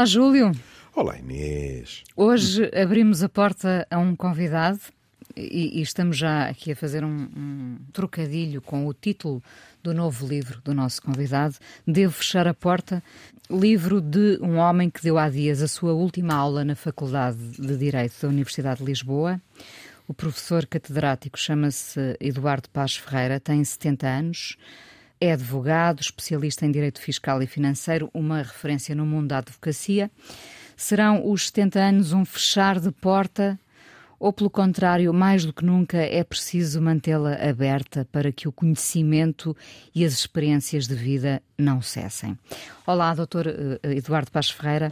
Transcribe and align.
Olá, 0.00 0.06
Júlio. 0.06 0.52
Olá, 0.96 1.18
Inês. 1.18 2.04
Hoje 2.16 2.70
abrimos 2.74 3.22
a 3.22 3.28
porta 3.28 3.86
a 3.90 3.98
um 3.98 4.16
convidado 4.16 4.80
e, 5.36 5.78
e 5.78 5.82
estamos 5.82 6.16
já 6.16 6.48
aqui 6.48 6.72
a 6.72 6.76
fazer 6.76 7.04
um, 7.04 7.28
um, 7.36 7.78
trocadilho 7.92 8.62
com 8.62 8.86
o 8.86 8.94
título 8.94 9.42
do 9.82 9.92
novo 9.92 10.26
livro 10.26 10.58
do 10.64 10.72
nosso 10.72 11.02
convidado. 11.02 11.56
Devo 11.86 12.14
fechar 12.14 12.48
a 12.48 12.54
porta. 12.54 13.02
Livro 13.50 14.00
de 14.00 14.38
um 14.40 14.56
homem 14.56 14.88
que 14.88 15.02
deu 15.02 15.18
há 15.18 15.28
dias 15.28 15.60
a 15.60 15.68
sua 15.68 15.92
última 15.92 16.32
aula 16.32 16.64
na 16.64 16.74
Faculdade 16.74 17.36
de 17.58 17.76
Direito 17.76 18.14
da 18.22 18.28
Universidade 18.28 18.78
de 18.78 18.86
Lisboa. 18.86 19.38
O 20.08 20.14
professor 20.14 20.64
catedrático 20.64 21.38
chama-se 21.38 22.16
Eduardo 22.18 22.70
Paz 22.70 22.96
Ferreira, 22.96 23.38
tem 23.38 23.62
70 23.62 24.06
anos. 24.06 24.56
É 25.20 25.32
advogado, 25.32 26.00
especialista 26.00 26.64
em 26.64 26.72
direito 26.72 26.98
fiscal 26.98 27.42
e 27.42 27.46
financeiro, 27.46 28.08
uma 28.14 28.38
referência 28.38 28.94
no 28.94 29.04
mundo 29.04 29.28
da 29.28 29.38
advocacia. 29.38 30.10
Serão 30.74 31.30
os 31.30 31.48
70 31.48 31.78
anos 31.78 32.12
um 32.14 32.24
fechar 32.24 32.80
de 32.80 32.90
porta 32.90 33.60
ou, 34.18 34.32
pelo 34.32 34.48
contrário, 34.48 35.12
mais 35.12 35.44
do 35.44 35.52
que 35.52 35.62
nunca 35.62 35.98
é 35.98 36.24
preciso 36.24 36.80
mantê-la 36.80 37.34
aberta 37.34 38.08
para 38.10 38.32
que 38.32 38.48
o 38.48 38.52
conhecimento 38.52 39.54
e 39.94 40.06
as 40.06 40.14
experiências 40.14 40.88
de 40.88 40.94
vida 40.94 41.42
não 41.58 41.82
cessem? 41.82 42.38
Olá, 42.86 43.14
doutor 43.14 43.46
eh, 43.46 43.78
Eduardo 43.82 44.30
Paz 44.30 44.48
Ferreira. 44.48 44.90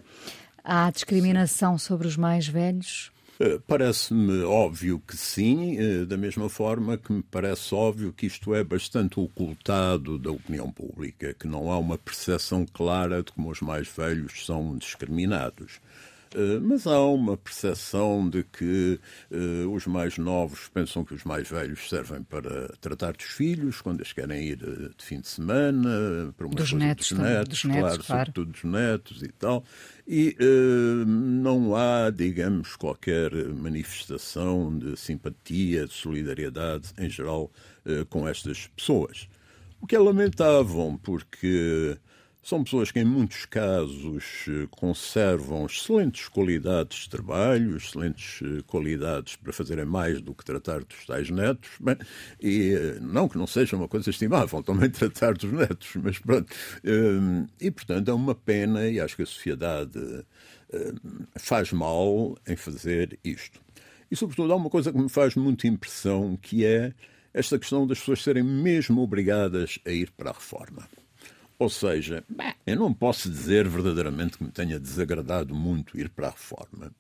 Há 0.63 0.91
discriminação 0.91 1.79
sobre 1.79 2.07
os 2.07 2.19
mais 2.19 2.47
velhos? 2.47 3.11
Eh, 3.41 3.61
parece-me 3.69 4.43
óbvio 4.43 4.99
que 4.99 5.17
sim, 5.17 5.79
eh, 5.79 6.05
da 6.05 6.17
mesma 6.17 6.49
forma 6.49 6.99
que 6.99 7.13
me 7.13 7.23
parece 7.23 7.73
óbvio 7.73 8.13
que 8.13 8.27
isto 8.27 8.53
é 8.53 8.65
bastante 8.65 9.21
ocultado 9.21 10.19
da 10.19 10.31
opinião 10.33 10.73
pública, 10.73 11.33
que 11.35 11.47
não 11.47 11.71
há 11.71 11.79
uma 11.79 11.97
percepção 11.97 12.67
clara 12.67 13.23
de 13.23 13.31
como 13.31 13.49
os 13.51 13.61
mais 13.61 13.87
velhos 13.89 14.45
são 14.45 14.77
discriminados. 14.77 15.81
Eh, 16.35 16.59
mas 16.61 16.87
há 16.87 17.01
uma 17.01 17.37
percepção 17.37 18.29
de 18.29 18.43
que 18.43 19.01
uh, 19.31 19.71
os 19.71 19.87
mais 19.87 20.19
novos 20.19 20.69
pensam 20.69 21.05
que 21.05 21.15
os 21.15 21.25
mais 21.25 21.49
velhos 21.49 21.89
servem 21.89 22.23
para 22.23 22.69
tratar 22.81 23.13
dos 23.13 23.27
filhos 23.27 23.81
quando 23.81 24.01
eles 24.01 24.13
querem 24.13 24.45
ir 24.45 24.63
uh, 24.63 24.95
de 24.95 25.05
fim 25.05 25.21
de 25.21 25.29
semana, 25.29 26.33
para 26.37 26.47
uma 26.47 26.55
dos 26.55 26.73
netos, 26.73 27.11
dos 27.11 27.19
netos, 27.19 27.49
dos 27.49 27.65
netos 27.65 27.81
claro, 27.81 28.05
claro, 28.05 28.27
sobretudo 28.27 28.53
dos 28.53 28.65
netos 28.65 29.23
e 29.23 29.29
tal. 29.29 29.65
E 30.07 30.35
não 31.07 31.77
há, 31.77 32.09
digamos, 32.09 32.77
qualquer 32.77 33.31
manifestação 33.49 34.79
de 34.79 34.97
simpatia, 34.97 35.87
de 35.87 35.93
solidariedade 35.93 36.95
em 36.97 37.11
geral 37.11 37.53
com 38.09 38.27
estas 38.27 38.69
pessoas. 38.69 39.29
O 39.83 39.87
que 39.87 39.95
é 39.95 39.99
lamentável, 39.99 40.99
porque 41.03 41.99
são 42.49 42.65
pessoas 42.65 42.91
que, 42.91 42.99
em 42.99 43.05
muitos 43.05 43.45
casos, 43.45 44.47
eh, 44.49 44.67
conservam 44.71 45.67
excelentes 45.67 46.29
qualidades 46.29 47.01
de 47.01 47.11
trabalho, 47.11 47.77
excelentes 47.77 48.41
eh, 48.43 48.63
qualidades 48.67 49.37
para 49.37 49.53
fazerem 49.53 49.85
mais 49.85 50.23
do 50.23 50.35
que 50.35 50.43
tratar 50.43 50.83
dos 50.83 51.05
tais 51.05 51.29
netos. 51.29 51.69
Bem, 51.79 51.99
e 52.41 52.73
eh, 52.73 52.99
não 53.03 53.29
que 53.29 53.37
não 53.37 53.47
seja 53.47 53.77
uma 53.77 53.87
coisa 53.87 54.09
estimável 54.09 54.63
também 54.63 54.89
tratar 54.91 55.35
dos 55.35 55.53
netos, 55.53 55.91
mas 55.97 56.19
pronto. 56.19 56.51
E, 57.61 57.71
portanto, 57.71 58.11
é 58.11 58.15
uma 58.15 58.35
pena 58.35 58.89
e 58.89 58.99
acho 58.99 59.15
que 59.17 59.23
a 59.23 59.27
sociedade 59.27 60.25
faz 61.37 61.71
mal 61.71 62.35
em 62.47 62.57
fazer 62.57 63.19
isto. 63.23 63.61
E, 64.11 64.17
sobretudo, 64.17 64.55
há 64.55 64.57
uma 64.57 64.71
coisa 64.71 64.91
que 64.91 64.99
me 64.99 65.11
faz 65.11 65.35
muita 65.35 65.67
impressão, 65.67 66.35
que 66.41 66.65
é 66.65 66.95
esta 67.35 67.59
questão 67.59 67.87
das 67.87 67.99
pessoas 67.99 68.23
serem 68.23 68.43
mesmo 68.43 69.03
obrigadas 69.03 69.79
a 69.85 69.91
ir 69.91 70.11
para 70.13 70.31
a 70.31 70.33
reforma. 70.33 70.89
Ou 71.59 71.69
seja, 71.69 72.25
eu 72.65 72.77
não 72.77 72.95
posso 72.95 73.29
dizer 73.29 73.69
verdadeiramente 73.69 74.39
que 74.39 74.45
me 74.45 74.51
tenha 74.51 74.79
desagradado 74.79 75.55
muito 75.55 75.99
ir 75.99 76.09
para 76.09 76.29
a 76.29 76.31
reforma, 76.31 76.93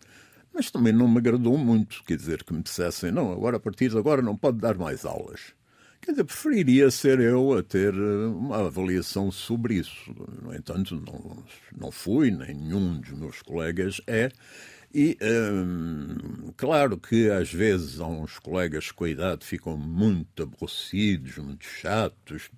mas 0.52 0.70
também 0.70 0.92
não 0.92 1.06
me 1.06 1.18
agradou 1.18 1.56
muito, 1.56 2.02
quer 2.04 2.16
dizer, 2.16 2.42
que 2.42 2.52
me 2.52 2.62
dissessem, 2.62 3.12
não, 3.12 3.30
agora 3.30 3.58
a 3.58 3.60
partir 3.60 3.90
de 3.90 3.96
agora 3.96 4.20
não 4.20 4.36
pode 4.36 4.58
dar 4.58 4.76
mais 4.76 5.04
aulas. 5.04 5.54
Quer 6.00 6.12
dizer, 6.12 6.24
preferiria 6.24 6.90
ser 6.90 7.20
eu 7.20 7.52
a 7.52 7.62
ter 7.62 7.92
eh, 7.94 8.26
uma 8.26 8.66
avaliação 8.66 9.30
sobre 9.30 9.74
isso. 9.74 10.14
No 10.42 10.54
entanto, 10.54 10.96
não, 10.96 11.44
não 11.76 11.90
fui, 11.90 12.30
nem 12.30 12.54
nenhum 12.54 13.00
dos 13.00 13.10
meus 13.10 13.42
colegas 13.42 14.00
é. 14.06 14.30
E, 14.94 15.18
hum, 15.20 16.50
claro 16.56 16.96
que 16.96 17.30
às 17.30 17.52
vezes 17.52 18.00
há 18.00 18.06
uns 18.06 18.38
colegas 18.38 18.90
com 18.90 19.04
a 19.04 19.10
idade 19.10 19.44
ficam 19.44 19.76
muito 19.76 20.42
aborrecidos, 20.42 21.36
muito 21.36 21.64
chatos, 21.64 22.48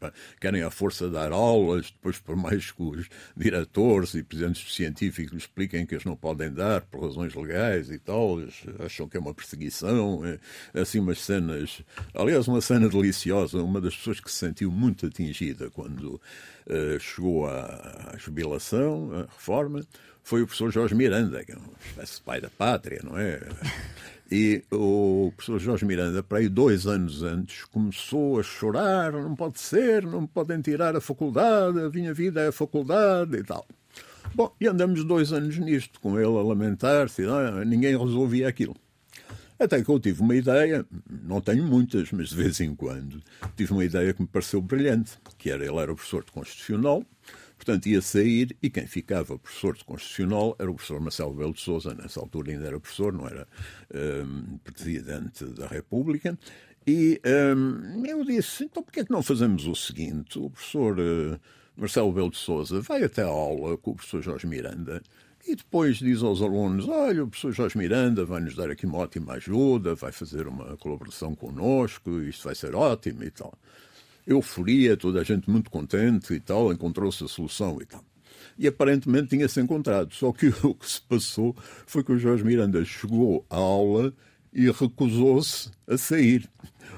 querem 0.40 0.62
à 0.62 0.70
força 0.70 1.10
dar 1.10 1.32
aulas, 1.32 1.90
depois 1.90 2.18
por 2.18 2.36
mais 2.36 2.70
que 2.70 2.82
os 2.82 3.08
diretores 3.36 4.14
e 4.14 4.22
presidentes 4.22 4.72
científicos 4.72 5.38
expliquem 5.38 5.84
que 5.84 5.94
eles 5.94 6.04
não 6.04 6.14
podem 6.14 6.52
dar 6.52 6.82
por 6.82 7.02
razões 7.02 7.34
legais 7.34 7.90
e 7.90 7.98
tal, 7.98 8.38
acham 8.78 9.08
que 9.08 9.16
é 9.16 9.20
uma 9.20 9.34
perseguição, 9.34 10.24
é, 10.24 10.38
assim 10.80 11.00
umas 11.00 11.20
cenas... 11.20 11.82
Aliás, 12.14 12.46
uma 12.46 12.60
cena 12.60 12.88
deliciosa, 12.88 13.60
uma 13.60 13.80
das 13.80 13.96
pessoas 13.96 14.20
que 14.20 14.30
se 14.30 14.38
sentiu 14.38 14.70
muito 14.70 15.06
atingida 15.06 15.68
quando 15.70 16.14
uh, 16.66 17.00
chegou 17.00 17.46
à, 17.46 18.12
à 18.14 18.16
jubilação, 18.16 19.12
à 19.12 19.20
reforma, 19.22 19.84
foi 20.22 20.42
o 20.42 20.46
professor 20.46 20.70
Jorge 20.70 20.94
Miranda, 20.94 21.44
que 21.44 21.52
é 21.52 21.56
uma 21.56 21.66
espécie 21.84 22.16
de 22.16 22.22
pai 22.22 22.40
da 22.40 22.50
pátria, 22.50 23.00
não 23.04 23.18
é? 23.18 23.40
E 24.32 24.62
o 24.70 25.32
professor 25.34 25.58
Jorge 25.58 25.84
Miranda, 25.84 26.22
para 26.22 26.38
aí 26.38 26.48
dois 26.48 26.86
anos 26.86 27.24
antes, 27.24 27.64
começou 27.64 28.38
a 28.38 28.44
chorar: 28.44 29.12
não 29.12 29.34
pode 29.34 29.58
ser, 29.58 30.06
não 30.06 30.20
me 30.20 30.28
podem 30.28 30.60
tirar 30.60 30.94
a 30.94 31.00
faculdade, 31.00 31.80
a 31.80 31.90
minha 31.90 32.14
vida 32.14 32.40
é 32.40 32.46
a 32.46 32.52
faculdade 32.52 33.36
e 33.36 33.42
tal. 33.42 33.66
Bom, 34.32 34.54
e 34.60 34.68
andamos 34.68 35.02
dois 35.02 35.32
anos 35.32 35.58
nisto, 35.58 36.00
com 36.00 36.16
ele 36.16 36.26
a 36.26 36.42
lamentar-se, 36.42 37.24
ah, 37.24 37.64
ninguém 37.64 37.98
resolvia 37.98 38.46
aquilo. 38.46 38.76
Até 39.58 39.82
que 39.82 39.90
eu 39.90 39.98
tive 39.98 40.22
uma 40.22 40.36
ideia, 40.36 40.86
não 41.24 41.40
tenho 41.40 41.64
muitas, 41.64 42.12
mas 42.12 42.28
de 42.28 42.36
vez 42.36 42.60
em 42.60 42.74
quando, 42.74 43.20
tive 43.56 43.72
uma 43.72 43.84
ideia 43.84 44.14
que 44.14 44.22
me 44.22 44.28
pareceu 44.28 44.62
brilhante, 44.62 45.18
que 45.36 45.50
era, 45.50 45.66
ele 45.66 45.76
era 45.76 45.92
professor 45.92 46.24
de 46.24 46.30
Constitucional, 46.30 47.04
Portanto, 47.60 47.90
ia 47.90 48.00
sair 48.00 48.56
e 48.62 48.70
quem 48.70 48.86
ficava 48.86 49.38
professor 49.38 49.76
de 49.76 49.84
Constitucional 49.84 50.56
era 50.58 50.70
o 50.70 50.74
professor 50.74 50.98
Marcelo 50.98 51.34
Belo 51.34 51.52
de 51.52 51.60
Souza, 51.60 51.92
nessa 51.92 52.18
altura 52.18 52.52
ainda 52.52 52.66
era 52.66 52.80
professor, 52.80 53.12
não 53.12 53.26
era 53.26 53.46
um, 54.24 54.56
Presidente 54.64 55.44
da 55.44 55.66
República. 55.66 56.38
E 56.86 57.20
um, 57.54 58.02
eu 58.06 58.24
disse, 58.24 58.64
então 58.64 58.82
por 58.82 58.90
que 58.90 59.00
é 59.00 59.04
que 59.04 59.12
não 59.12 59.22
fazemos 59.22 59.66
o 59.66 59.74
seguinte? 59.74 60.38
O 60.38 60.48
professor 60.48 60.98
uh, 60.98 61.38
Marcelo 61.76 62.10
Belo 62.10 62.30
de 62.30 62.38
Souza 62.38 62.80
vai 62.80 63.04
até 63.04 63.24
a 63.24 63.26
aula 63.26 63.76
com 63.76 63.90
o 63.90 63.94
professor 63.94 64.22
Jorge 64.22 64.46
Miranda 64.46 65.02
e 65.46 65.54
depois 65.54 65.98
diz 65.98 66.22
aos 66.22 66.40
alunos: 66.40 66.88
Olha, 66.88 67.24
o 67.24 67.28
professor 67.28 67.52
Jorge 67.52 67.76
Miranda 67.76 68.24
vai 68.24 68.40
nos 68.40 68.56
dar 68.56 68.70
aqui 68.70 68.86
uma 68.86 68.96
ótima 68.96 69.34
ajuda, 69.34 69.94
vai 69.94 70.12
fazer 70.12 70.46
uma 70.46 70.78
colaboração 70.78 71.34
connosco, 71.34 72.22
isto 72.22 72.44
vai 72.44 72.54
ser 72.54 72.74
ótimo 72.74 73.22
e 73.22 73.30
tal 73.30 73.52
euforia, 74.30 74.96
toda 74.96 75.20
a 75.20 75.24
gente 75.24 75.50
muito 75.50 75.70
contente 75.70 76.32
e 76.32 76.40
tal, 76.40 76.72
encontrou-se 76.72 77.22
a 77.24 77.28
solução 77.28 77.78
e 77.80 77.86
tal. 77.86 78.04
E 78.58 78.66
aparentemente 78.66 79.28
tinha-se 79.28 79.60
encontrado. 79.60 80.14
Só 80.14 80.32
que 80.32 80.48
o 80.62 80.74
que 80.74 80.88
se 80.88 81.00
passou 81.02 81.54
foi 81.86 82.04
que 82.04 82.12
o 82.12 82.18
Jorge 82.18 82.44
Miranda 82.44 82.84
chegou 82.84 83.44
à 83.50 83.56
aula 83.56 84.12
e 84.52 84.70
recusou-se 84.70 85.70
a 85.88 85.96
sair. 85.96 86.48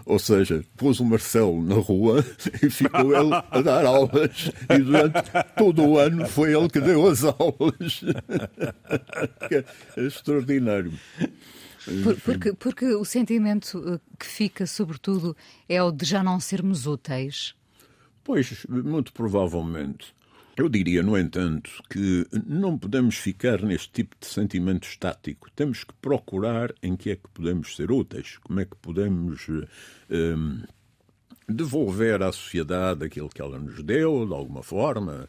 Ou 0.04 0.18
seja, 0.18 0.64
pôs 0.76 1.00
o 1.00 1.04
Marcelo 1.04 1.62
na 1.62 1.74
rua 1.76 2.24
e 2.62 2.70
ficou 2.70 3.14
ele 3.14 3.34
a 3.50 3.60
dar 3.60 3.84
aulas. 3.84 4.50
E 4.70 4.78
durante 4.78 5.22
todo 5.56 5.82
o 5.82 5.98
ano 5.98 6.26
foi 6.26 6.54
ele 6.54 6.68
que 6.68 6.80
deu 6.80 7.06
as 7.06 7.22
aulas. 7.24 8.02
é 9.96 10.00
extraordinário. 10.06 10.92
Por, 12.02 12.20
porque, 12.20 12.52
porque 12.52 12.86
o 12.94 13.04
sentimento 13.04 13.82
eh, 13.86 14.00
que 14.18 14.26
fica, 14.26 14.66
sobretudo, 14.66 15.36
é 15.68 15.82
o 15.82 15.90
de 15.90 16.04
já 16.04 16.22
não 16.22 16.38
sermos 16.38 16.86
úteis? 16.86 17.54
Pois, 18.24 18.64
muito 18.68 19.12
provavelmente. 19.12 20.14
Eu 20.56 20.68
diria, 20.68 21.02
no 21.02 21.16
entanto, 21.16 21.70
que 21.88 22.26
não 22.46 22.78
podemos 22.78 23.16
ficar 23.16 23.62
neste 23.62 23.90
tipo 23.90 24.14
de 24.20 24.26
sentimento 24.26 24.86
estático. 24.86 25.50
Temos 25.56 25.82
que 25.82 25.94
procurar 25.94 26.74
em 26.82 26.94
que 26.94 27.10
é 27.10 27.16
que 27.16 27.28
podemos 27.32 27.74
ser 27.74 27.90
úteis, 27.90 28.36
como 28.38 28.60
é 28.60 28.66
que 28.66 28.76
podemos 28.76 29.48
um, 29.48 29.62
eh, 30.10 30.66
devolver 31.48 32.22
à 32.22 32.30
sociedade 32.30 33.04
aquilo 33.04 33.30
que 33.30 33.40
ela 33.40 33.58
nos 33.58 33.82
deu, 33.82 34.26
de 34.26 34.34
alguma 34.34 34.62
forma. 34.62 35.26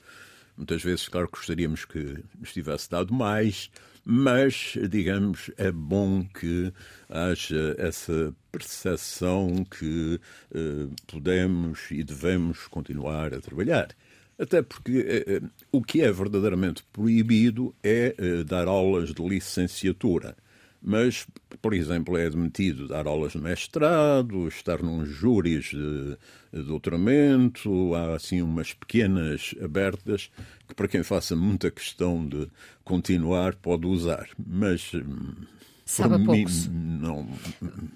Muitas 0.58 0.84
vezes, 0.84 1.08
claro, 1.08 1.30
gostaríamos 1.32 1.86
que 1.86 2.24
nos 2.38 2.52
tivesse 2.54 2.90
dado 2.90 3.14
mais, 3.14 3.72
mas, 4.06 4.76
digamos, 4.90 5.50
é 5.58 5.72
bom 5.72 6.24
que 6.26 6.74
haja 7.10 7.76
essa 7.78 8.36
percepção 8.52 9.66
que 9.66 10.20
eh, 10.54 10.88
podemos 11.08 11.90
e 11.92 12.04
devemos 12.04 12.68
continuar 12.68 13.34
a 13.34 13.40
trabalhar. 13.40 13.90
Até 14.38 14.62
porque 14.62 15.06
eh, 15.08 15.24
eh 15.28 15.42
o 15.72 15.82
que 15.82 16.02
é 16.02 16.12
verdadeiramente 16.12 16.84
proibido 16.92 17.74
é 17.84 18.16
dar 18.46 18.68
aulas 18.68 19.14
de 19.14 19.24
licenciatura. 19.28 20.36
Mas, 20.84 21.26
por 21.62 21.74
exemplo, 21.74 22.18
é 22.18 22.26
admitido 22.26 22.90
dar 22.90 23.08
aulas 23.08 23.32
de 23.32 23.38
mestrado, 23.38 24.48
estar 24.50 24.84
num 24.84 25.06
júris 25.06 25.66
de, 25.66 26.18
de 26.52 26.64
doutoramento, 26.64 27.96
há 27.96 28.16
assim 28.16 28.42
umas 28.42 28.74
pequenas 28.74 29.56
abertas 29.64 30.30
que 30.68 30.76
para 30.76 30.90
quem 30.90 31.02
faça 31.02 31.36
muita 31.36 31.72
questão 31.72 32.28
de 32.28 32.50
continuar 32.84 33.56
pode 33.56 33.88
usar, 33.88 34.28
mas 34.38 34.92
Sabe 35.86 36.16
a 36.16 36.20
poucos. 36.20 36.68
Não. 36.68 37.28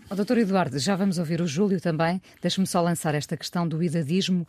Oh, 0.09 0.15
doutor 0.15 0.37
Eduardo, 0.37 0.77
já 0.77 0.95
vamos 0.95 1.17
ouvir 1.17 1.41
o 1.41 1.47
Júlio 1.47 1.79
também. 1.79 2.21
Deixe-me 2.41 2.67
só 2.67 2.81
lançar 2.81 3.15
esta 3.15 3.37
questão 3.37 3.67
do 3.67 3.81
idadismo. 3.81 4.45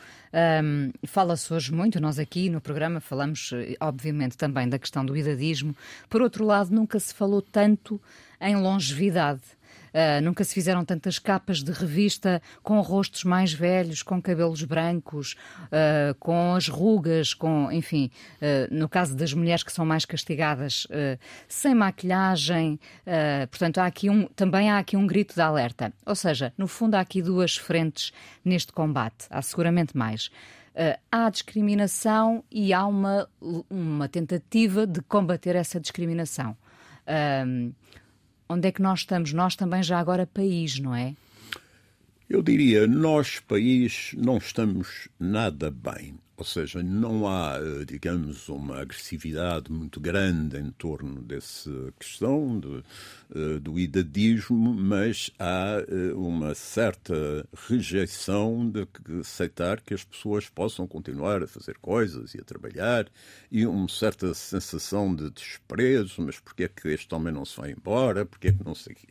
Um, 0.62 0.90
Fala-se 1.06 1.52
hoje 1.52 1.72
muito, 1.72 2.00
nós 2.00 2.18
aqui 2.18 2.50
no 2.50 2.60
programa 2.60 3.00
falamos, 3.00 3.52
eh, 3.54 3.76
obviamente, 3.80 4.36
também 4.36 4.68
da 4.68 4.78
questão 4.78 5.06
do 5.06 5.16
idadismo. 5.16 5.74
Por 6.08 6.20
outro 6.20 6.44
lado, 6.44 6.74
nunca 6.74 6.98
se 6.98 7.14
falou 7.14 7.40
tanto 7.40 8.00
em 8.40 8.56
longevidade. 8.56 9.42
Uh, 9.88 10.22
nunca 10.22 10.44
se 10.44 10.54
fizeram 10.54 10.84
tantas 10.84 11.18
capas 11.18 11.62
de 11.62 11.72
revista 11.72 12.42
com 12.62 12.80
rostos 12.80 13.24
mais 13.24 13.52
velhos, 13.52 14.02
com 14.02 14.20
cabelos 14.20 14.62
brancos, 14.62 15.34
uh, 15.64 16.14
com 16.18 16.54
as 16.54 16.68
rugas, 16.68 17.34
com, 17.34 17.70
enfim, 17.72 18.10
uh, 18.36 18.74
no 18.74 18.88
caso 18.88 19.16
das 19.16 19.32
mulheres 19.32 19.62
que 19.62 19.72
são 19.72 19.86
mais 19.86 20.04
castigadas, 20.04 20.86
sem 21.48 21.74
maquilhagem. 21.74 22.78
portanto, 23.50 23.78
há 23.78 23.86
aqui 23.86 24.10
um, 24.10 24.26
também 24.26 24.70
há 24.70 24.78
aqui 24.78 24.96
um 24.96 25.06
grito 25.06 25.34
de 25.34 25.40
alerta. 25.40 25.92
Ou 26.06 26.14
seja, 26.14 26.52
no 26.56 26.66
fundo, 26.66 26.94
há 26.94 27.00
aqui 27.00 27.22
duas 27.22 27.56
frentes 27.56 28.12
neste 28.44 28.72
combate. 28.72 29.26
Há 29.30 29.42
seguramente 29.42 29.96
mais. 29.96 30.30
Há 31.10 31.30
discriminação 31.30 32.44
e 32.50 32.72
há 32.72 32.86
uma, 32.86 33.28
uma 33.68 34.08
tentativa 34.08 34.86
de 34.86 35.00
combater 35.02 35.56
essa 35.56 35.80
discriminação. 35.80 36.56
Onde 38.48 38.68
é 38.68 38.72
que 38.72 38.82
nós 38.82 39.00
estamos? 39.00 39.32
Nós 39.32 39.54
também 39.54 39.82
já 39.82 39.98
agora 39.98 40.26
país, 40.26 40.78
não 40.78 40.94
é? 40.94 41.14
Eu 42.28 42.42
diria, 42.42 42.86
nós, 42.86 43.40
país, 43.40 44.14
não 44.16 44.36
estamos 44.36 45.08
nada 45.18 45.70
bem. 45.70 46.18
Ou 46.38 46.44
seja, 46.44 46.80
não 46.84 47.26
há, 47.26 47.58
eh, 47.58 47.84
digamos, 47.84 48.48
uma 48.48 48.80
agressividade 48.80 49.72
muito 49.72 49.98
grande 49.98 50.56
em 50.56 50.70
torno 50.70 51.20
dessa 51.20 51.92
questão 51.98 52.60
de, 52.60 52.84
eh, 53.34 53.58
do 53.58 53.76
idadismo, 53.76 54.72
mas 54.72 55.32
há 55.36 55.82
eh, 55.88 56.12
uma 56.14 56.54
certa 56.54 57.44
rejeição 57.68 58.70
de 58.70 58.86
aceitar 59.18 59.80
que 59.80 59.92
as 59.92 60.04
pessoas 60.04 60.48
possam 60.48 60.86
continuar 60.86 61.42
a 61.42 61.48
fazer 61.48 61.76
coisas 61.78 62.34
e 62.34 62.40
a 62.40 62.44
trabalhar 62.44 63.08
e 63.50 63.66
uma 63.66 63.88
certa 63.88 64.32
sensação 64.32 65.12
de 65.12 65.30
desprezo, 65.30 66.22
mas 66.22 66.38
porquê 66.38 66.64
é 66.64 66.68
que 66.68 66.86
este 66.86 67.12
homem 67.16 67.34
não 67.34 67.44
se 67.44 67.56
vai 67.56 67.72
embora, 67.72 68.24
porquê 68.24 68.48
é 68.48 68.52
que 68.52 68.64
não 68.64 68.76
sei 68.76 68.92
o 68.92 68.96
quê. 68.96 69.08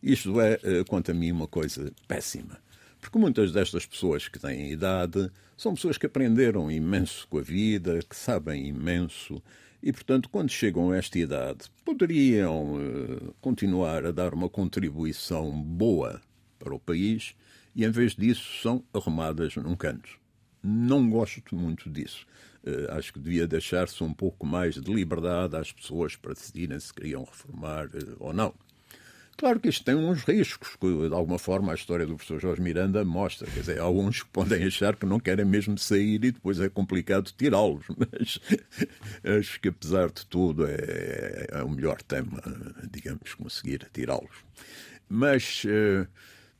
Isto 0.00 0.40
é, 0.40 0.56
quanto 0.88 1.10
a 1.10 1.14
mim, 1.14 1.32
uma 1.32 1.48
coisa 1.48 1.92
péssima. 2.06 2.69
Porque 3.00 3.18
muitas 3.18 3.52
destas 3.52 3.86
pessoas 3.86 4.28
que 4.28 4.38
têm 4.38 4.70
idade 4.70 5.30
são 5.56 5.74
pessoas 5.74 5.96
que 5.96 6.06
aprenderam 6.06 6.70
imenso 6.70 7.26
com 7.28 7.38
a 7.38 7.42
vida, 7.42 8.00
que 8.08 8.16
sabem 8.16 8.66
imenso 8.66 9.42
e, 9.82 9.92
portanto, 9.92 10.28
quando 10.28 10.50
chegam 10.50 10.90
a 10.90 10.96
esta 10.96 11.18
idade, 11.18 11.70
poderiam 11.84 12.74
uh, 12.74 13.34
continuar 13.40 14.04
a 14.04 14.12
dar 14.12 14.34
uma 14.34 14.48
contribuição 14.48 15.50
boa 15.50 16.20
para 16.58 16.74
o 16.74 16.78
país 16.78 17.34
e, 17.74 17.84
em 17.84 17.90
vez 17.90 18.14
disso, 18.14 18.60
são 18.60 18.84
arrumadas 18.92 19.56
num 19.56 19.74
canto. 19.74 20.18
Não 20.62 21.08
gosto 21.08 21.56
muito 21.56 21.88
disso. 21.88 22.26
Uh, 22.62 22.92
acho 22.92 23.10
que 23.14 23.18
devia 23.18 23.46
deixar-se 23.46 24.04
um 24.04 24.12
pouco 24.12 24.44
mais 24.44 24.74
de 24.74 24.92
liberdade 24.92 25.56
às 25.56 25.72
pessoas 25.72 26.14
para 26.14 26.34
decidirem 26.34 26.78
se 26.78 26.92
queriam 26.92 27.24
reformar 27.24 27.86
uh, 27.86 28.16
ou 28.18 28.34
não. 28.34 28.52
Claro 29.40 29.58
que 29.58 29.70
isto 29.70 29.82
tem 29.86 29.94
uns 29.94 30.22
riscos, 30.22 30.76
que 30.76 31.08
de 31.08 31.14
alguma 31.14 31.38
forma 31.38 31.72
a 31.72 31.74
história 31.74 32.04
do 32.04 32.14
professor 32.14 32.38
Jorge 32.38 32.60
Miranda 32.60 33.02
mostra. 33.06 33.50
Quer 33.50 33.60
dizer, 33.60 33.80
há 33.80 33.84
alguns 33.84 34.22
que 34.22 34.28
podem 34.28 34.64
achar 34.64 34.94
que 34.94 35.06
não 35.06 35.18
querem 35.18 35.46
mesmo 35.46 35.78
sair 35.78 36.22
e 36.22 36.30
depois 36.30 36.60
é 36.60 36.68
complicado 36.68 37.32
tirá-los. 37.34 37.86
Mas 37.96 38.38
acho 39.38 39.58
que, 39.58 39.68
apesar 39.68 40.10
de 40.10 40.26
tudo, 40.26 40.66
é, 40.66 41.46
é 41.52 41.62
o 41.62 41.70
melhor 41.70 42.02
tema, 42.02 42.38
digamos, 42.92 43.32
conseguir 43.32 43.88
tirá-los. 43.94 44.44
Mas 45.08 45.64
uh, 45.64 46.06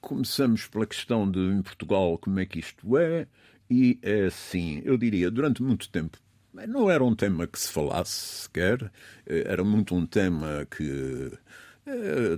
começamos 0.01 0.67
pela 0.67 0.87
questão 0.87 1.31
de, 1.31 1.39
em 1.39 1.61
Portugal, 1.61 2.17
como 2.17 2.41
é 2.41 2.47
que 2.47 2.61
isto 2.61 2.97
é. 2.97 3.27
E 3.69 3.99
é 4.01 4.25
assim, 4.25 4.81
eu 4.87 4.97
diria, 4.97 5.31
durante 5.31 5.63
muito 5.63 5.87
tempo 5.91 6.17
não 6.67 6.91
era 6.91 7.05
um 7.05 7.15
tema 7.15 7.47
que 7.47 7.61
se 7.61 7.71
falasse 7.71 8.43
sequer, 8.43 8.91
eh, 9.27 9.45
era 9.47 9.63
muito 9.63 9.95
um 9.95 10.05
tema 10.05 10.67
que 10.69 11.31
eh, 11.33 11.39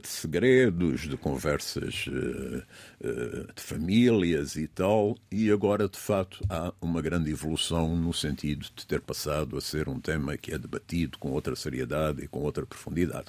de 0.01 0.09
segredos, 0.09 1.03
de 1.03 1.17
conversas 1.17 2.07
eh, 2.09 2.63
eh, 3.03 3.47
de 3.55 3.63
famílias 3.63 4.57
e 4.57 4.67
tal, 4.67 5.17
e 5.31 5.51
agora 5.51 5.89
de 5.89 5.99
facto 5.99 6.41
há 6.49 6.73
uma 6.81 7.01
grande 7.03 7.31
evolução 7.31 7.97
no 7.97 8.13
sentido 8.13 8.67
de 8.75 8.87
ter 8.87 9.01
passado 9.01 9.57
a 9.57 9.61
ser 9.61 9.89
um 9.89 10.01
tema 10.01 10.37
que 10.37 10.53
é 10.53 10.59
debatido 10.59 11.19
com 11.19 11.31
outra 11.31 11.55
seriedade 11.57 12.23
e 12.25 12.29
com 12.29 12.41
outra 12.41 12.67
profundidade. 12.67 13.27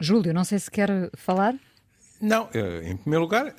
Júlio, 0.00 0.34
não 0.34 0.44
sei 0.44 0.58
se 0.58 0.70
quer 0.70 1.10
falar. 1.16 1.54
Não, 2.20 2.48
em 2.82 2.96
primeiro 2.96 3.24
lugar, 3.24 3.54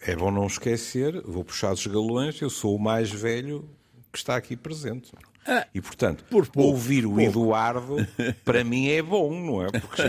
é 0.00 0.14
bom 0.14 0.30
não 0.30 0.46
esquecer, 0.46 1.20
vou 1.22 1.44
puxar 1.44 1.72
os 1.72 1.86
galões, 1.86 2.40
eu 2.40 2.48
sou 2.48 2.76
o 2.76 2.78
mais 2.78 3.10
velho 3.10 3.68
que 4.12 4.18
está 4.18 4.36
aqui 4.36 4.56
presente. 4.56 5.12
Ah, 5.46 5.66
e, 5.74 5.80
portanto, 5.80 6.24
por 6.24 6.46
pouco, 6.48 6.70
ouvir 6.70 7.06
o 7.06 7.20
Eduardo, 7.20 7.96
para 8.44 8.64
mim 8.64 8.88
é 8.88 9.00
bom, 9.00 9.32
não 9.32 9.62
é? 9.62 9.70
Porque 9.70 10.02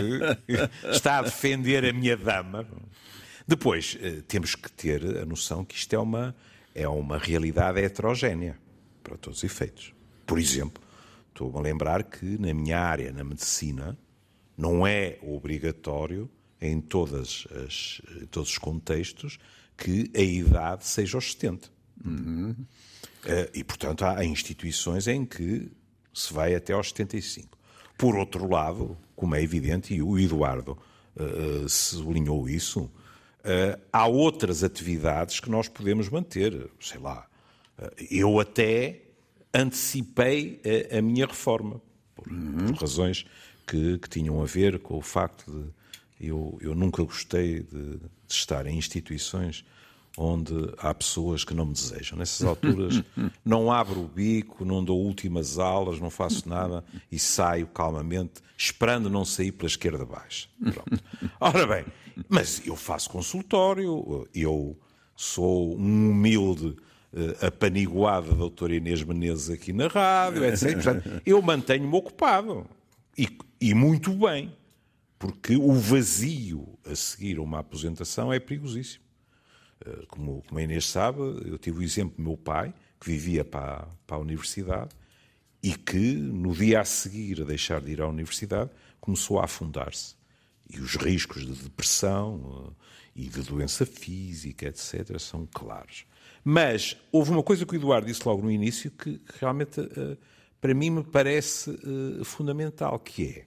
está 0.90 1.18
a 1.18 1.22
defender 1.22 1.84
a 1.84 1.92
minha 1.92 2.16
dama. 2.16 2.66
Depois, 3.46 3.96
eh, 4.00 4.22
temos 4.26 4.54
que 4.54 4.70
ter 4.70 5.02
a 5.18 5.24
noção 5.24 5.64
que 5.64 5.76
isto 5.76 5.94
é 5.94 5.98
uma, 5.98 6.34
é 6.74 6.88
uma 6.88 7.18
realidade 7.18 7.80
heterogénea, 7.80 8.58
para 9.02 9.16
todos 9.16 9.38
os 9.38 9.44
efeitos. 9.44 9.94
Por 10.26 10.38
exemplo, 10.38 10.82
estou-me 11.28 11.56
a 11.56 11.62
lembrar 11.62 12.02
que 12.02 12.36
na 12.38 12.52
minha 12.52 12.78
área, 12.78 13.12
na 13.12 13.24
medicina, 13.24 13.96
não 14.56 14.86
é 14.86 15.18
obrigatório, 15.22 16.28
em, 16.60 16.80
todas 16.80 17.46
as, 17.64 18.02
em 18.20 18.26
todos 18.26 18.50
os 18.50 18.58
contextos, 18.58 19.38
que 19.76 20.10
a 20.14 20.20
idade 20.20 20.84
seja 20.84 21.16
aos 21.16 21.32
70. 21.32 21.70
Uhum. 22.04 22.54
Eh, 23.24 23.50
e, 23.54 23.64
portanto, 23.64 24.04
há 24.04 24.24
instituições 24.24 25.06
em 25.06 25.24
que 25.24 25.70
se 26.12 26.32
vai 26.32 26.54
até 26.54 26.72
aos 26.72 26.88
75. 26.88 27.56
Por 27.96 28.16
outro 28.16 28.48
lado, 28.48 28.96
como 29.14 29.34
é 29.34 29.42
evidente, 29.42 29.94
e 29.94 30.02
o 30.02 30.18
Eduardo 30.18 30.78
uh, 31.16 31.68
sublinhou 31.68 32.48
isso, 32.48 32.82
uh, 32.82 33.80
há 33.92 34.06
outras 34.06 34.62
atividades 34.62 35.40
que 35.40 35.50
nós 35.50 35.68
podemos 35.68 36.08
manter. 36.08 36.70
Sei 36.80 37.00
lá, 37.00 37.26
uh, 37.78 37.90
eu 38.10 38.38
até 38.38 39.02
antecipei 39.52 40.60
a, 40.92 40.98
a 40.98 41.02
minha 41.02 41.26
reforma, 41.26 41.80
por, 42.14 42.30
uhum. 42.30 42.66
por 42.68 42.82
razões 42.82 43.26
que, 43.66 43.98
que, 43.98 44.08
tinham 44.08 44.40
a 44.40 44.44
ver 44.44 44.78
com 44.78 44.96
o 44.96 45.02
facto 45.02 45.50
de 45.50 46.28
eu, 46.28 46.58
eu 46.60 46.74
nunca 46.74 47.02
gostei 47.02 47.60
de, 47.60 47.96
de 47.96 48.10
estar 48.28 48.66
em 48.66 48.76
instituições 48.76 49.64
onde 50.18 50.54
há 50.78 50.92
pessoas 50.92 51.44
que 51.44 51.54
não 51.54 51.66
me 51.66 51.72
desejam. 51.72 52.18
Nessas 52.18 52.46
alturas 52.46 53.02
não 53.44 53.70
abro 53.70 54.00
o 54.00 54.08
bico, 54.08 54.64
não 54.64 54.82
dou 54.82 55.00
últimas 55.00 55.58
aulas, 55.58 56.00
não 56.00 56.10
faço 56.10 56.48
nada 56.48 56.84
e 57.10 57.18
saio 57.18 57.68
calmamente, 57.68 58.42
esperando 58.56 59.08
não 59.08 59.24
sair 59.24 59.52
pela 59.52 59.68
esquerda 59.68 60.04
baixa. 60.04 60.48
Pronto. 60.60 61.02
Ora 61.38 61.66
bem, 61.66 61.84
mas 62.28 62.66
eu 62.66 62.74
faço 62.74 63.08
consultório, 63.10 64.28
eu 64.34 64.76
sou 65.14 65.78
um 65.78 66.10
humilde 66.10 66.76
uh, 67.12 67.46
apaniguado 67.46 68.30
da 68.30 68.36
doutora 68.36 68.74
Inês 68.74 69.02
Menezes 69.04 69.50
aqui 69.50 69.72
na 69.72 69.86
rádio, 69.86 70.44
etc. 70.44 70.74
Portanto, 70.82 71.22
eu 71.24 71.40
mantenho-me 71.40 71.94
ocupado. 71.94 72.66
E, 73.16 73.28
e 73.60 73.74
muito 73.74 74.12
bem, 74.12 74.52
porque 75.18 75.56
o 75.56 75.72
vazio 75.74 76.78
a 76.84 76.94
seguir 76.94 77.38
uma 77.38 77.60
aposentação 77.60 78.32
é 78.32 78.40
perigosíssimo. 78.40 79.07
Eh, 79.84 80.06
como, 80.08 80.42
como 80.42 80.58
a 80.58 80.62
Inês 80.62 80.86
sabe, 80.86 81.20
eu 81.44 81.58
tive 81.58 81.80
o 81.80 81.82
exemplo 81.82 82.16
do 82.16 82.22
meu 82.22 82.36
pai, 82.36 82.72
que 83.00 83.10
vivia 83.10 83.44
para, 83.44 83.86
para 84.06 84.16
a 84.16 84.20
universidade 84.20 84.90
e 85.62 85.74
que, 85.74 86.14
no 86.14 86.54
dia 86.54 86.80
a 86.80 86.84
seguir 86.84 87.42
a 87.42 87.44
deixar 87.44 87.80
de 87.80 87.92
ir 87.92 88.00
à 88.00 88.08
universidade, 88.08 88.70
começou 89.00 89.40
a 89.40 89.44
afundar-se. 89.44 90.16
E 90.70 90.78
os 90.80 90.96
riscos 90.96 91.46
de 91.46 91.52
depressão 91.52 92.74
eh, 93.16 93.22
e 93.22 93.28
de 93.28 93.42
doença 93.42 93.86
física, 93.86 94.66
etc., 94.66 95.18
são 95.18 95.46
claros. 95.52 96.04
Mas 96.44 96.96
houve 97.10 97.30
uma 97.30 97.42
coisa 97.42 97.66
que 97.66 97.74
o 97.74 97.76
Eduardo 97.76 98.06
disse 98.06 98.22
logo 98.26 98.42
no 98.42 98.50
início 98.50 98.90
que 98.90 99.20
realmente, 99.38 99.80
eh, 99.80 100.16
para 100.60 100.74
mim, 100.74 100.90
me 100.90 101.04
parece 101.04 101.78
fundamental, 102.24 102.98
que 102.98 103.26
é, 103.26 103.46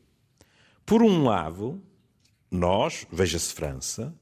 por 0.86 1.02
um 1.02 1.24
lado, 1.24 1.82
nós, 2.50 3.06
veja-se 3.12 3.54
França, 3.54 4.14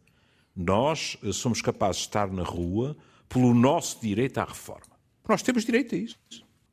nós 0.60 1.18
eh, 1.24 1.32
somos 1.32 1.62
capazes 1.62 2.02
de 2.02 2.08
estar 2.08 2.30
na 2.30 2.44
rua 2.44 2.98
pelo 3.30 3.54
nosso 3.54 4.02
direito 4.02 4.40
à 4.40 4.44
reforma. 4.44 5.00
Nós 5.28 5.42
temos 5.42 5.64
direito 5.64 5.96
a 5.96 5.98
isso. 5.98 6.18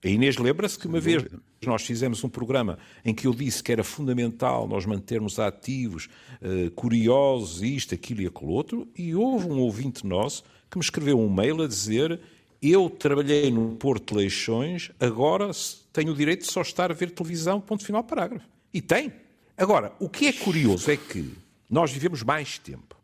A 0.04 0.08
Inês 0.08 0.36
lembra-se 0.38 0.78
que 0.78 0.88
uma 0.88 0.98
vez 0.98 1.24
nós 1.64 1.82
fizemos 1.82 2.22
um 2.24 2.28
programa 2.28 2.78
em 3.04 3.14
que 3.14 3.26
eu 3.26 3.34
disse 3.34 3.62
que 3.62 3.70
era 3.70 3.84
fundamental 3.84 4.66
nós 4.66 4.84
mantermos 4.86 5.38
ativos, 5.38 6.08
uh, 6.40 6.70
curiosos, 6.72 7.62
isto, 7.62 7.94
aquilo 7.94 8.22
e 8.22 8.26
aquilo 8.26 8.50
outro, 8.50 8.88
e 8.96 9.14
houve 9.14 9.46
um 9.48 9.58
ouvinte 9.58 10.06
nosso 10.06 10.42
que 10.70 10.78
me 10.78 10.84
escreveu 10.84 11.18
um 11.18 11.32
mail 11.32 11.62
a 11.62 11.66
dizer 11.66 12.20
eu 12.62 12.88
trabalhei 12.88 13.50
no 13.50 13.76
Porto 13.76 14.14
de 14.14 14.20
Leixões, 14.20 14.90
agora 14.98 15.50
tenho 15.92 16.12
o 16.12 16.14
direito 16.14 16.46
de 16.46 16.52
só 16.52 16.62
estar 16.62 16.90
a 16.90 16.94
ver 16.94 17.10
televisão, 17.10 17.60
ponto 17.60 17.84
final, 17.84 18.02
parágrafo. 18.02 18.46
E 18.72 18.80
tem. 18.80 19.12
Agora, 19.56 19.92
o 20.00 20.08
que 20.08 20.26
é 20.26 20.32
curioso 20.32 20.90
é 20.90 20.96
que 20.96 21.32
nós 21.70 21.92
vivemos 21.92 22.22
mais 22.22 22.58
tempo. 22.58 22.95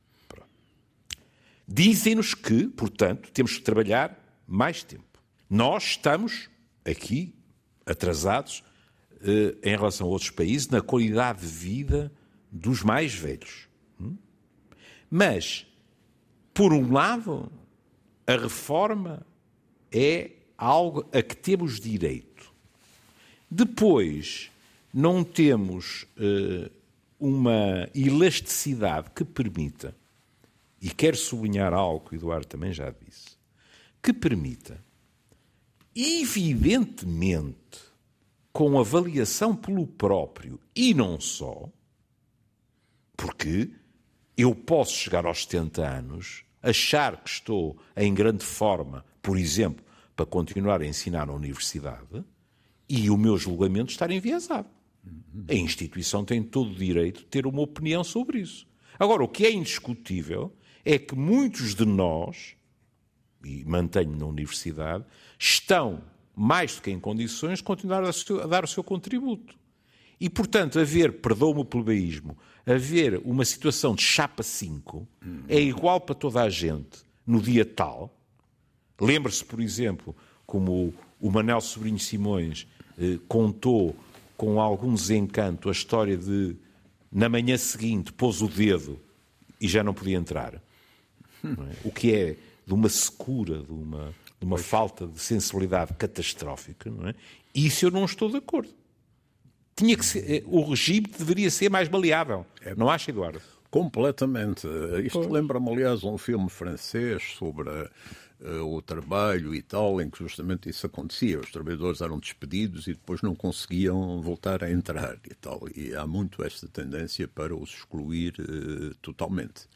Dizem-nos 1.67 2.35
que, 2.35 2.69
portanto, 2.69 3.31
temos 3.33 3.57
que 3.57 3.63
trabalhar 3.63 4.19
mais 4.47 4.83
tempo. 4.83 5.23
Nós 5.49 5.85
estamos 5.85 6.49
aqui 6.85 7.35
atrasados 7.87 8.63
eh, 9.23 9.57
em 9.63 9.77
relação 9.77 10.07
a 10.07 10.11
outros 10.11 10.31
países 10.31 10.69
na 10.69 10.81
qualidade 10.81 11.41
de 11.41 11.47
vida 11.47 12.13
dos 12.51 12.83
mais 12.83 13.15
velhos. 13.15 13.69
Hum? 14.01 14.17
Mas, 15.11 15.67
por 16.53 16.73
um 16.73 16.93
lado, 16.93 17.51
a 18.27 18.37
reforma 18.37 19.27
é 19.91 20.33
algo 20.57 21.09
a 21.13 21.23
que 21.23 21.37
temos 21.37 21.81
direito. 21.81 22.53
Depois, 23.51 24.51
não 24.93 25.25
temos 25.25 26.07
uh, 26.17 26.71
uma 27.19 27.89
elasticidade 27.95 29.11
que 29.15 29.25
permita, 29.25 29.95
e 30.83 30.91
quero 30.91 31.17
sublinhar 31.17 31.73
algo 31.73 32.09
que 32.09 32.17
o 32.17 32.19
Eduardo 32.19 32.49
também 32.49 32.73
já 32.73 32.91
disse, 32.91 33.39
que 34.03 34.13
permita, 34.13 34.85
evidentemente, 35.95 37.79
com 38.53 38.77
avaliação 38.81 39.55
pelo 39.55 39.87
próprio 39.87 40.59
e 40.75 40.93
não 40.93 41.21
só, 41.21 41.71
porque 43.17 43.71
eu 44.37 44.57
posso 44.57 44.95
chegar 44.97 45.25
aos 45.25 45.45
70 45.45 45.87
anos, 45.87 46.43
achar 46.61 47.23
que 47.23 47.31
estou 47.31 47.79
em 47.97 48.13
grande 48.13 48.45
forma, 48.45 49.05
por 49.23 49.39
exemplo, 49.39 49.85
para 50.17 50.27
continuar 50.27 50.83
a 50.83 50.87
ensinar 50.87 51.27
na 51.27 51.33
universidade, 51.33 52.25
e 52.89 53.09
o 53.09 53.17
meu 53.17 53.39
julgamento 53.39 53.93
estar 53.93 54.11
enviesado. 54.11 54.69
A 55.49 55.55
instituição 55.55 56.25
tem 56.25 56.43
todo 56.43 56.71
o 56.71 56.75
direito 56.75 57.21
de 57.21 57.27
ter 57.27 57.47
uma 57.47 57.63
opinião 57.63 58.03
sobre 58.03 58.41
isso. 58.41 58.67
Agora, 58.99 59.23
o 59.23 59.29
que 59.29 59.47
é 59.47 59.53
indiscutível 59.53 60.53
é 60.85 60.99
que 60.99 61.15
muitos 61.15 61.75
de 61.75 61.85
nós, 61.85 62.55
e 63.45 63.65
mantenho 63.65 64.17
na 64.17 64.27
universidade, 64.27 65.05
estão 65.39 66.03
mais 66.35 66.77
do 66.77 66.83
que 66.83 66.91
em 66.91 66.99
condições 66.99 67.59
de 67.59 67.65
continuar 67.65 68.03
a, 68.05 68.47
dar 68.47 68.65
o 68.65 68.69
seu 68.69 68.83
contributo. 68.83 69.55
E, 70.21 70.31
portanto, 70.31 70.79
haver, 70.79 71.21
perdoa-me 71.21 71.61
o 71.61 71.65
plebeísmo, 71.65 72.37
haver 72.65 73.21
uma 73.25 73.45
situação 73.45 73.95
de 73.95 74.03
chapa 74.03 74.43
5 74.43 75.07
é 75.49 75.61
igual 75.61 76.01
para 76.01 76.15
toda 76.15 76.43
a 76.43 76.49
gente 76.49 77.01
no 77.27 77.41
dia 77.41 77.65
tal. 77.65 78.17
Lembre-se, 79.01 79.45
por 79.45 79.61
exemplo, 79.61 80.15
como 80.47 80.95
o 81.21 81.31
Manel 81.31 81.61
Sobrinho 81.61 81.99
Simões 81.99 82.69
eh, 82.99 83.19
contou 83.27 83.97
com 84.37 84.61
algum 84.61 84.95
desencanto 84.95 85.69
a 85.69 85.73
história 85.73 86.17
de, 86.17 86.57
na 87.11 87.29
manhã 87.29 87.57
seguinte, 87.57 88.13
pôs 88.13 88.43
o 88.43 88.49
dedo 88.49 89.01
e 89.61 89.69
já 89.69 89.83
não 89.83 89.95
podia 89.95 90.17
entrar. 90.17 90.63
É? 91.45 91.77
O 91.85 91.93
que 91.93 92.15
é 92.15 92.37
de 92.67 92.73
uma 92.73 92.89
secura, 92.89 93.63
de 93.63 93.73
uma, 93.73 94.15
de 94.39 94.47
uma 94.47 94.59
falta 94.59 95.07
de 95.07 95.21
sensibilidade 95.21 95.95
catastrófica. 95.95 96.91
Não 96.91 97.09
é? 97.09 97.15
Isso 97.55 97.87
eu 97.87 97.91
não 97.91 98.05
estou 98.05 98.31
de 98.31 98.37
acordo. 98.37 98.71
Tinha 99.75 99.97
que 99.97 100.05
ser, 100.05 100.31
eh, 100.31 100.43
o 100.47 100.63
regime 100.63 101.07
deveria 101.07 101.51
ser 101.51 101.71
mais 101.71 101.89
maleável. 101.89 102.47
É. 102.61 102.75
Não 102.75 102.89
acha, 102.89 103.11
Eduardo? 103.11 103.41
Completamente. 103.71 104.69
Isto 105.03 105.21
lembra-me, 105.33 105.71
aliás, 105.71 106.05
um 106.05 106.19
filme 106.19 106.51
francês 106.51 107.23
sobre 107.39 107.71
uh, 107.71 108.63
o 108.67 108.83
trabalho 108.83 109.55
e 109.55 109.63
tal, 109.63 109.99
em 109.99 110.11
que 110.11 110.19
justamente 110.19 110.69
isso 110.69 110.85
acontecia. 110.85 111.41
Os 111.41 111.51
trabalhadores 111.51 112.03
eram 112.03 112.19
despedidos 112.19 112.87
e 112.87 112.93
depois 112.93 113.23
não 113.23 113.35
conseguiam 113.35 114.21
voltar 114.21 114.63
a 114.63 114.71
entrar 114.71 115.17
e 115.25 115.35
tal. 115.35 115.63
E 115.75 115.95
há 115.95 116.07
muito 116.07 116.45
esta 116.45 116.69
tendência 116.69 117.27
para 117.27 117.57
os 117.57 117.71
excluir 117.71 118.35
uh, 118.41 118.95
totalmente. 118.97 119.67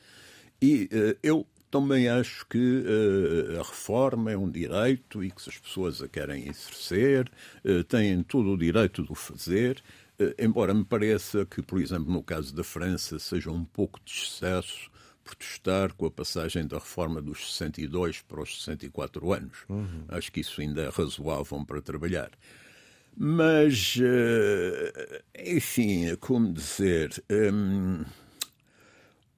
E 0.61 0.91
uh, 0.93 1.19
eu 1.23 1.47
também 1.71 2.09
acho 2.09 2.47
que 2.47 2.85
a 3.59 3.63
reforma 3.63 4.31
é 4.31 4.37
um 4.37 4.51
direito 4.51 5.23
e 5.23 5.31
que 5.31 5.43
se 5.43 5.51
as 5.51 5.59
pessoas 5.59 6.03
a 6.03 6.09
querem 6.09 6.49
exercer, 6.49 7.31
têm 7.89 8.23
todo 8.23 8.53
o 8.53 8.59
direito 8.59 9.03
de 9.03 9.13
o 9.13 9.15
fazer. 9.15 9.83
Embora 10.39 10.73
me 10.73 10.85
pareça 10.85 11.45
que, 11.45 11.61
por 11.61 11.81
exemplo, 11.81 12.11
no 12.11 12.23
caso 12.23 12.55
da 12.55 12.65
França, 12.65 13.19
seja 13.19 13.51
um 13.51 13.65
pouco 13.65 14.01
de 14.05 14.13
excesso 14.13 14.91
protestar 15.27 15.93
com 15.95 16.07
a 16.07 16.11
passagem 16.11 16.67
da 16.67 16.79
reforma 16.79 17.21
dos 17.21 17.55
62 17.57 18.23
para 18.23 18.43
os 18.43 18.63
64 18.63 19.33
anos. 19.33 19.59
Uhum. 19.69 20.05
Acho 20.09 20.31
que 20.31 20.41
isso 20.41 20.61
ainda 20.61 20.83
é 20.83 20.89
razoável 20.89 21.65
para 21.67 21.83
trabalhar. 21.83 22.31
Mas, 23.17 23.97
uh, 23.97 25.23
enfim, 25.45 26.15
como 26.17 26.53
dizer, 26.53 27.23
um, 27.31 28.05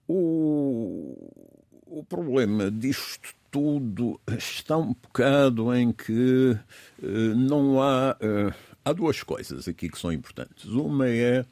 o, 0.06 1.47
o 1.90 2.04
problema 2.04 2.70
disto 2.70 3.34
tudo 3.50 4.20
está 4.26 4.76
um 4.76 4.94
bocado 4.94 5.74
em 5.74 5.92
que 5.92 6.56
uh, 7.02 7.34
não 7.34 7.82
há. 7.82 8.16
Uh, 8.20 8.54
há 8.84 8.92
duas 8.92 9.22
coisas 9.22 9.68
aqui 9.68 9.88
que 9.88 9.98
são 9.98 10.12
importantes. 10.12 10.66
Uma 10.66 11.08
é 11.08 11.44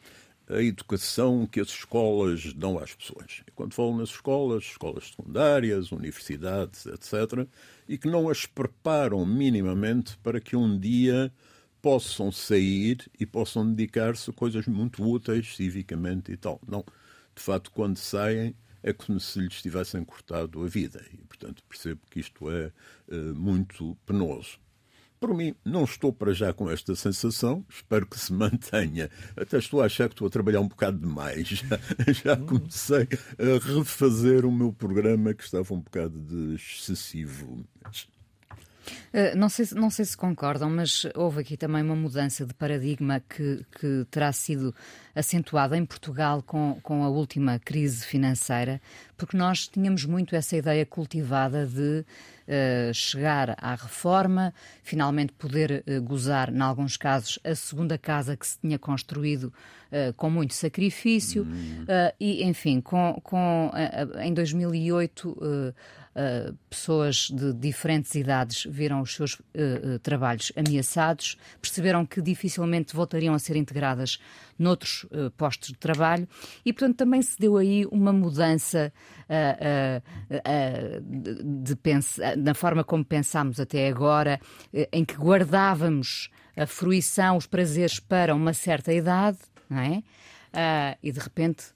a 0.49 0.63
educação 0.63 1.47
que 1.47 1.61
as 1.61 1.69
escolas 1.69 2.53
dão 2.55 2.79
às 2.79 2.95
pessoas. 2.95 3.43
E 3.47 3.51
quando 3.51 3.75
falo 3.75 3.97
nas 3.97 4.11
escolas, 4.11 4.65
escolas 4.65 5.09
secundárias, 5.09 5.91
universidades, 5.91 6.87
etc., 6.87 7.47
e 7.89 7.99
que 7.99 8.09
não 8.09 8.29
as 8.29 8.47
preparam 8.47 9.25
minimamente 9.27 10.17
para 10.19 10.41
que 10.41 10.57
um 10.57 10.79
dia 10.79 11.33
possam 11.83 12.33
sair 12.33 13.11
e 13.19 13.27
possam 13.27 13.71
dedicar-se 13.71 14.31
a 14.31 14.33
coisas 14.33 14.67
muito 14.67 15.05
úteis 15.05 15.57
civicamente 15.57 16.33
e 16.33 16.37
tal. 16.37 16.61
Não. 16.67 16.85
De 17.35 17.43
facto, 17.43 17.71
quando 17.71 17.97
saem, 17.97 18.55
é 18.87 18.93
como 18.93 19.19
se 19.19 19.41
lhes 19.41 19.61
tivessem 19.61 20.05
cortado 20.05 20.63
a 20.63 20.69
vida. 20.69 21.05
E, 21.13 21.17
portanto, 21.19 21.63
percebo 21.69 22.01
que 22.09 22.21
isto 22.21 22.49
é 22.49 22.73
uh, 23.09 23.35
muito 23.35 23.97
penoso. 24.07 24.61
Por 25.19 25.35
mim, 25.35 25.55
não 25.65 25.83
estou 25.83 26.13
para 26.13 26.33
já 26.33 26.53
com 26.53 26.71
esta 26.71 26.95
sensação, 26.95 27.65
espero 27.69 28.07
que 28.07 28.19
se 28.19 28.33
mantenha. 28.33 29.11
Até 29.37 29.59
estou 29.59 29.83
a 29.83 29.87
achar 29.87 30.09
que 30.09 30.15
estou 30.15 30.29
a 30.29 30.31
trabalhar 30.31 30.61
um 30.61 30.69
bocado 30.69 30.99
demais. 30.99 31.49
Já, 31.49 31.81
já 32.13 32.37
comecei 32.37 33.09
a 33.39 33.75
refazer 33.77 34.47
o 34.47 34.53
meu 34.53 34.73
programa 34.73 35.35
que 35.35 35.43
estava 35.43 35.75
um 35.75 35.81
bocado 35.81 36.21
de 36.21 36.55
excessivo. 36.55 37.67
Uh, 37.85 38.16
não, 39.35 39.49
sei, 39.49 39.67
não 39.73 39.91
sei 39.91 40.05
se 40.05 40.17
concordam, 40.17 40.71
mas 40.71 41.07
houve 41.15 41.41
aqui 41.41 41.57
também 41.57 41.83
uma 41.83 41.97
mudança 41.97 42.45
de 42.45 42.55
paradigma 42.55 43.21
que, 43.21 43.65
que 43.79 44.07
terá 44.11 44.33
sido 44.33 44.75
acentuada 45.15 45.77
em 45.77 45.85
Portugal 45.85 46.43
com, 46.43 46.79
com 46.83 47.03
a 47.03 47.09
última 47.09 47.59
crise 47.59 48.05
financeira, 48.05 48.81
porque 49.17 49.37
nós 49.37 49.67
tínhamos 49.67 50.05
muito 50.05 50.37
essa 50.37 50.57
ideia 50.57 50.85
cultivada 50.85 51.67
de 51.67 52.05
uh, 52.47 52.93
chegar 52.93 53.57
à 53.59 53.75
reforma, 53.75 54.53
finalmente 54.83 55.33
poder 55.33 55.83
uh, 55.87 56.03
gozar, 56.03 56.53
em 56.53 56.61
alguns 56.61 56.99
casos, 56.99 57.39
a 57.43 57.55
segunda 57.55 57.97
casa 57.97 58.37
que 58.37 58.47
se 58.47 58.59
tinha 58.61 58.79
construído 58.79 59.45
uh, 59.45 60.13
com 60.17 60.29
muito 60.29 60.53
sacrifício, 60.53 61.45
hum. 61.45 61.87
e, 62.21 62.45
enfim, 62.45 62.81
com, 62.83 63.19
com, 63.23 63.71
em 64.23 64.35
2008 64.35 65.75
Uh, 66.17 66.57
pessoas 66.71 67.29
de 67.31 67.53
diferentes 67.53 68.15
idades 68.15 68.67
viram 68.71 69.03
os 69.03 69.15
seus 69.15 69.35
uh, 69.35 69.43
uh, 69.97 69.99
trabalhos 69.99 70.51
ameaçados, 70.57 71.37
perceberam 71.61 72.07
que 72.07 72.23
dificilmente 72.23 72.97
voltariam 72.97 73.35
a 73.35 73.39
ser 73.39 73.55
integradas 73.55 74.19
noutros 74.59 75.05
postos 75.37 75.69
de 75.69 75.75
trabalho 75.75 76.27
e, 76.65 76.73
portanto, 76.73 76.97
também 76.97 77.21
se 77.21 77.39
deu 77.39 77.59
aí 77.59 77.85
uma 77.93 78.11
mudança 78.11 78.91
de 81.45 81.77
pensar, 81.77 82.35
na 82.39 82.55
forma 82.55 82.83
como 82.83 83.05
pensámos 83.05 83.61
até 83.61 83.87
agora, 83.87 84.41
em 84.91 85.05
que 85.05 85.15
guardávamos 85.15 86.31
a 86.57 86.65
fruição, 86.67 87.37
os 87.37 87.47
prazeres 87.47 88.01
para 88.01 88.35
uma 88.35 88.55
certa 88.55 88.95
idade, 88.95 89.37
não 89.69 89.79
é? 89.79 90.03
e 91.03 91.13
de 91.13 91.21
repente 91.21 91.67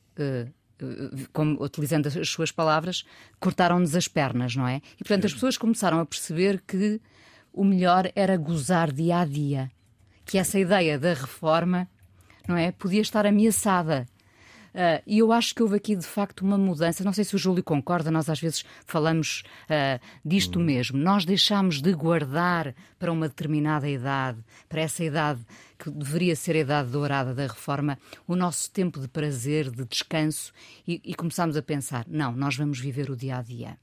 como, 1.32 1.62
utilizando 1.62 2.06
as 2.06 2.28
suas 2.28 2.50
palavras, 2.50 3.04
cortaram-nos 3.38 3.94
as 3.94 4.08
pernas, 4.08 4.56
não 4.56 4.66
é? 4.66 4.80
E 4.94 4.98
portanto 4.98 5.22
Sim. 5.22 5.26
as 5.26 5.34
pessoas 5.34 5.56
começaram 5.56 6.00
a 6.00 6.06
perceber 6.06 6.62
que 6.66 7.00
o 7.52 7.64
melhor 7.64 8.10
era 8.14 8.36
gozar 8.36 8.92
dia 8.92 9.18
a 9.18 9.24
dia, 9.24 9.70
que 10.24 10.38
essa 10.38 10.58
ideia 10.58 10.98
da 10.98 11.14
reforma, 11.14 11.88
não 12.46 12.56
é, 12.56 12.72
podia 12.72 13.00
estar 13.00 13.26
ameaçada. 13.26 14.06
Uh, 14.74 15.02
e 15.06 15.18
eu 15.18 15.32
acho 15.32 15.54
que 15.54 15.62
houve 15.62 15.76
aqui, 15.76 15.96
de 15.96 16.06
facto, 16.06 16.42
uma 16.42 16.56
mudança. 16.56 17.04
Não 17.04 17.12
sei 17.12 17.24
se 17.24 17.34
o 17.34 17.38
Júlio 17.38 17.62
concorda, 17.62 18.10
nós 18.10 18.28
às 18.28 18.40
vezes 18.40 18.64
falamos 18.86 19.42
uh, 19.64 20.00
disto 20.24 20.58
hum. 20.58 20.64
mesmo. 20.64 20.98
Nós 20.98 21.24
deixamos 21.24 21.80
de 21.80 21.92
guardar 21.92 22.74
para 22.98 23.12
uma 23.12 23.28
determinada 23.28 23.88
idade, 23.88 24.38
para 24.68 24.82
essa 24.82 25.02
idade 25.02 25.40
que 25.78 25.90
deveria 25.90 26.36
ser 26.36 26.56
a 26.56 26.60
idade 26.60 26.90
dourada 26.90 27.34
da 27.34 27.46
reforma, 27.46 27.98
o 28.26 28.36
nosso 28.36 28.70
tempo 28.70 29.00
de 29.00 29.08
prazer, 29.08 29.70
de 29.70 29.84
descanso, 29.84 30.52
e, 30.86 31.00
e 31.04 31.14
começamos 31.14 31.56
a 31.56 31.62
pensar: 31.62 32.04
não, 32.08 32.32
nós 32.32 32.56
vamos 32.56 32.78
viver 32.78 33.10
o 33.10 33.16
dia 33.16 33.38
a 33.38 33.42
dia. 33.42 33.78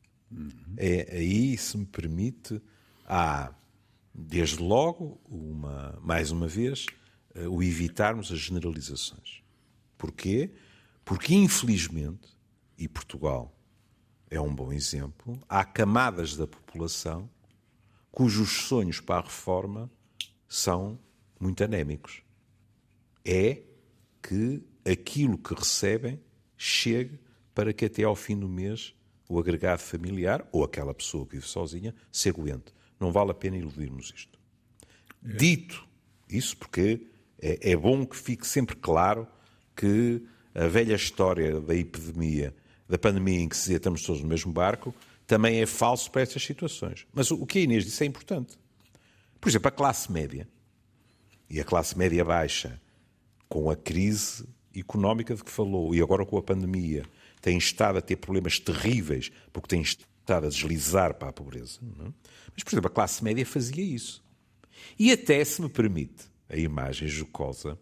É, 0.77 1.17
aí, 1.17 1.57
se 1.57 1.77
me 1.77 1.85
permite, 1.85 2.61
há, 3.05 3.51
desde 4.13 4.61
logo, 4.61 5.19
uma, 5.29 5.97
mais 6.01 6.31
uma 6.31 6.47
vez, 6.47 6.85
eh, 7.33 7.47
o 7.47 7.63
evitarmos 7.63 8.31
as 8.31 8.39
generalizações. 8.39 9.41
Porquê? 9.97 10.51
Porque, 11.07 11.33
infelizmente, 11.33 12.27
e 12.77 12.85
Portugal 12.85 13.57
é 14.29 14.41
um 14.41 14.53
bom 14.53 14.73
exemplo, 14.73 15.39
há 15.47 15.63
camadas 15.63 16.35
da 16.35 16.45
população 16.45 17.29
cujos 18.11 18.67
sonhos 18.67 18.99
para 18.99 19.21
a 19.21 19.23
reforma 19.23 19.89
são 20.49 20.99
muito 21.39 21.63
anémicos. 21.63 22.23
É 23.23 23.61
que 24.21 24.61
aquilo 24.85 25.37
que 25.37 25.53
recebem 25.53 26.19
chegue 26.57 27.17
para 27.55 27.71
que 27.71 27.85
até 27.85 28.03
ao 28.03 28.13
fim 28.15 28.37
do 28.37 28.49
mês 28.49 28.93
o 29.29 29.39
agregado 29.39 29.79
familiar 29.79 30.45
ou 30.51 30.61
aquela 30.61 30.93
pessoa 30.93 31.25
que 31.25 31.35
vive 31.37 31.47
sozinha 31.47 31.95
se 32.11 32.27
aguente. 32.27 32.73
Não 32.99 33.13
vale 33.13 33.31
a 33.31 33.33
pena 33.33 33.55
iludirmos 33.55 34.11
isto. 34.13 34.37
É. 35.23 35.37
Dito 35.37 35.87
isso, 36.29 36.57
porque 36.57 37.07
é, 37.39 37.71
é 37.71 37.77
bom 37.77 38.05
que 38.05 38.17
fique 38.17 38.45
sempre 38.45 38.75
claro 38.75 39.25
que 39.73 40.21
a 40.57 40.67
velha 40.67 40.95
história 40.95 41.61
da 41.61 41.75
epidemia, 41.75 42.53
da 42.89 42.97
pandemia 42.97 43.41
em 43.41 43.47
que 43.47 43.55
se 43.55 43.61
dizia 43.61 43.77
estamos 43.77 44.01
todos 44.01 44.23
no 44.23 44.27
mesmo 44.27 44.51
barco, 44.51 44.93
também 45.27 45.61
é 45.61 45.67
falso 45.67 46.09
para 46.09 46.23
estas 46.23 46.41
situações. 46.41 47.05
Mas 47.13 47.29
o 47.29 47.45
que 47.45 47.59
a 47.59 47.61
Inês 47.61 47.85
disse 47.85 48.03
é 48.03 48.07
importante. 48.07 48.57
Por 49.39 49.49
exemplo, 49.49 49.67
a 49.67 49.71
classe 49.71 50.11
média 50.11 50.47
e 51.47 51.61
a 51.61 51.63
classe 51.63 51.95
média 51.95 52.25
baixa, 52.25 52.81
com 53.47 53.69
a 53.69 53.75
crise 53.75 54.49
económica 54.75 55.35
de 55.35 55.43
que 55.43 55.51
falou 55.51 55.93
e 55.93 56.01
agora 56.01 56.25
com 56.25 56.37
a 56.37 56.41
pandemia, 56.41 57.05
tem 57.39 57.55
estado 57.57 57.99
a 57.99 58.01
ter 58.01 58.15
problemas 58.15 58.59
terríveis 58.59 59.31
porque 59.53 59.67
tem 59.67 59.81
estado 59.81 60.47
a 60.47 60.49
deslizar 60.49 61.13
para 61.13 61.29
a 61.29 61.33
pobreza. 61.33 61.79
É? 61.83 62.11
Mas, 62.53 62.63
por 62.63 62.73
exemplo, 62.73 62.87
a 62.87 62.93
classe 62.93 63.23
média 63.23 63.45
fazia 63.45 63.83
isso. 63.83 64.23
E 64.97 65.11
até, 65.11 65.43
se 65.45 65.61
me 65.61 65.69
permite 65.69 66.25
a 66.49 66.57
imagem 66.57 67.07
jocosa, 67.07 67.77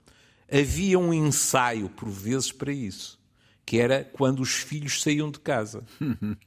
havia 0.51 0.97
um 0.99 1.13
ensaio, 1.13 1.89
por 1.89 2.09
vezes, 2.09 2.51
para 2.51 2.71
isso, 2.71 3.19
que 3.65 3.79
era 3.79 4.03
quando 4.03 4.41
os 4.41 4.53
filhos 4.55 5.01
saíam 5.01 5.31
de 5.31 5.39
casa. 5.39 5.83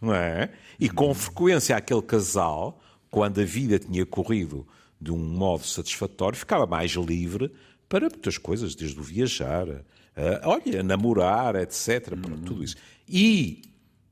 Não 0.00 0.14
é? 0.14 0.52
E 0.78 0.88
com 0.88 1.12
frequência 1.12 1.76
aquele 1.76 2.02
casal, 2.02 2.80
quando 3.10 3.40
a 3.40 3.44
vida 3.44 3.78
tinha 3.78 4.06
corrido 4.06 4.66
de 5.00 5.10
um 5.10 5.18
modo 5.18 5.64
satisfatório, 5.64 6.38
ficava 6.38 6.66
mais 6.66 6.92
livre 6.92 7.52
para 7.88 8.08
muitas 8.08 8.38
coisas, 8.38 8.74
desde 8.74 8.98
o 8.98 9.02
viajar, 9.02 9.66
a, 10.14 10.48
olha, 10.48 10.82
namorar, 10.82 11.56
etc. 11.56 12.16
Pronto, 12.20 12.42
tudo 12.42 12.62
isso. 12.62 12.76
E 13.08 13.62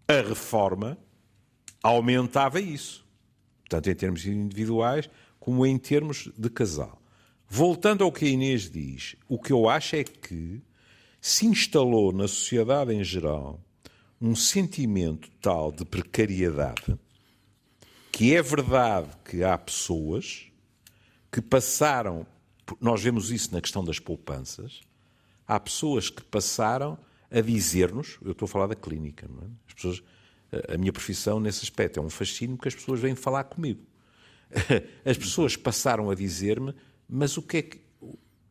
a 0.08 0.20
reforma 0.26 0.98
aumentava 1.82 2.60
isso, 2.60 3.04
tanto 3.68 3.90
em 3.90 3.94
termos 3.94 4.24
individuais 4.24 5.08
como 5.38 5.64
em 5.64 5.78
termos 5.78 6.28
de 6.36 6.50
casal. 6.50 7.00
Voltando 7.48 8.04
ao 8.04 8.12
que 8.12 8.24
a 8.24 8.28
Inês 8.28 8.70
diz, 8.70 9.16
o 9.28 9.38
que 9.38 9.52
eu 9.52 9.68
acho 9.68 9.96
é 9.96 10.04
que 10.04 10.60
se 11.20 11.46
instalou 11.46 12.12
na 12.12 12.28
sociedade 12.28 12.92
em 12.92 13.04
geral 13.04 13.60
um 14.20 14.34
sentimento 14.34 15.30
tal 15.40 15.70
de 15.70 15.84
precariedade 15.84 16.98
que 18.16 18.34
é 18.34 18.40
verdade 18.40 19.10
que 19.26 19.44
há 19.44 19.58
pessoas 19.58 20.46
que 21.30 21.42
passaram, 21.42 22.26
nós 22.80 23.02
vemos 23.02 23.30
isso 23.30 23.52
na 23.52 23.60
questão 23.60 23.84
das 23.84 23.98
poupanças, 23.98 24.80
há 25.46 25.60
pessoas 25.60 26.08
que 26.08 26.24
passaram 26.24 26.96
a 27.30 27.42
dizer-nos, 27.42 28.16
eu 28.24 28.32
estou 28.32 28.46
a 28.46 28.48
falar 28.48 28.68
da 28.68 28.74
clínica, 28.74 29.26
é? 29.26 29.44
as 29.68 29.74
pessoas, 29.74 30.02
a 30.66 30.78
minha 30.78 30.94
profissão 30.94 31.38
nesse 31.38 31.62
aspecto 31.62 32.00
é 32.00 32.02
um 32.02 32.08
fascínio 32.08 32.56
porque 32.56 32.68
as 32.68 32.74
pessoas 32.74 33.00
vêm 33.00 33.14
falar 33.14 33.44
comigo. 33.44 33.82
As 35.04 35.18
pessoas 35.18 35.54
passaram 35.54 36.08
a 36.08 36.14
dizer-me, 36.14 36.72
mas 37.08 37.36
o 37.36 37.42
que, 37.42 37.56
é 37.58 37.62
que, 37.62 37.80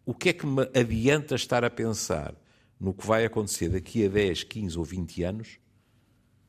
o 0.05 0.13
que 0.13 0.29
é 0.29 0.33
que 0.33 0.45
me 0.45 0.63
adianta 0.73 1.35
estar 1.35 1.63
a 1.63 1.69
pensar 1.69 2.35
no 2.79 2.93
que 2.93 3.05
vai 3.05 3.25
acontecer 3.25 3.69
daqui 3.69 4.05
a 4.05 4.09
10, 4.09 4.43
15 4.43 4.77
ou 4.77 4.83
20 4.83 5.23
anos 5.23 5.59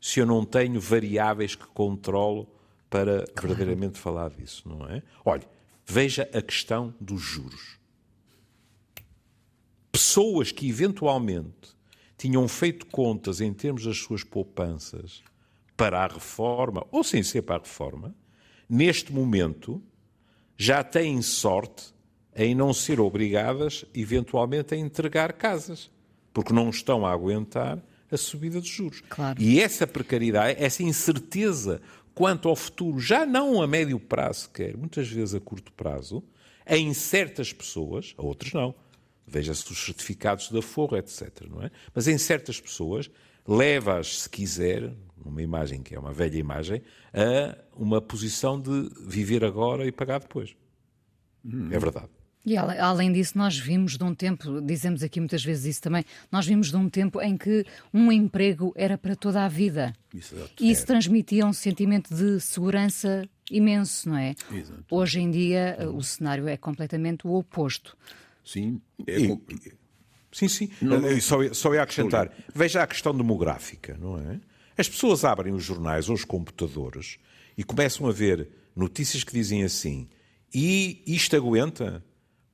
se 0.01 0.21
eu 0.21 0.27
não 0.27 0.45
tenho 0.45 0.81
variáveis 0.81 1.55
que 1.55 1.67
controlo 1.67 2.49
para 2.89 3.25
claro. 3.27 3.49
verdadeiramente 3.49 3.99
falar 3.99 4.31
disso, 4.31 4.69
não 4.69 4.89
é? 4.89 5.03
Olha, 5.25 5.49
veja 5.85 6.29
a 6.33 6.41
questão 6.41 6.95
dos 7.01 7.21
juros. 7.21 7.79
Pessoas 9.91 10.53
que 10.53 10.69
eventualmente 10.69 11.77
tinham 12.17 12.47
feito 12.47 12.87
contas 12.87 13.41
em 13.41 13.53
termos 13.53 13.85
das 13.85 13.99
suas 13.99 14.23
poupanças 14.23 15.23
para 15.77 16.05
a 16.05 16.07
reforma, 16.07 16.87
ou 16.91 17.03
sem 17.03 17.23
ser 17.23 17.43
para 17.43 17.57
a 17.57 17.59
reforma, 17.59 18.15
neste 18.69 19.13
momento 19.13 19.83
já 20.57 20.83
têm 20.83 21.21
sorte 21.21 21.93
em 22.37 22.55
não 22.55 22.75
ser 22.75 23.01
obrigadas, 23.01 23.85
eventualmente, 23.95 24.75
a 24.75 24.77
entregar 24.77 25.33
casas, 25.33 25.91
porque 26.35 26.53
não 26.53 26.69
estão 26.69 27.07
a 27.07 27.11
aguentar 27.11 27.83
a 28.11 28.17
subida 28.17 28.61
de 28.61 28.69
juros. 28.69 29.03
Claro. 29.09 29.41
E 29.41 29.59
essa 29.59 29.87
precariedade, 29.87 30.63
essa 30.63 30.83
incerteza 30.83 31.81
quanto 32.15 32.49
ao 32.49 32.55
futuro, 32.55 33.01
já 33.01 33.25
não 33.25 33.61
a 33.63 33.67
médio 33.67 33.99
prazo 33.99 34.43
sequer, 34.43 34.77
muitas 34.77 35.09
vezes 35.09 35.35
a 35.35 35.41
curto 35.41 35.73
prazo, 35.73 36.23
em 36.67 36.93
certas 36.93 37.53
pessoas, 37.53 38.15
a 38.19 38.23
outras 38.23 38.53
não. 38.53 38.75
Veja-se 39.27 39.71
os 39.73 39.85
certificados 39.85 40.51
da 40.51 40.63
Forra, 40.63 40.99
etc. 40.99 41.47
Não 41.49 41.63
é? 41.63 41.71
Mas 41.95 42.07
em 42.07 42.17
certas 42.17 42.61
pessoas, 42.61 43.11
leva-as, 43.47 44.23
se 44.23 44.31
quiser, 44.31 44.93
numa 45.25 45.43
imagem 45.43 45.83
que 45.83 45.95
é 45.95 45.99
uma 45.99 46.13
velha 46.13 46.39
imagem, 46.39 46.83
a 47.13 47.57
uma 47.77 48.01
posição 48.01 48.61
de 48.61 48.91
viver 49.01 49.45
agora 49.45 49.87
e 49.87 49.93
pagar 49.93 50.21
depois. 50.21 50.55
Hum. 51.45 51.69
É 51.73 51.79
verdade. 51.79 52.09
E 52.47 52.57
além 52.57 53.13
disso, 53.13 53.37
nós 53.37 53.59
vimos 53.59 53.99
de 53.99 54.05
um 54.05 54.15
tempo, 54.15 54.61
dizemos 54.61 55.03
aqui 55.03 55.19
muitas 55.19 55.45
vezes 55.45 55.65
isso 55.65 55.83
também, 55.83 56.05
nós 56.31 56.47
vimos 56.47 56.71
de 56.71 56.77
um 56.77 56.89
tempo 56.89 57.21
em 57.21 57.37
que 57.37 57.67
um 57.93 58.13
emprego 58.13 58.73
era 58.77 58.97
para 58.97 59.17
toda 59.17 59.45
a 59.45 59.49
vida. 59.49 59.93
Exato. 60.15 60.53
E 60.61 60.71
isso 60.71 60.85
é. 60.85 60.87
transmitia 60.87 61.45
um 61.45 61.53
sentimento 61.53 62.15
de 62.15 62.41
segurança 62.41 63.29
imenso, 63.51 64.09
não 64.09 64.17
é? 64.17 64.37
Exato. 64.53 64.85
Hoje 64.89 65.21
em 65.21 65.29
dia 65.29 65.77
o 65.93 66.01
cenário 66.05 66.47
é 66.47 66.57
completamente 66.57 67.27
o 67.27 67.35
oposto. 67.35 67.97
Sim. 68.45 68.81
É... 69.09 69.19
E, 69.19 69.41
sim, 70.31 70.47
sim. 70.47 70.71
Não, 70.81 71.01
não... 71.01 71.21
Só, 71.21 71.53
só 71.53 71.75
ia 71.75 71.83
acrescentar. 71.83 72.31
Veja 72.55 72.81
a 72.81 72.87
questão 72.87 73.13
demográfica, 73.13 73.99
não 74.01 74.19
é? 74.19 74.41
As 74.79 74.89
pessoas 74.89 75.25
abrem 75.25 75.53
os 75.53 75.65
jornais 75.65 76.09
ou 76.09 76.15
os 76.15 76.25
computadores 76.25 77.19
e 77.59 77.65
começam 77.65 78.07
a 78.07 78.13
ver 78.13 78.49
notícias 78.77 79.25
que 79.25 79.33
dizem 79.33 79.65
assim 79.65 80.09
e 80.55 81.03
isto 81.07 81.35
aguenta? 81.35 82.05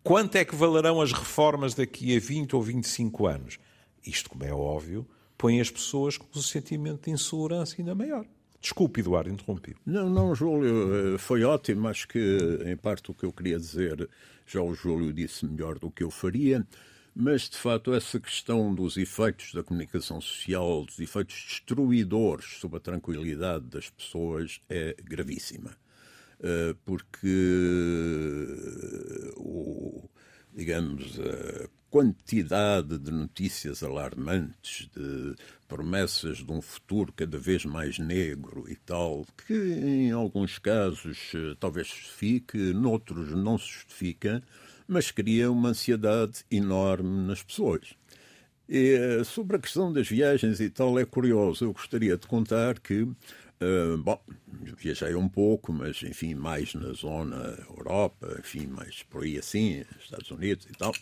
Quanto 0.02 0.34
é 0.34 0.44
que 0.44 0.54
valerão 0.56 1.00
as 1.00 1.12
reformas 1.12 1.74
daqui 1.74 2.16
a 2.16 2.20
20 2.20 2.56
ou 2.56 2.62
25 2.62 3.26
anos? 3.26 3.58
Isto, 4.04 4.30
como 4.30 4.44
é 4.44 4.52
óbvio, 4.52 5.06
põe 5.38 5.60
as 5.60 5.70
pessoas 5.70 6.18
com 6.18 6.26
um 6.36 6.42
sentimento 6.42 7.04
de 7.04 7.12
insegurança 7.12 7.76
ainda 7.78 7.94
maior. 7.94 8.26
Desculpe, 8.60 9.00
Eduardo, 9.00 9.30
interrompi. 9.30 9.76
Não, 9.86 10.08
não, 10.08 10.34
Júlio, 10.34 11.14
eh, 11.14 11.18
foi 11.18 11.44
ótimo. 11.44 11.88
Acho 11.88 12.06
que, 12.08 12.60
em 12.64 12.76
parte, 12.76 13.10
o 13.10 13.14
que 13.14 13.24
eu 13.24 13.32
queria 13.32 13.58
dizer, 13.58 14.08
já 14.46 14.60
o 14.60 14.74
Júlio 14.74 15.12
disse 15.12 15.44
melhor 15.46 15.78
do 15.78 15.90
que 15.90 16.02
eu 16.02 16.10
faria. 16.10 16.66
Mas, 17.14 17.48
de 17.48 17.56
facto, 17.56 17.92
essa 17.92 18.18
questão 18.18 18.74
dos 18.74 18.96
efeitos 18.96 19.52
da 19.52 19.62
comunicação 19.62 20.20
social, 20.20 20.84
dos 20.84 20.98
efeitos 20.98 21.34
destruidores 21.48 22.58
sobre 22.60 22.78
a 22.78 22.80
tranquilidade 22.80 23.66
das 23.66 23.90
pessoas, 23.90 24.60
é 24.68 24.96
gravíssima. 25.04 25.76
Eh, 26.44 26.74
porque 26.84 27.28
o, 29.36 29.81
digamos, 30.54 31.18
a 31.18 31.68
quantidade 31.90 32.98
de 32.98 33.10
notícias 33.10 33.82
alarmantes, 33.82 34.88
de 34.94 35.34
promessas 35.68 36.38
de 36.38 36.50
um 36.52 36.62
futuro 36.62 37.12
cada 37.12 37.38
vez 37.38 37.64
mais 37.64 37.98
negro 37.98 38.64
e 38.68 38.76
tal, 38.76 39.26
que 39.46 39.54
em 39.54 40.10
alguns 40.10 40.58
casos 40.58 41.32
talvez 41.60 41.86
justifique, 41.88 42.58
noutros 42.72 43.30
não 43.32 43.58
se 43.58 43.66
justifica, 43.66 44.42
mas 44.86 45.10
cria 45.10 45.50
uma 45.50 45.70
ansiedade 45.70 46.44
enorme 46.50 47.26
nas 47.26 47.42
pessoas. 47.42 47.94
E 48.68 48.94
eh, 48.94 49.24
sobre 49.24 49.56
a 49.56 49.60
questão 49.60 49.92
das 49.92 50.08
viagens 50.08 50.60
e 50.60 50.70
tal, 50.70 50.98
é 50.98 51.04
curioso. 51.04 51.64
Eu 51.64 51.72
gostaria 51.72 52.16
de 52.16 52.26
contar 52.26 52.78
que 52.78 53.06
Uh, 53.62 53.96
bom, 53.98 54.20
viajei 54.76 55.14
um 55.14 55.28
pouco, 55.28 55.72
mas 55.72 56.02
enfim, 56.02 56.34
mais 56.34 56.74
na 56.74 56.92
zona 56.92 57.56
Europa, 57.70 58.36
enfim, 58.40 58.66
mais 58.66 59.04
por 59.04 59.22
aí 59.22 59.38
assim, 59.38 59.84
Estados 60.00 60.30
Unidos 60.32 60.66
e 60.68 60.72
tal. 60.72 60.92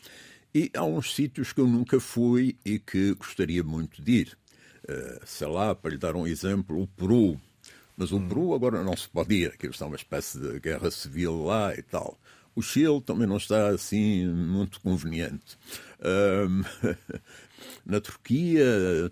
E 0.54 0.70
há 0.76 0.84
uns 0.84 1.14
sítios 1.14 1.54
que 1.54 1.60
eu 1.60 1.66
nunca 1.66 1.98
fui 1.98 2.58
e 2.62 2.78
que 2.78 3.14
gostaria 3.14 3.64
muito 3.64 4.02
de 4.02 4.12
ir. 4.12 4.38
Uh, 4.84 5.20
sei 5.24 5.46
lá, 5.46 5.74
para 5.74 5.90
lhe 5.90 5.96
dar 5.96 6.14
um 6.14 6.26
exemplo, 6.26 6.82
o 6.82 6.86
Peru. 6.86 7.40
Mas 7.96 8.12
o 8.12 8.18
hum. 8.18 8.28
Peru 8.28 8.54
agora 8.54 8.82
não 8.84 8.96
se 8.96 9.08
pode 9.08 9.34
ir, 9.34 9.52
aquilo 9.52 9.72
está 9.72 9.86
uma 9.86 9.96
espécie 9.96 10.38
de 10.38 10.60
guerra 10.60 10.90
civil 10.90 11.44
lá 11.44 11.74
e 11.74 11.82
tal. 11.82 12.18
O 12.54 12.62
Chile 12.62 13.00
também 13.00 13.26
não 13.26 13.36
está 13.36 13.68
assim 13.68 14.26
muito 14.26 14.80
conveniente. 14.80 15.56
Um, 16.02 16.62
na 17.84 18.00
Turquia 18.00 18.64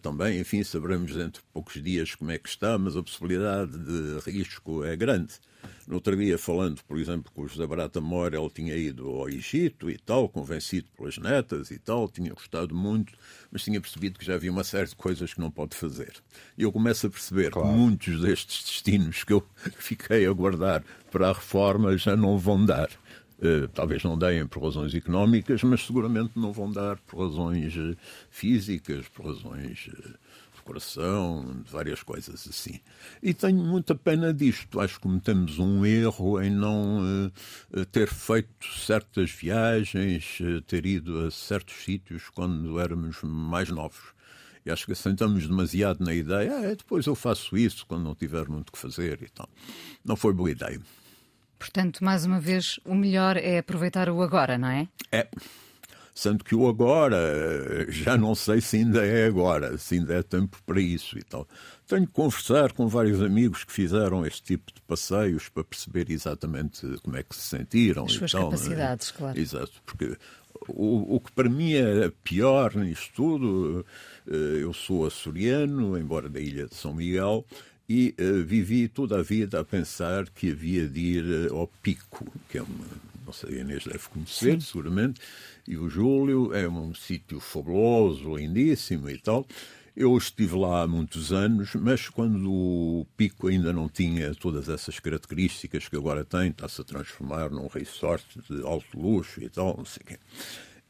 também, 0.03 0.41
enfim, 0.41 0.63
saberemos 0.63 1.15
dentro 1.15 1.43
de 1.43 1.49
poucos 1.53 1.83
dias 1.83 2.15
como 2.15 2.31
é 2.31 2.39
que 2.39 2.49
está, 2.49 2.79
mas 2.79 2.97
a 2.97 3.03
possibilidade 3.03 3.73
de 3.79 4.31
risco 4.31 4.85
é 4.85 4.97
grande. 4.97 5.35
No 5.87 5.95
outro 5.95 6.15
dia, 6.17 6.37
falando, 6.37 6.83
por 6.85 6.99
exemplo, 6.99 7.33
com 7.33 7.43
o 7.43 7.49
José 7.49 7.67
Barata 7.67 8.01
Moura, 8.01 8.39
ele 8.39 8.51
tinha 8.51 8.77
ido 8.77 9.09
ao 9.09 9.29
Egito 9.29 9.91
e 9.91 9.97
tal, 9.97 10.29
convencido 10.29 10.87
pelas 10.97 11.17
netas 11.17 11.71
e 11.71 11.79
tal, 11.79 12.09
tinha 12.09 12.33
gostado 12.33 12.75
muito, 12.75 13.15
mas 13.51 13.65
tinha 13.65 13.81
percebido 13.81 14.19
que 14.19 14.25
já 14.25 14.35
havia 14.35 14.51
uma 14.51 14.65
série 14.65 14.89
de 14.89 14.95
coisas 14.95 15.33
que 15.33 15.41
não 15.41 15.51
pode 15.51 15.75
fazer. 15.75 16.13
E 16.59 16.63
eu 16.63 16.71
começo 16.71 17.07
a 17.07 17.11
perceber 17.11 17.51
claro. 17.51 17.69
que 17.69 17.75
muitos 17.75 18.21
destes 18.21 18.65
destinos 18.65 19.25
que 19.25 19.33
eu 19.33 19.43
fiquei 19.79 20.27
a 20.27 20.33
guardar 20.33 20.85
para 21.11 21.31
a 21.31 21.33
reforma 21.33 21.97
já 21.97 22.15
não 22.15 22.37
vão 22.37 22.65
dar. 22.65 22.91
Uh, 23.41 23.69
talvez 23.69 24.03
não 24.03 24.19
deem 24.19 24.45
por 24.49 24.65
razões 24.65 24.93
económicas, 24.93 25.63
mas 25.63 25.87
seguramente 25.87 26.33
não 26.35 26.53
vão 26.53 26.73
dar 26.73 26.97
por 26.99 27.21
razões 27.21 27.77
uh, 27.77 27.97
físicas, 28.31 29.07
por 29.09 29.27
razões 29.27 29.89
uh, 29.89 30.19
de 30.57 30.63
coração, 30.65 31.63
de 31.65 31.71
várias 31.71 32.03
coisas 32.03 32.49
assim. 32.49 32.81
E 33.23 33.33
tenho 33.33 33.59
muita 33.59 33.95
pena 33.95 34.35
disto. 34.35 34.81
Acho 34.81 34.95
que 34.95 35.03
cometemos 35.03 35.61
um 35.61 35.87
erro 35.87 36.43
em 36.43 36.51
não 36.51 37.31
ter 37.93 38.09
feito 38.09 38.67
certas 38.85 39.31
viagens, 39.31 40.39
ter 40.67 40.85
ido 40.85 41.27
a 41.27 41.31
certos 41.31 41.77
sítios 41.85 42.29
quando 42.31 42.79
éramos 42.81 43.23
mais 43.23 43.71
novos. 43.71 44.19
E 44.67 44.71
acho 44.71 44.85
que 44.85 44.93
assentamos 44.93 45.47
demasiado 45.47 46.05
na 46.05 46.13
ideia, 46.13 46.53
ah, 46.59 46.75
depois 46.75 47.07
eu 47.07 47.15
faço 47.15 47.57
isso 47.57 47.87
quando 47.87 48.03
não 48.03 48.15
tiver 48.15 48.47
muito 48.49 48.71
que 48.71 48.79
fazer 48.79 49.23
e 49.23 49.29
tal. 49.31 49.49
Não 50.05 50.17
foi 50.17 50.35
boa 50.35 50.51
ideia. 50.51 50.79
Portanto, 51.59 52.05
mais 52.05 52.25
uma 52.25 52.41
vez, 52.41 52.79
o 52.85 52.95
melhor 52.95 53.37
é 53.37 53.59
aproveitar 53.59 54.09
o 54.09 54.23
agora, 54.23 54.57
não 54.57 54.69
é? 54.69 54.89
É. 55.11 55.29
Sendo 56.15 56.43
que 56.43 56.55
o 56.55 56.69
agora, 56.69 57.87
já 57.89 58.17
não 58.17 58.35
sei 58.35 58.61
se 58.61 58.77
ainda 58.79 59.07
é 59.07 59.27
agora, 59.27 59.79
se 59.79 59.95
ainda 59.95 60.15
é 60.15 60.23
tempo 60.23 60.59
para 60.67 60.81
isso 60.81 61.17
e 61.19 61.23
tal. 61.23 61.47
Tenho 61.87 62.07
que 62.07 62.13
conversar 62.13 62.73
com 62.73 62.89
vários 62.89 63.23
amigos 63.23 63.63
que 63.63 63.73
fizeram 63.73 64.27
este 64.27 64.43
tipo 64.43 64.73
de 64.75 64.81
passeios 64.83 65.49
para 65.49 65.63
perceber 65.63 66.11
exatamente 66.11 66.87
como 67.03 67.17
é 67.17 67.23
que 67.23 67.37
se 67.37 67.43
sentiram. 67.43 68.05
As 68.05 68.13
suas 68.13 68.33
tal, 68.33 68.43
é? 68.43 68.45
capacidades, 68.47 69.11
é? 69.11 69.13
claro. 69.13 69.39
Exato, 69.39 69.73
porque 69.87 70.17
o, 70.67 71.17
o, 71.17 71.21
que 71.21 71.31
para 71.33 71.49
mim 71.49 71.75
é 71.75 72.11
pior 72.25 72.75
nisto 72.75 73.13
tudo, 73.15 73.87
eh, 74.27 74.63
eu 74.63 74.73
sou 74.73 75.07
açoriano, 75.07 75.97
embora 75.97 76.29
da 76.29 76.41
ilha 76.41 76.67
de 76.67 76.75
São 76.75 76.93
Miguel, 76.95 77.47
e 77.89 78.15
uh, 78.21 78.45
vivi 78.45 78.87
toda 78.87 79.19
a 79.19 79.23
vida 79.23 79.61
a 79.61 79.65
pensar 79.65 80.29
que 80.29 80.51
havia 80.51 80.87
de 80.87 81.01
ir 81.01 81.51
uh, 81.51 81.57
ao 81.57 81.69
Pico, 81.83 82.31
que 82.49 82.59
é 82.59 82.63
uma, 82.63 82.85
não 83.25 83.33
sei, 83.33 83.59
a 83.59 83.61
Inês 83.63 83.85
deve 83.85 84.09
conhecer, 84.09 84.53
Sim. 84.53 84.61
seguramente, 84.61 85.21
e 85.67 85.77
o 85.77 85.89
Júlio 85.89 86.55
é 86.55 86.69
um 86.69 86.95
sítio 86.95 87.41
fabuloso, 87.41 88.37
lindíssimo 88.37 89.09
e 89.09 89.19
tal. 89.19 89.47
Eu 89.97 90.17
estive 90.17 90.55
lá 90.55 90.83
há 90.83 90.87
muitos 90.87 91.33
anos, 91.33 91.75
mas 91.75 92.09
quando 92.09 92.53
o 92.53 93.07
Pico 93.17 93.49
ainda 93.49 93.73
não 93.73 93.89
tinha 93.89 94.33
todas 94.35 94.69
essas 94.69 95.01
características 95.01 95.89
que 95.89 95.97
agora 95.97 96.25
tem, 96.25 96.51
está-se 96.51 96.81
a 96.81 96.85
transformar 96.85 97.51
num 97.51 97.67
resort 97.67 98.25
de 98.49 98.63
alto 98.63 98.97
luxo 98.97 99.43
e 99.43 99.49
tal, 99.49 99.77
não 99.77 99.85
sei 99.85 100.03
o 100.03 100.07
quê. 100.07 100.19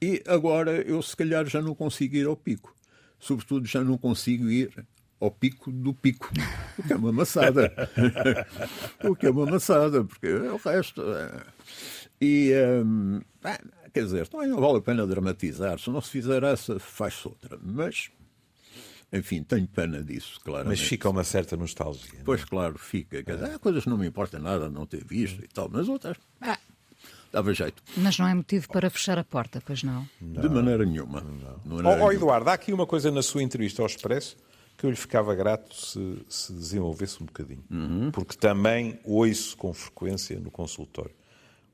E 0.00 0.22
agora 0.26 0.82
eu 0.82 1.00
se 1.00 1.16
calhar 1.16 1.46
já 1.46 1.62
não 1.62 1.74
consigo 1.74 2.16
ir 2.16 2.26
ao 2.26 2.36
Pico. 2.36 2.74
Sobretudo 3.18 3.66
já 3.66 3.82
não 3.82 3.96
consigo 3.96 4.50
ir 4.50 4.70
ao 5.20 5.30
pico 5.30 5.70
do 5.70 5.92
pico, 5.92 6.30
o 6.78 6.82
que 6.82 6.92
é 6.92 6.96
uma 6.96 7.12
maçada. 7.12 7.72
o 9.04 9.16
que 9.16 9.26
é 9.26 9.30
uma 9.30 9.46
maçada, 9.46 10.04
porque 10.04 10.28
o 10.32 10.56
resto. 10.56 11.02
É... 11.02 11.42
E, 12.20 12.52
um, 12.84 13.20
quer 13.92 14.04
dizer, 14.04 14.28
também 14.28 14.48
não 14.48 14.60
vale 14.60 14.78
a 14.78 14.80
pena 14.80 15.06
dramatizar. 15.06 15.78
Se 15.78 15.90
não 15.90 16.00
se 16.00 16.10
fizer 16.10 16.42
essa, 16.42 16.78
faz-se 16.78 17.26
outra. 17.26 17.58
Mas, 17.62 18.10
enfim, 19.12 19.42
tenho 19.42 19.66
pena 19.68 20.02
disso, 20.02 20.40
claro. 20.44 20.68
Mas 20.68 20.80
fica 20.80 21.08
uma 21.08 21.24
certa 21.24 21.56
nostalgia. 21.56 22.20
É? 22.20 22.22
Pois, 22.24 22.44
claro, 22.44 22.78
fica. 22.78 23.22
Quer 23.22 23.36
dizer, 23.36 23.54
há 23.54 23.58
coisas 23.58 23.84
que 23.84 23.90
não 23.90 23.98
me 23.98 24.06
importa 24.06 24.38
nada 24.38 24.68
não 24.68 24.86
ter 24.86 25.04
visto 25.04 25.44
e 25.44 25.48
tal, 25.48 25.68
mas 25.68 25.88
outras. 25.88 26.16
Ah, 26.40 26.58
dava 27.32 27.52
jeito. 27.54 27.82
Mas 27.96 28.18
não 28.18 28.26
é 28.26 28.34
motivo 28.34 28.68
para 28.68 28.90
fechar 28.90 29.18
a 29.18 29.24
porta, 29.24 29.62
pois 29.64 29.82
não? 29.82 30.08
não 30.20 30.42
de 30.42 30.48
maneira 30.48 30.84
nenhuma. 30.84 31.20
Não. 31.64 31.82
Não 31.82 31.90
oh, 31.90 32.04
oh, 32.06 32.12
Eduardo, 32.12 32.50
há 32.50 32.54
aqui 32.54 32.72
uma 32.72 32.86
coisa 32.86 33.10
na 33.10 33.22
sua 33.22 33.42
entrevista 33.42 33.82
ao 33.82 33.86
Expresso 33.86 34.36
que 34.78 34.86
eu 34.86 34.90
lhe 34.90 34.96
ficava 34.96 35.34
grato 35.34 35.74
se, 35.74 36.18
se 36.28 36.52
desenvolvesse 36.52 37.20
um 37.20 37.26
bocadinho. 37.26 37.64
Uhum. 37.68 38.10
Porque 38.12 38.36
também 38.36 39.00
ouço 39.04 39.56
com 39.56 39.74
frequência 39.74 40.38
no 40.38 40.52
consultório. 40.52 41.14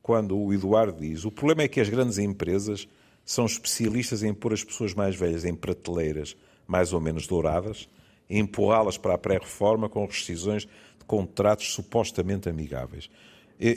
Quando 0.02 0.36
o 0.36 0.52
Eduardo 0.54 0.98
diz: 0.98 1.24
o 1.26 1.30
problema 1.30 1.62
é 1.62 1.68
que 1.68 1.80
as 1.80 1.88
grandes 1.90 2.16
empresas 2.16 2.88
são 3.22 3.44
especialistas 3.44 4.22
em 4.22 4.32
pôr 4.32 4.54
as 4.54 4.64
pessoas 4.64 4.94
mais 4.94 5.14
velhas 5.14 5.44
em 5.44 5.54
prateleiras 5.54 6.34
mais 6.66 6.94
ou 6.94 7.00
menos 7.00 7.26
douradas 7.26 7.88
e 8.28 8.38
empurrá-las 8.38 8.96
para 8.96 9.14
a 9.14 9.18
pré-reforma 9.18 9.86
com 9.86 10.06
rescisões 10.06 10.62
de 10.62 11.04
contratos 11.06 11.74
supostamente 11.74 12.48
amigáveis. 12.48 13.10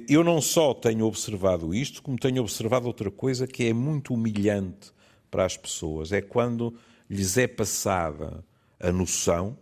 Eu 0.10 0.24
não 0.24 0.42
só 0.42 0.74
tenho 0.74 1.06
observado 1.06 1.74
isto, 1.74 2.02
como 2.02 2.18
tenho 2.18 2.42
observado 2.42 2.88
outra 2.88 3.12
coisa 3.12 3.46
que 3.46 3.68
é 3.68 3.74
muito 3.74 4.14
humilhante 4.14 4.92
para 5.30 5.46
as 5.46 5.58
pessoas. 5.58 6.14
É 6.14 6.22
quando 6.22 6.74
lhes 7.10 7.38
é 7.38 7.46
passada 7.46 8.44
a 8.80 8.92
noção 8.92 9.58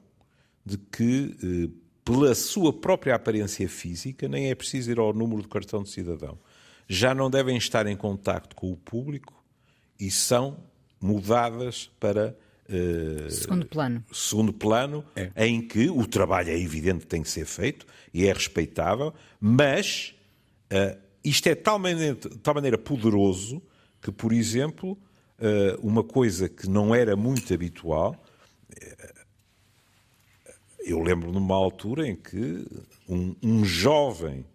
de 0.66 0.78
que, 0.78 1.36
eh, 1.44 1.70
pela 2.04 2.34
sua 2.36 2.74
própria 2.74 3.16
aparência 3.16 3.68
física, 3.70 4.28
nem 4.28 4.50
é 4.50 4.56
preciso 4.56 4.92
ir 4.92 5.00
ao 5.00 5.14
número 5.14 5.42
do 5.42 5.48
cartão 5.48 5.84
de 5.84 5.90
cidadão. 5.90 6.38
Já 6.88 7.14
não 7.14 7.30
devem 7.30 7.58
estar 7.58 7.88
em 7.88 7.96
contacto 7.96 8.56
com 8.56 8.72
o 8.72 8.78
público 8.78 9.44
e 10.00 10.12
são 10.12 10.58
mudadas 11.02 11.90
para 12.00 12.36
Uh, 12.68 13.30
segundo 13.30 13.64
plano, 13.68 14.04
segundo 14.12 14.52
plano 14.52 15.06
é. 15.16 15.30
em 15.46 15.62
que 15.62 15.88
o 15.88 16.08
trabalho 16.08 16.50
é 16.50 16.60
evidente 16.60 17.02
que 17.02 17.06
tem 17.06 17.22
que 17.22 17.30
ser 17.30 17.46
feito 17.46 17.86
e 18.12 18.26
é 18.26 18.34
respeitável, 18.34 19.14
mas 19.40 20.16
uh, 20.74 21.00
isto 21.24 21.46
é 21.46 21.54
de 21.54 21.62
tal 21.62 21.78
maneira, 21.78 22.16
de 22.16 22.40
tal 22.40 22.56
maneira 22.56 22.76
poderoso 22.76 23.62
que, 24.02 24.12
por 24.12 24.34
exemplo, 24.34 24.94
uh, 24.94 25.80
uma 25.80 26.04
coisa 26.04 26.50
que 26.50 26.68
não 26.68 26.96
era 26.96 27.16
muito 27.16 27.54
habitual 27.54 28.20
eu 30.86 31.02
lembro 31.02 31.32
numa 31.32 31.56
altura 31.56 32.08
em 32.08 32.16
que 32.16 32.66
um, 33.10 33.36
um 33.42 33.66
jovem 33.66 34.46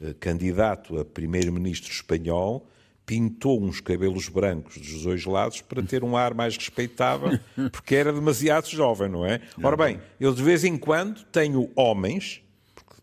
uh, 0.00 0.14
candidato 0.20 0.98
a 0.98 1.04
primeiro-ministro 1.04 1.90
espanhol 1.90 2.66
pintou 3.04 3.60
uns 3.62 3.80
cabelos 3.80 4.28
brancos 4.28 4.78
dos 4.78 5.02
dois 5.02 5.24
lados 5.26 5.60
para 5.60 5.82
ter 5.82 6.02
um 6.02 6.16
ar 6.16 6.32
mais 6.32 6.56
respeitável, 6.56 7.38
porque 7.70 7.94
era 7.94 8.12
demasiado 8.12 8.68
jovem, 8.68 9.08
não 9.08 9.26
é? 9.26 9.42
Ora 9.62 9.76
bem, 9.76 10.00
eu 10.18 10.32
de 10.32 10.42
vez 10.42 10.64
em 10.64 10.78
quando 10.78 11.22
tenho 11.24 11.70
homens, 11.76 12.40
porque 12.74 12.94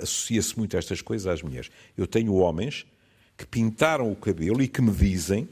associa-se 0.00 0.56
muito 0.56 0.76
a 0.76 0.78
estas 0.78 1.02
coisas 1.02 1.26
às 1.26 1.42
mulheres, 1.42 1.70
eu 1.98 2.06
tenho 2.06 2.34
homens 2.34 2.86
que 3.36 3.46
pintaram 3.46 4.10
o 4.10 4.16
cabelo 4.16 4.62
e 4.62 4.68
que 4.68 4.80
me 4.80 4.92
dizem 4.92 5.48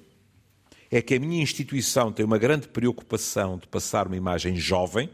é 0.91 1.01
que 1.01 1.15
a 1.15 1.21
minha 1.21 1.43
instituição 1.43 2.13
tem 2.13 2.25
uma 2.25 2.39
grande 2.39 2.69
preocupação 2.69 3.59
de 3.59 3.67
passar 3.69 4.07
uma 4.07 4.17
imagem 4.17 4.57
jovem 4.57 5.09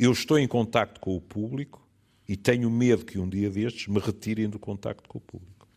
eu 0.00 0.12
estou 0.12 0.38
em 0.38 0.48
contacto 0.48 0.98
com 0.98 1.14
o 1.14 1.20
público 1.20 1.86
e 2.26 2.34
tenho 2.34 2.70
medo 2.70 3.04
que 3.04 3.18
um 3.18 3.28
dia 3.28 3.50
destes 3.50 3.86
me 3.86 4.00
retirem 4.00 4.48
do 4.48 4.58
contacto 4.58 5.06
com 5.06 5.18
o 5.18 5.20
público. 5.20 5.68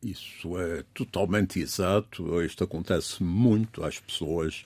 Isso 0.00 0.56
é 0.56 0.84
totalmente 0.94 1.58
exato. 1.58 2.40
Isto 2.44 2.62
acontece 2.62 3.24
muito 3.24 3.82
às 3.82 3.98
pessoas. 3.98 4.64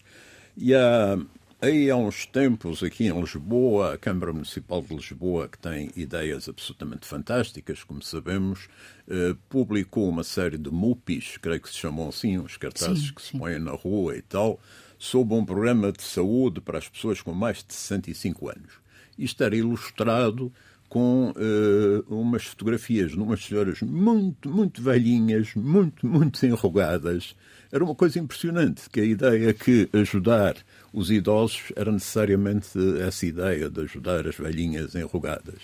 E 0.54 0.74
há, 0.74 1.18
aí 1.60 1.90
há 1.90 1.96
uns 1.96 2.26
tempos, 2.26 2.82
aqui 2.82 3.06
em 3.06 3.20
Lisboa, 3.20 3.94
a 3.94 3.98
Câmara 3.98 4.32
Municipal 4.32 4.82
de 4.82 4.94
Lisboa, 4.94 5.48
que 5.48 5.58
tem 5.58 5.90
ideias 5.94 6.48
absolutamente 6.48 7.06
fantásticas, 7.06 7.84
como 7.84 8.02
sabemos, 8.02 8.68
eh, 9.08 9.34
publicou 9.48 10.08
uma 10.08 10.24
série 10.24 10.56
de 10.56 10.70
MUPIs, 10.70 11.36
creio 11.36 11.60
que 11.60 11.68
se 11.68 11.76
chamam 11.76 12.08
assim, 12.08 12.38
uns 12.38 12.56
cartazes 12.56 13.08
sim, 13.08 13.14
que 13.14 13.22
sim. 13.22 13.32
se 13.32 13.38
põem 13.38 13.58
na 13.58 13.72
rua 13.72 14.16
e 14.16 14.22
tal, 14.22 14.58
sob 14.98 15.34
um 15.34 15.44
programa 15.44 15.92
de 15.92 16.02
saúde 16.02 16.60
para 16.60 16.78
as 16.78 16.88
pessoas 16.88 17.20
com 17.20 17.32
mais 17.32 17.58
de 17.58 17.74
65 17.74 18.48
anos. 18.48 18.72
Isto 19.18 19.44
era 19.44 19.54
ilustrado 19.54 20.52
com 20.90 21.30
uh, 21.30 22.04
umas 22.12 22.42
fotografias 22.42 23.12
de 23.12 23.18
umas 23.20 23.44
senhoras 23.44 23.80
muito, 23.80 24.50
muito 24.50 24.82
velhinhas, 24.82 25.54
muito, 25.54 26.04
muito 26.04 26.44
enrugadas. 26.44 27.36
Era 27.70 27.84
uma 27.84 27.94
coisa 27.94 28.18
impressionante, 28.18 28.90
que 28.90 29.00
a 29.00 29.04
ideia 29.04 29.54
que 29.54 29.88
ajudar 29.92 30.56
os 30.92 31.08
idosos 31.08 31.72
era 31.76 31.92
necessariamente 31.92 32.76
essa 33.06 33.24
ideia 33.24 33.70
de 33.70 33.82
ajudar 33.82 34.26
as 34.26 34.34
velhinhas 34.34 34.96
enrugadas. 34.96 35.60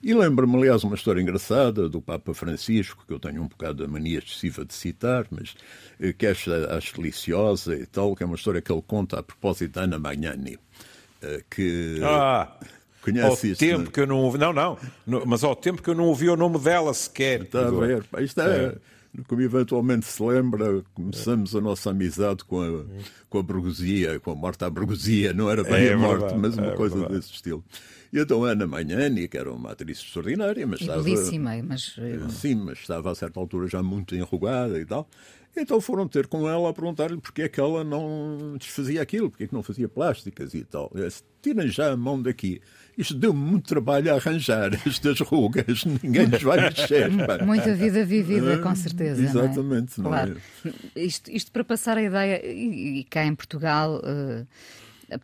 E 0.00 0.14
lembro-me, 0.14 0.56
aliás, 0.56 0.84
uma 0.84 0.94
história 0.94 1.20
engraçada 1.20 1.88
do 1.88 2.00
Papa 2.00 2.32
Francisco, 2.32 3.02
que 3.04 3.12
eu 3.12 3.18
tenho 3.18 3.42
um 3.42 3.48
bocado 3.48 3.84
a 3.84 3.88
mania 3.88 4.20
excessiva 4.20 4.64
de 4.64 4.74
citar, 4.74 5.26
mas 5.32 5.56
eh, 5.98 6.12
que 6.12 6.28
acho, 6.28 6.52
acho 6.52 6.94
deliciosa 6.94 7.74
e 7.74 7.84
tal, 7.84 8.14
que 8.14 8.22
é 8.22 8.26
uma 8.26 8.36
história 8.36 8.62
que 8.62 8.70
ele 8.70 8.84
conta 8.86 9.18
a 9.18 9.22
propósito 9.24 9.72
da 9.72 9.82
Ana 9.82 9.98
Magnani. 9.98 10.56
Eh, 11.20 11.42
que... 11.50 11.98
Ah! 12.04 12.56
Conhece 13.12 13.50
ao 13.50 13.56
tempo 13.56 13.84
não? 13.84 13.90
que 13.90 14.00
eu 14.00 14.06
não 14.06 14.18
ouvi, 14.18 14.38
não, 14.38 14.52
não, 14.52 14.78
mas 15.26 15.44
ao 15.44 15.56
tempo 15.56 15.82
que 15.82 15.90
eu 15.90 15.94
não 15.94 16.04
ouvi 16.04 16.28
o 16.28 16.36
nome 16.36 16.58
dela 16.58 16.92
sequer. 16.94 17.42
Está 17.42 17.68
a 17.68 17.70
ver, 17.70 18.04
isto 18.20 18.40
é, 18.40 18.66
é, 18.66 18.74
como 19.26 19.42
eventualmente 19.42 20.06
se 20.06 20.22
lembra, 20.22 20.82
começamos 20.94 21.54
a 21.56 21.60
nossa 21.60 21.90
amizade 21.90 22.44
com 22.44 22.60
a, 22.60 22.84
com 23.28 23.38
a 23.38 23.42
burguesia, 23.42 24.20
com 24.20 24.32
a 24.32 24.34
morte 24.34 24.64
à 24.64 24.70
burguesia, 24.70 25.32
não 25.32 25.50
era 25.50 25.64
bem 25.64 25.86
é, 25.86 25.92
a 25.92 25.98
morte, 25.98 26.20
verdade, 26.20 26.38
mas 26.38 26.56
uma 26.56 26.72
é 26.72 26.76
coisa 26.76 26.96
verdade. 26.96 27.20
desse 27.20 27.32
estilo. 27.32 27.64
E 28.12 28.18
então 28.18 28.42
Ana 28.44 28.66
Magnani, 28.66 29.28
que 29.28 29.36
era 29.36 29.52
uma 29.52 29.72
atriz 29.72 29.98
extraordinária, 29.98 30.66
mas 30.66 30.80
estava... 30.80 31.02
Belíssima, 31.02 31.62
mas... 31.62 31.94
Eh, 31.98 32.18
sim, 32.30 32.54
mas 32.54 32.78
estava 32.78 33.10
a 33.10 33.14
certa 33.14 33.38
altura 33.38 33.68
já 33.68 33.82
muito 33.82 34.14
enrugada 34.14 34.78
e 34.80 34.86
tal. 34.86 35.08
Então 35.56 35.80
foram 35.80 36.06
ter 36.06 36.26
com 36.26 36.48
ela 36.48 36.70
a 36.70 36.72
perguntar-lhe 36.72 37.18
porque 37.18 37.42
é 37.42 37.48
que 37.48 37.60
ela 37.60 37.82
não 37.82 38.56
desfazia 38.58 39.02
aquilo, 39.02 39.28
porque 39.28 39.44
é 39.44 39.46
que 39.46 39.54
não 39.54 39.62
fazia 39.62 39.88
plásticas 39.88 40.54
e 40.54 40.64
tal. 40.64 40.90
Tirem 41.42 41.68
já 41.68 41.92
a 41.92 41.96
mão 41.96 42.20
daqui. 42.20 42.60
Isto 42.98 43.14
deu-me 43.14 43.38
muito 43.38 43.68
trabalho 43.68 44.12
a 44.12 44.16
arranjar 44.16 44.74
estas 44.84 45.20
rugas, 45.20 45.84
ninguém 45.84 46.26
nos 46.26 46.42
vai 46.42 46.60
mexer. 46.60 47.08
Muita 47.46 47.72
vida 47.72 48.04
vivida, 48.04 48.58
com 48.58 48.74
certeza. 48.74 49.22
Exatamente, 49.22 50.00
não 50.00 50.12
é? 50.12 50.26
Claro. 50.26 50.40
é? 50.96 51.00
Isto, 51.00 51.30
isto, 51.30 51.52
para 51.52 51.62
passar 51.62 51.96
a 51.96 52.02
ideia, 52.02 52.44
e, 52.44 52.98
e 52.98 53.04
cá 53.04 53.24
em 53.24 53.36
Portugal. 53.36 54.02
Uh, 54.02 54.44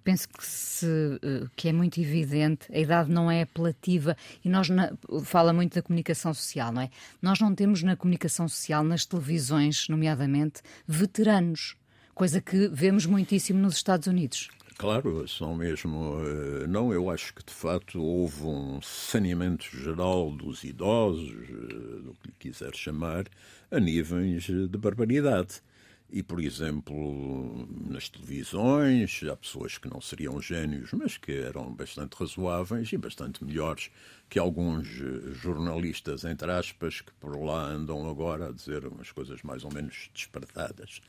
penso 0.02 0.28
que, 0.28 0.46
se, 0.46 0.86
eh, 1.22 1.46
que 1.54 1.68
é 1.68 1.72
muito 1.72 2.00
evidente, 2.00 2.66
a 2.72 2.78
idade 2.78 3.10
não 3.10 3.30
é 3.30 3.42
apelativa 3.42 4.16
e 4.42 4.48
nós 4.48 4.70
na, 4.70 4.92
fala 5.24 5.52
muito 5.52 5.74
da 5.74 5.82
comunicação 5.82 6.32
social, 6.32 6.72
não 6.72 6.80
é? 6.80 6.90
Nós 7.20 7.38
não 7.38 7.54
temos 7.54 7.82
na 7.82 7.94
comunicação 7.94 8.48
social, 8.48 8.82
nas 8.82 9.04
televisões, 9.04 9.86
nomeadamente, 9.90 10.62
veteranos, 10.88 11.76
coisa 12.14 12.40
que 12.40 12.68
vemos 12.68 13.04
muitíssimo 13.04 13.58
nos 13.58 13.74
Estados 13.74 14.06
Unidos. 14.06 14.48
Claro, 14.76 15.26
são 15.28 15.54
mesmo. 15.54 16.16
Eh, 16.62 16.66
não, 16.66 16.92
eu 16.92 17.08
acho 17.08 17.32
que 17.34 17.44
de 17.44 17.52
facto 17.52 18.02
houve 18.02 18.42
um 18.44 18.80
saneamento 18.82 19.64
geral 19.64 20.32
dos 20.32 20.64
idosos, 20.64 21.30
eh, 21.32 22.02
do 22.02 22.14
que 22.20 22.26
lhe 22.28 22.34
quiser 22.40 22.74
chamar, 22.74 23.26
a 23.70 23.78
níveis 23.78 24.44
de 24.44 24.76
barbaridade. 24.78 25.62
E, 26.10 26.22
por 26.22 26.40
exemplo, 26.40 27.66
nas 27.90 28.08
televisões, 28.08 29.20
há 29.30 29.34
pessoas 29.36 29.78
que 29.78 29.88
não 29.88 30.00
seriam 30.00 30.40
gênios, 30.40 30.92
mas 30.92 31.16
que 31.16 31.32
eram 31.32 31.72
bastante 31.74 32.14
razoáveis 32.14 32.92
e 32.92 32.96
bastante 32.98 33.42
melhores 33.44 33.90
que 34.28 34.38
alguns 34.38 34.86
eh, 35.00 35.32
jornalistas, 35.34 36.24
entre 36.24 36.50
aspas, 36.50 37.00
que 37.00 37.12
por 37.14 37.36
lá 37.40 37.64
andam 37.68 38.08
agora 38.10 38.48
a 38.48 38.52
dizer 38.52 38.86
umas 38.86 39.10
coisas 39.12 39.40
mais 39.42 39.64
ou 39.64 39.72
menos 39.72 40.10
despertadas. 40.14 41.00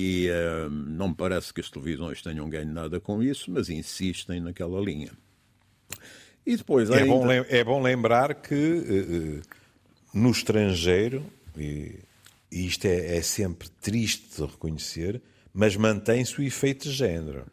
E 0.00 0.28
uh, 0.30 0.70
não 0.70 1.08
me 1.08 1.14
parece 1.16 1.52
que 1.52 1.60
as 1.60 1.68
televisões 1.68 2.22
tenham 2.22 2.48
ganho 2.48 2.72
nada 2.72 3.00
com 3.00 3.20
isso, 3.20 3.50
mas 3.50 3.68
insistem 3.68 4.40
naquela 4.40 4.80
linha. 4.80 5.10
E 6.46 6.56
depois 6.56 6.88
é, 6.88 7.04
bom, 7.04 7.28
é 7.32 7.64
bom 7.64 7.82
lembrar 7.82 8.32
que 8.36 8.54
uh, 8.54 9.42
no 10.14 10.30
estrangeiro, 10.30 11.26
e, 11.56 11.98
e 12.48 12.64
isto 12.64 12.84
é, 12.84 13.16
é, 13.16 13.22
sempre 13.22 13.68
triste 13.68 14.36
de 14.36 14.46
reconhecer, 14.46 15.20
mas 15.52 15.74
mantém-se 15.74 16.40
o 16.40 16.44
efeito 16.44 16.88
de 16.88 16.94
género. 16.94 17.44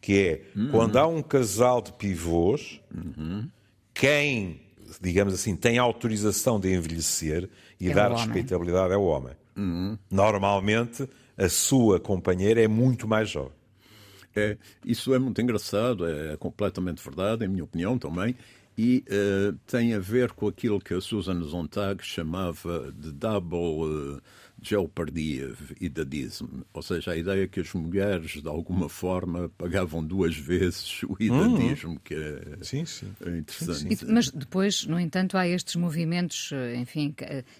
Que 0.00 0.18
é 0.20 0.42
uhum. 0.56 0.70
quando 0.70 0.96
há 0.98 1.06
um 1.08 1.20
casal 1.20 1.82
de 1.82 1.92
pivôs, 1.94 2.80
uhum. 2.94 3.48
quem, 3.92 4.60
digamos 5.00 5.34
assim, 5.34 5.56
tem 5.56 5.78
autorização 5.78 6.60
de 6.60 6.72
envelhecer 6.72 7.50
e 7.80 7.90
é 7.90 7.92
dar 7.92 8.12
respeitabilidade 8.12 8.94
é 8.94 8.96
o 8.96 9.02
homem. 9.02 9.34
Uhum. 9.56 9.98
Normalmente 10.08 11.08
a 11.38 11.48
sua 11.48 12.00
companheira 12.00 12.60
é 12.60 12.68
muito 12.68 13.06
mais 13.06 13.30
jovem. 13.30 13.56
É, 14.34 14.58
isso 14.84 15.14
é 15.14 15.18
muito 15.18 15.40
engraçado, 15.40 16.06
é 16.06 16.36
completamente 16.36 17.02
verdade, 17.02 17.44
em 17.44 17.48
minha 17.48 17.64
opinião 17.64 17.96
também, 17.98 18.36
e 18.78 19.04
uh, 19.08 19.52
tem 19.66 19.92
a 19.92 19.98
ver 19.98 20.30
com 20.30 20.46
aquilo 20.46 20.78
que 20.78 20.94
a 20.94 21.00
Susan 21.00 21.42
Sontag 21.42 22.00
chamava 22.04 22.92
de 22.92 23.10
double 23.10 23.58
uh, 23.58 24.22
jeopardy 24.62 25.52
idadism, 25.80 26.62
ou 26.72 26.80
seja, 26.80 27.10
a 27.10 27.16
ideia 27.16 27.48
que 27.48 27.58
as 27.58 27.72
mulheres, 27.74 28.40
de 28.40 28.48
alguma 28.48 28.88
forma, 28.88 29.48
pagavam 29.58 30.04
duas 30.04 30.36
vezes 30.36 31.02
o 31.02 31.16
idadismo, 31.18 31.92
uhum. 31.92 31.98
que 32.04 32.14
é, 32.14 32.58
sim, 32.62 32.84
sim. 32.84 33.12
é 33.24 33.36
interessante. 33.36 33.96
Sim, 33.96 34.06
mas 34.12 34.30
depois, 34.30 34.86
no 34.86 34.98
entanto, 34.98 35.36
há 35.36 35.46
estes 35.46 35.74
movimentos, 35.76 36.50
eh, 36.52 36.76
enfim, 36.76 37.14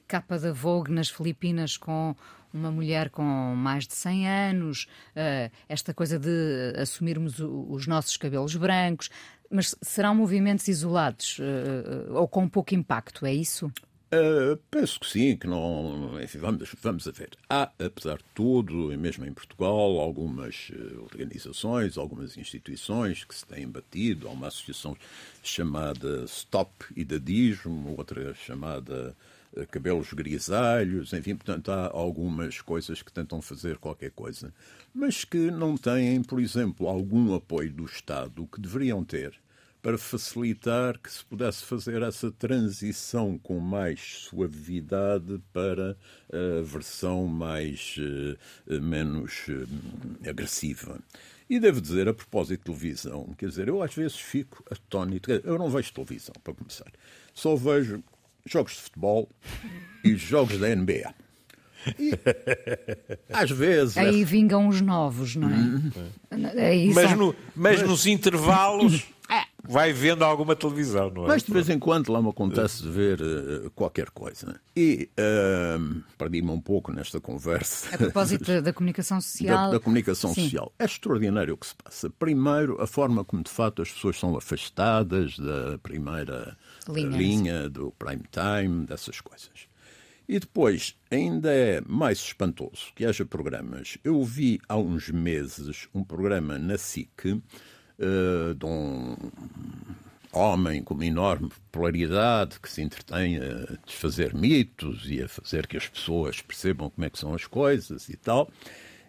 capa 0.08 0.38
da 0.38 0.52
Vogue 0.52 0.90
nas 0.90 1.08
Filipinas 1.08 1.76
com 1.76 2.16
uma 2.52 2.70
mulher 2.70 3.10
com 3.10 3.22
mais 3.22 3.86
de 3.86 3.94
100 3.94 4.28
anos, 4.28 4.88
uh, 5.14 5.52
esta 5.68 5.92
coisa 5.92 6.18
de 6.18 6.74
assumirmos 6.76 7.38
o, 7.40 7.66
os 7.70 7.86
nossos 7.86 8.16
cabelos 8.16 8.56
brancos, 8.56 9.10
mas 9.50 9.74
serão 9.80 10.14
movimentos 10.14 10.68
isolados 10.68 11.38
uh, 11.38 12.14
ou 12.14 12.28
com 12.28 12.48
pouco 12.48 12.74
impacto, 12.74 13.24
é 13.26 13.32
isso? 13.32 13.72
Uh, 14.10 14.56
penso 14.70 14.98
que 15.00 15.06
sim, 15.06 15.36
que 15.36 15.46
não. 15.46 16.18
Enfim, 16.22 16.38
vamos, 16.38 16.74
vamos 16.80 17.06
a 17.06 17.10
ver. 17.10 17.30
Há, 17.48 17.70
apesar 17.78 18.16
de 18.16 18.24
tudo, 18.34 18.90
e 18.90 18.96
mesmo 18.96 19.26
em 19.26 19.32
Portugal, 19.34 20.00
algumas 20.00 20.72
organizações, 21.02 21.98
algumas 21.98 22.38
instituições 22.38 23.24
que 23.24 23.34
se 23.34 23.44
têm 23.44 23.68
batido. 23.68 24.26
Há 24.26 24.30
uma 24.30 24.46
associação 24.46 24.96
chamada 25.42 26.24
Stop 26.24 26.72
Idadismo, 26.96 27.96
outra 27.98 28.34
chamada 28.34 29.14
cabelos 29.70 30.12
grisalhos, 30.12 31.12
enfim, 31.12 31.34
portanto, 31.34 31.70
há 31.70 31.90
algumas 31.92 32.60
coisas 32.60 33.02
que 33.02 33.12
tentam 33.12 33.40
fazer 33.40 33.78
qualquer 33.78 34.10
coisa, 34.10 34.52
mas 34.94 35.24
que 35.24 35.50
não 35.50 35.76
têm, 35.76 36.22
por 36.22 36.40
exemplo, 36.40 36.88
algum 36.88 37.34
apoio 37.34 37.72
do 37.72 37.84
Estado 37.84 38.46
que 38.46 38.60
deveriam 38.60 39.04
ter 39.04 39.38
para 39.82 39.96
facilitar 39.96 40.98
que 40.98 41.10
se 41.10 41.24
pudesse 41.24 41.64
fazer 41.64 42.02
essa 42.02 42.30
transição 42.32 43.38
com 43.38 43.60
mais 43.60 44.00
suavidade 44.28 45.40
para 45.52 45.96
a 46.32 46.62
versão 46.62 47.26
mais 47.26 47.96
uh, 47.98 48.80
menos 48.82 49.46
uh, 49.48 50.28
agressiva. 50.28 50.98
E 51.48 51.58
devo 51.58 51.80
dizer, 51.80 52.08
a 52.08 52.12
propósito 52.12 52.58
de 52.58 52.78
televisão, 52.78 53.34
quer 53.38 53.48
dizer, 53.48 53.68
eu 53.68 53.82
às 53.82 53.94
vezes 53.94 54.18
fico 54.18 54.62
atónito. 54.70 55.30
Eu 55.30 55.56
não 55.56 55.70
vejo 55.70 55.94
televisão, 55.94 56.34
para 56.44 56.52
começar. 56.52 56.92
Só 57.32 57.56
vejo 57.56 58.02
jogos 58.50 58.72
de 58.72 58.80
futebol 58.82 59.28
e 60.04 60.16
jogos 60.16 60.58
da 60.58 60.74
NBA. 60.74 61.14
E, 61.98 62.12
às 63.32 63.50
vezes. 63.50 63.96
Aí 63.96 64.24
vingam 64.24 64.68
os 64.68 64.80
novos, 64.80 65.36
não 65.36 65.48
é? 65.48 66.74
É 66.74 66.86
mas, 66.92 67.16
no, 67.16 67.34
mas, 67.54 67.80
mas, 67.80 67.88
nos 67.88 68.06
intervalos. 68.06 69.06
É. 69.30 69.44
Vai 69.62 69.92
vendo 69.92 70.24
alguma 70.24 70.56
televisão, 70.56 71.10
não 71.10 71.24
é? 71.24 71.28
Mas 71.28 71.42
de 71.42 71.52
vez 71.52 71.68
em 71.68 71.78
quando 71.78 72.10
lá 72.10 72.22
me 72.22 72.30
acontece 72.30 72.82
de 72.82 72.88
ver 72.88 73.20
uh, 73.20 73.70
qualquer 73.72 74.08
coisa. 74.08 74.58
E 74.74 75.10
uh, 75.20 76.02
perdi-me 76.16 76.50
um 76.50 76.60
pouco 76.60 76.90
nesta 76.92 77.20
conversa. 77.20 77.94
A 77.94 77.98
propósito 77.98 78.62
da 78.62 78.72
comunicação 78.72 79.20
social. 79.20 79.66
Da, 79.66 79.72
da 79.72 79.80
comunicação 79.80 80.32
Sim. 80.32 80.44
social. 80.44 80.72
É 80.78 80.86
extraordinário 80.86 81.52
o 81.52 81.56
que 81.58 81.66
se 81.66 81.74
passa. 81.74 82.08
Primeiro, 82.08 82.80
a 82.80 82.86
forma 82.86 83.22
como 83.22 83.42
de 83.42 83.50
fato 83.50 83.82
as 83.82 83.92
pessoas 83.92 84.18
são 84.18 84.34
afastadas 84.34 85.38
da 85.38 85.76
primeira 85.76 86.56
linha, 86.88 87.16
linha 87.16 87.68
do 87.68 87.92
prime 87.92 88.24
time, 88.30 88.86
dessas 88.86 89.20
coisas. 89.20 89.68
E 90.28 90.38
depois, 90.38 90.94
ainda 91.10 91.50
é 91.50 91.80
mais 91.86 92.18
espantoso 92.18 92.92
que 92.94 93.06
haja 93.06 93.24
programas. 93.24 93.96
Eu 94.04 94.22
vi 94.22 94.60
há 94.68 94.76
uns 94.76 95.08
meses 95.08 95.88
um 95.94 96.04
programa 96.04 96.58
na 96.58 96.76
SIC 96.76 97.24
uh, 97.26 98.54
de 98.54 98.66
um 98.66 99.16
homem 100.30 100.82
com 100.82 100.92
uma 100.92 101.06
enorme 101.06 101.48
popularidade 101.48 102.60
que 102.60 102.70
se 102.70 102.82
entretém 102.82 103.38
a 103.38 103.78
desfazer 103.86 104.34
mitos 104.34 105.10
e 105.10 105.22
a 105.22 105.28
fazer 105.28 105.66
que 105.66 105.78
as 105.78 105.88
pessoas 105.88 106.42
percebam 106.42 106.90
como 106.90 107.06
é 107.06 107.10
que 107.10 107.18
são 107.18 107.32
as 107.32 107.46
coisas 107.46 108.10
e 108.10 108.16
tal. 108.16 108.50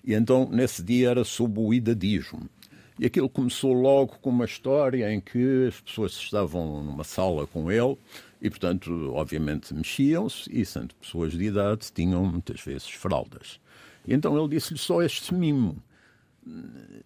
E 0.04 0.14
então, 0.14 0.50
nesse 0.50 0.82
dia, 0.82 1.10
era 1.10 1.26
sobre 1.26 1.60
o 1.60 1.74
idadismo. 1.74 2.50
E 3.00 3.06
aquilo 3.06 3.30
começou 3.30 3.74
logo 3.74 4.18
com 4.20 4.30
uma 4.30 4.46
história 4.46 5.12
em 5.12 5.22
que 5.22 5.68
as 5.68 5.80
pessoas 5.80 6.12
estavam 6.12 6.84
numa 6.84 7.04
sala 7.04 7.48
com 7.48 7.72
ele 7.72 7.98
e, 8.42 8.50
portanto, 8.50 9.12
obviamente 9.14 9.74
mexiam-se 9.74 10.50
e, 10.52 10.66
sendo 10.66 10.94
pessoas 10.96 11.32
de 11.32 11.46
idade, 11.46 11.92
tinham 11.94 12.26
muitas 12.26 12.60
vezes 12.60 12.90
fraldas. 12.90 13.60
E 14.06 14.14
então 14.14 14.38
ele 14.38 14.50
disse-lhe 14.50 14.80
só 14.80 15.02
este 15.02 15.34
mimo 15.34 15.82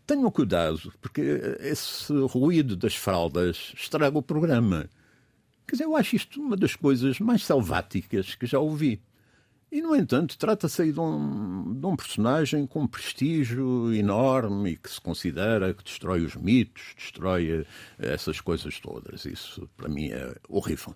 tenham 0.06 0.30
cuidado, 0.32 0.94
porque 1.02 1.22
esse 1.60 2.14
ruído 2.28 2.76
das 2.76 2.96
fraldas 2.96 3.74
estraga 3.76 4.18
o 4.18 4.22
programa. 4.22 4.90
Quer 5.68 5.76
dizer, 5.76 5.84
eu 5.86 5.96
acho 5.96 6.16
isto 6.16 6.42
uma 6.42 6.56
das 6.56 6.76
coisas 6.76 7.20
mais 7.20 7.44
selváticas 7.46 8.36
que 8.36 8.46
já 8.46 8.60
ouvi. 8.60 9.02
E, 9.74 9.82
no 9.82 9.96
entanto, 9.96 10.38
trata-se 10.38 10.84
aí 10.84 10.92
de 10.92 11.00
um, 11.00 11.74
de 11.74 11.84
um 11.84 11.96
personagem 11.96 12.68
com 12.68 12.82
um 12.82 12.88
prestígio 12.88 13.92
enorme 13.92 14.74
e 14.74 14.78
que 14.78 14.88
se 14.88 15.02
considera 15.02 15.74
que 15.74 15.84
destrói 15.84 16.24
os 16.24 16.36
mitos, 16.36 16.94
destrói 16.96 17.50
eh, 17.50 17.66
essas 17.98 18.40
coisas 18.40 18.80
todas. 18.80 19.26
Isso, 19.26 19.68
para 19.76 19.90
mim, 19.90 20.12
é 20.12 20.32
horrível. 20.48 20.96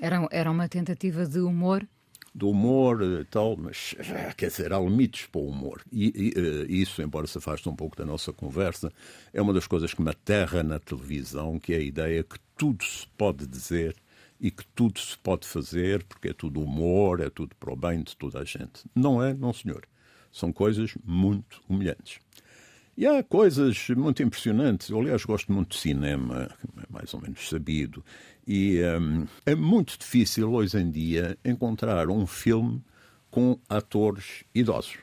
Era, 0.00 0.26
era 0.32 0.50
uma 0.50 0.68
tentativa 0.68 1.24
de 1.24 1.38
humor? 1.38 1.86
Do 2.34 2.50
humor 2.50 3.00
e 3.00 3.24
tal, 3.26 3.56
mas 3.56 3.94
quer 4.36 4.48
dizer, 4.48 4.72
há 4.72 4.80
limites 4.80 5.26
para 5.26 5.40
o 5.40 5.48
humor. 5.48 5.80
E, 5.92 6.08
e, 6.08 6.32
eh, 6.36 6.66
isso, 6.68 7.00
embora 7.00 7.28
se 7.28 7.38
afaste 7.38 7.68
um 7.68 7.76
pouco 7.76 7.96
da 7.96 8.04
nossa 8.04 8.32
conversa, 8.32 8.92
é 9.32 9.40
uma 9.40 9.54
das 9.54 9.68
coisas 9.68 9.94
que 9.94 10.02
me 10.02 10.10
aterra 10.10 10.64
na 10.64 10.80
televisão, 10.80 11.60
que 11.60 11.72
é 11.72 11.76
a 11.76 11.80
ideia 11.80 12.24
que 12.24 12.40
tudo 12.56 12.82
se 12.82 13.06
pode 13.16 13.46
dizer 13.46 13.94
e 14.40 14.50
que 14.50 14.64
tudo 14.74 14.98
se 14.98 15.16
pode 15.18 15.46
fazer 15.46 16.04
porque 16.04 16.28
é 16.28 16.32
tudo 16.32 16.60
humor, 16.60 17.20
é 17.20 17.30
tudo 17.30 17.54
para 17.56 17.72
o 17.72 17.76
bem 17.76 18.02
de 18.02 18.16
toda 18.16 18.40
a 18.40 18.44
gente. 18.44 18.84
Não 18.94 19.22
é, 19.22 19.34
não 19.34 19.52
senhor. 19.52 19.84
São 20.30 20.52
coisas 20.52 20.96
muito 21.04 21.62
humilhantes. 21.68 22.20
E 22.96 23.06
há 23.06 23.22
coisas 23.22 23.88
muito 23.90 24.22
impressionantes. 24.22 24.90
Eu, 24.90 24.98
aliás, 24.98 25.24
gosto 25.24 25.52
muito 25.52 25.70
de 25.70 25.78
cinema, 25.78 26.50
é 26.76 26.92
mais 26.92 27.14
ou 27.14 27.20
menos 27.20 27.48
sabido, 27.48 28.04
e 28.46 28.80
hum, 28.82 29.26
é 29.46 29.54
muito 29.54 29.96
difícil 29.96 30.52
hoje 30.52 30.78
em 30.78 30.90
dia 30.90 31.38
encontrar 31.44 32.10
um 32.10 32.26
filme 32.26 32.82
com 33.30 33.58
atores 33.68 34.42
idosos. 34.54 34.98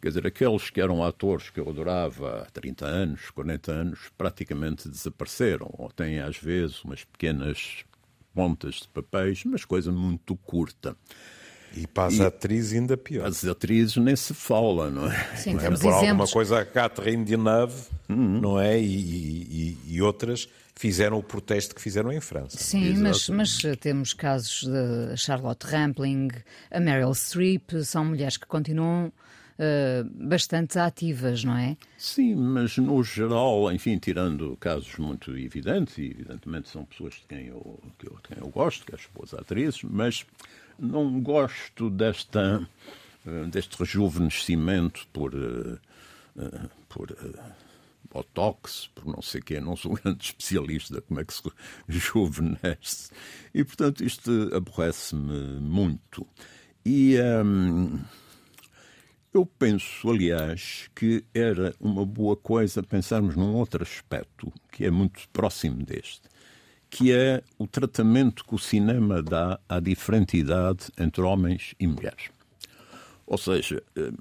Quer 0.00 0.08
dizer, 0.08 0.26
aqueles 0.26 0.68
que 0.68 0.80
eram 0.80 1.02
atores 1.02 1.48
que 1.48 1.60
eu 1.60 1.68
adorava 1.70 2.42
há 2.42 2.50
30 2.50 2.84
anos, 2.84 3.30
40 3.30 3.72
anos, 3.72 4.10
praticamente 4.18 4.88
desapareceram, 4.88 5.70
ou 5.78 5.90
têm 5.90 6.18
às 6.18 6.36
vezes 6.36 6.82
umas 6.84 7.04
pequenas 7.04 7.84
pontas 8.34 8.76
de 8.76 8.88
papéis, 8.88 9.42
mas 9.44 9.64
coisa 9.64 9.92
muito 9.92 10.36
curta. 10.36 10.96
E 11.74 11.86
para 11.86 12.08
as 12.08 12.14
e 12.14 12.22
atrizes 12.22 12.72
ainda 12.74 12.96
pior. 12.96 13.26
As 13.26 13.44
atrizes 13.44 13.96
nem 13.96 14.14
se 14.14 14.34
fala, 14.34 14.90
não 14.90 15.10
é? 15.10 15.36
Sim, 15.36 15.56
é 15.56 15.70
por 15.70 15.92
alguma 15.92 16.26
coisa 16.28 16.60
a 16.60 16.66
Catherine 16.66 17.24
Deneuve, 17.24 17.86
uhum. 18.08 18.40
não 18.40 18.60
é? 18.60 18.78
E, 18.78 18.84
e, 18.84 19.78
e, 19.86 20.02
outras 20.02 20.48
fizeram 20.82 21.16
o 21.16 21.22
protesto 21.22 21.76
que 21.76 21.80
fizeram 21.80 22.10
em 22.10 22.20
França. 22.20 22.58
Sim, 22.58 22.96
mas, 22.96 23.28
mas, 23.28 23.62
temos 23.78 24.12
casos 24.12 24.64
de 24.64 25.16
Charlotte 25.16 25.64
Rampling, 25.64 26.30
a 26.72 26.80
Meryl 26.80 27.14
Streep, 27.14 27.70
são 27.84 28.04
mulheres 28.04 28.36
que 28.36 28.48
continuam 28.48 29.06
uh, 29.06 30.26
bastante 30.26 30.80
ativas, 30.80 31.44
não 31.44 31.56
é? 31.56 31.76
Sim, 31.96 32.34
mas 32.34 32.78
no 32.78 33.00
geral, 33.04 33.72
enfim, 33.72 33.96
tirando 33.96 34.56
casos 34.56 34.96
muito 34.96 35.30
evidentes, 35.38 35.98
e 35.98 36.06
evidentemente 36.06 36.68
são 36.68 36.84
pessoas 36.84 37.14
de 37.14 37.26
quem 37.28 37.46
eu, 37.46 37.78
de 38.00 38.10
quem 38.24 38.38
eu 38.38 38.48
gosto, 38.48 38.84
que 38.84 38.92
as 38.92 39.06
boas 39.14 39.32
atrizes, 39.34 39.84
mas 39.84 40.26
não 40.76 41.20
gosto 41.20 41.90
desta, 41.90 42.68
uh, 43.24 43.46
deste 43.46 43.76
rejuvenescimento 43.78 45.06
por, 45.12 45.32
uh, 45.32 45.78
por 46.88 47.16
Botox, 48.12 48.90
por 48.94 49.06
não 49.06 49.22
sei 49.22 49.40
quê, 49.40 49.60
não 49.60 49.76
sou 49.76 49.92
um 49.92 49.94
grande 50.02 50.24
especialista 50.24 51.00
como 51.02 51.20
é 51.20 51.24
que 51.24 51.34
se 51.34 51.42
rejuvenesce. 51.88 53.10
E, 53.54 53.64
portanto, 53.64 54.04
isto 54.04 54.50
aborrece-me 54.54 55.60
muito. 55.60 56.26
E. 56.84 57.16
Um, 57.20 58.00
eu 59.34 59.46
penso, 59.46 60.10
aliás, 60.10 60.90
que 60.94 61.24
era 61.32 61.74
uma 61.80 62.04
boa 62.04 62.36
coisa 62.36 62.82
pensarmos 62.82 63.34
num 63.34 63.54
outro 63.54 63.82
aspecto 63.82 64.52
que 64.70 64.84
é 64.84 64.90
muito 64.90 65.26
próximo 65.32 65.82
deste, 65.86 66.28
que 66.90 67.10
é 67.10 67.42
o 67.58 67.66
tratamento 67.66 68.44
que 68.44 68.54
o 68.54 68.58
cinema 68.58 69.22
dá 69.22 69.58
à 69.66 69.80
diferente 69.80 70.36
idade 70.36 70.90
entre 70.98 71.22
homens 71.22 71.74
e 71.80 71.86
mulheres. 71.86 72.28
Ou 73.26 73.38
seja, 73.38 73.82
eh, 73.96 74.12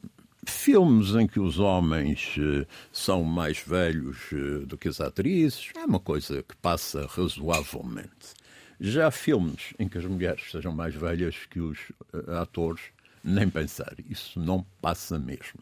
filmes 0.45 1.15
em 1.15 1.27
que 1.27 1.39
os 1.39 1.59
homens 1.59 2.35
eh, 2.37 2.65
são 2.91 3.23
mais 3.23 3.59
velhos 3.59 4.17
eh, 4.33 4.65
do 4.65 4.77
que 4.77 4.87
as 4.87 4.99
atrizes 4.99 5.71
é 5.75 5.85
uma 5.85 5.99
coisa 5.99 6.43
que 6.43 6.55
passa 6.57 7.07
razoavelmente. 7.07 8.33
Já 8.79 9.11
filmes 9.11 9.73
em 9.77 9.87
que 9.87 9.97
as 9.97 10.05
mulheres 10.05 10.49
sejam 10.51 10.73
mais 10.73 10.95
velhas 10.95 11.35
que 11.49 11.59
os 11.59 11.77
atores 12.39 12.81
nem 13.23 13.49
pensar. 13.49 13.93
Isso 14.09 14.39
não 14.39 14.65
passa 14.81 15.19
mesmo. 15.19 15.59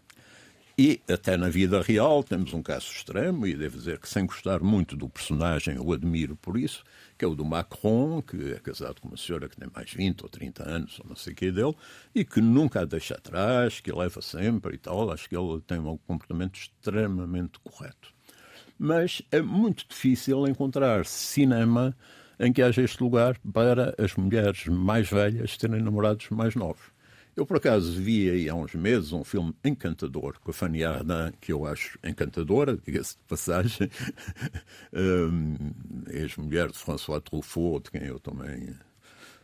E 0.81 1.01
até 1.11 1.35
na 1.35 1.49
vida 1.49 1.81
real 1.81 2.23
temos 2.23 2.53
um 2.53 2.63
caso 2.63 2.89
extremo, 2.89 3.45
e 3.45 3.53
devo 3.53 3.77
dizer 3.77 3.99
que 3.99 4.07
sem 4.07 4.25
gostar 4.25 4.61
muito 4.61 4.95
do 4.95 5.09
personagem, 5.09 5.75
eu 5.75 5.91
admiro 5.91 6.37
por 6.37 6.57
isso, 6.57 6.85
que 7.17 7.25
é 7.25 7.27
o 7.27 7.35
do 7.35 7.43
Macron, 7.43 8.21
que 8.21 8.53
é 8.53 8.59
casado 8.59 9.01
com 9.01 9.09
uma 9.09 9.17
senhora 9.17 9.49
que 9.49 9.57
tem 9.57 9.69
mais 9.75 9.91
20 9.91 10.21
ou 10.21 10.29
30 10.29 10.63
anos, 10.63 10.97
ou 11.01 11.05
não 11.09 11.17
sei 11.17 11.33
o 11.33 11.35
que 11.35 11.51
dele, 11.51 11.75
e 12.15 12.23
que 12.23 12.39
nunca 12.39 12.79
a 12.79 12.85
deixa 12.85 13.15
atrás, 13.15 13.81
que 13.81 13.91
leva 13.91 14.21
sempre 14.21 14.75
e 14.75 14.77
tal. 14.77 15.11
Acho 15.11 15.27
que 15.27 15.35
ele 15.35 15.59
tem 15.67 15.79
um 15.79 15.97
comportamento 15.97 16.57
extremamente 16.57 17.59
correto. 17.59 18.13
Mas 18.79 19.21
é 19.33 19.41
muito 19.41 19.85
difícil 19.85 20.47
encontrar 20.47 21.05
cinema 21.05 21.93
em 22.39 22.53
que 22.53 22.61
haja 22.61 22.81
este 22.81 23.03
lugar 23.03 23.37
para 23.53 23.93
as 24.01 24.15
mulheres 24.15 24.65
mais 24.67 25.09
velhas 25.09 25.57
terem 25.57 25.81
namorados 25.81 26.29
mais 26.29 26.55
novos. 26.55 26.85
Eu, 27.39 27.45
por 27.45 27.55
acaso, 27.55 27.93
vi 27.93 28.29
aí 28.29 28.49
há 28.49 28.53
uns 28.53 28.75
meses 28.75 29.13
um 29.13 29.23
filme 29.23 29.55
encantador 29.63 30.37
com 30.41 30.51
a 30.51 30.53
Fanny 30.53 30.83
Ardant, 30.83 31.31
que 31.39 31.53
eu 31.53 31.65
acho 31.65 31.97
encantadora, 32.03 32.77
diga-se 32.85 33.15
de 33.15 33.23
passagem, 33.29 33.89
um, 34.93 35.55
ex-mulher 36.09 36.67
de 36.67 36.77
François 36.77 37.21
Truffaut, 37.21 37.85
de 37.85 37.91
quem 37.97 38.09
eu 38.09 38.19
também, 38.19 38.75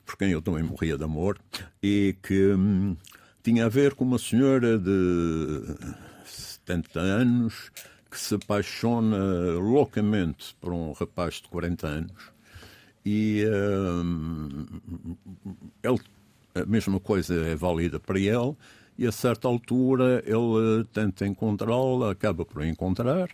por 0.05 0.17
quem 0.17 0.31
eu 0.31 0.41
também 0.41 0.61
morria 0.61 0.97
de 0.97 1.05
amor, 1.05 1.39
e 1.81 2.17
que 2.21 2.51
um, 2.51 2.97
tinha 3.41 3.65
a 3.65 3.69
ver 3.69 3.93
com 3.93 4.03
uma 4.03 4.19
senhora 4.19 4.77
de 4.77 5.61
70 6.25 6.99
anos 6.99 7.71
que 8.11 8.19
se 8.19 8.35
apaixona 8.35 9.53
loucamente 9.57 10.53
por 10.59 10.73
um 10.73 10.91
rapaz 10.91 11.35
de 11.35 11.47
40 11.47 11.87
anos 11.87 12.35
e 13.05 13.45
um, 13.47 14.65
ele 15.83 15.99
a 16.55 16.65
mesma 16.65 16.99
coisa 16.99 17.35
é 17.35 17.55
válida 17.55 17.99
para 17.99 18.17
ele, 18.19 18.55
e 18.97 19.05
a 19.05 19.11
certa 19.11 19.47
altura 19.47 20.23
ele 20.25 20.85
tenta 20.93 21.27
encontrá-la, 21.27 22.11
acaba 22.11 22.45
por 22.45 22.63
encontrar. 22.63 23.29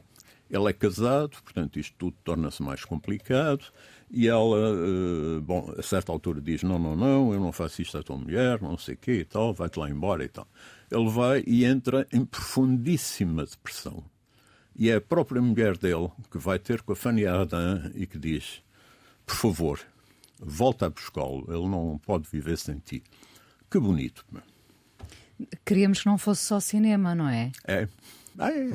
Ele 0.49 0.69
é 0.69 0.73
casado, 0.73 1.41
portanto 1.43 1.79
isto 1.79 1.95
tudo 1.97 2.17
torna-se 2.23 2.62
mais 2.62 2.84
complicado. 2.84 3.63
E 4.10 4.27
ela, 4.27 4.57
eh, 4.57 5.39
bom, 5.39 5.73
a 5.77 5.81
certa 5.81 6.12
altura 6.12 6.41
diz: 6.41 6.63
Não, 6.63 6.77
não, 6.77 6.95
não, 6.95 7.34
eu 7.34 7.39
não 7.39 7.53
faço 7.53 7.81
isto 7.81 7.97
à 7.97 8.03
tua 8.03 8.17
mulher, 8.17 8.62
não 8.62 8.77
sei 8.77 8.95
o 8.95 8.97
quê 8.97 9.19
e 9.19 9.25
tal, 9.25 9.53
vai-te 9.53 9.79
lá 9.79 9.89
embora 9.89 10.25
e 10.25 10.27
tal. 10.27 10.45
Ele 10.91 11.10
vai 11.10 11.43
e 11.47 11.63
entra 11.63 12.05
em 12.12 12.25
profundíssima 12.25 13.45
depressão. 13.45 14.03
E 14.75 14.89
é 14.89 14.95
a 14.95 15.01
própria 15.01 15.41
mulher 15.41 15.77
dele 15.77 16.10
que 16.29 16.38
vai 16.38 16.60
ter 16.60 16.81
com 16.81 16.91
a 16.91 16.95
Fanny 16.95 17.25
Ardant 17.25 17.91
e 17.95 18.05
que 18.05 18.19
diz: 18.19 18.62
Por 19.25 19.36
favor, 19.36 19.79
volta 20.41 20.88
a 20.88 20.89
buscá-lo, 20.89 21.45
ele 21.47 21.67
não 21.67 21.99
pode 22.04 22.27
viver 22.30 22.58
sem 22.58 22.80
ti. 22.80 23.04
Que 23.69 23.80
bonito. 23.80 24.25
Queríamos 25.65 26.01
que 26.01 26.06
não 26.08 26.17
fosse 26.17 26.43
só 26.43 26.60
cinema, 26.60 27.15
não 27.15 27.30
é? 27.30 27.51
É. 27.65 27.88
Ah, 28.39 28.49
é, 28.49 28.65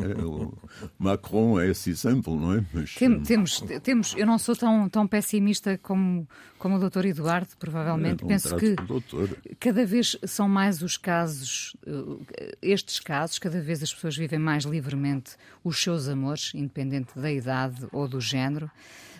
Macron 0.99 1.59
é 1.59 1.69
esse 1.71 1.89
exemplo, 1.89 2.39
não 2.39 2.55
é? 2.55 2.65
Mas, 2.75 2.95
Tem, 2.95 3.09
hum, 3.09 3.23
temos, 3.23 3.63
temos, 3.83 4.15
eu 4.17 4.27
não 4.27 4.39
sou 4.39 4.55
tão, 4.55 4.89
tão 4.89 5.07
pessimista 5.07 5.79
como, 5.79 6.29
como 6.59 6.77
o 6.77 6.91
Dr. 6.91 7.07
Eduardo, 7.07 7.49
provavelmente. 7.59 8.23
É, 8.23 8.27
Penso 8.27 8.55
que 8.57 8.77
cada 9.59 9.87
vez 9.87 10.17
são 10.27 10.47
mais 10.47 10.83
os 10.83 10.99
casos, 10.99 11.75
eh, 11.87 12.59
estes 12.61 13.01
casos, 13.01 13.39
cada 13.39 13.61
vez 13.61 13.83
as 13.83 13.95
pessoas 13.95 14.15
vivem 14.17 14.39
mais 14.39 14.65
livremente 14.65 15.37
os 15.65 15.83
seus 15.83 16.07
amores, 16.07 16.53
independente 16.55 17.19
da 17.19 17.33
idade 17.33 17.87
ou 17.93 18.07
do 18.07 18.21
género. 18.21 18.71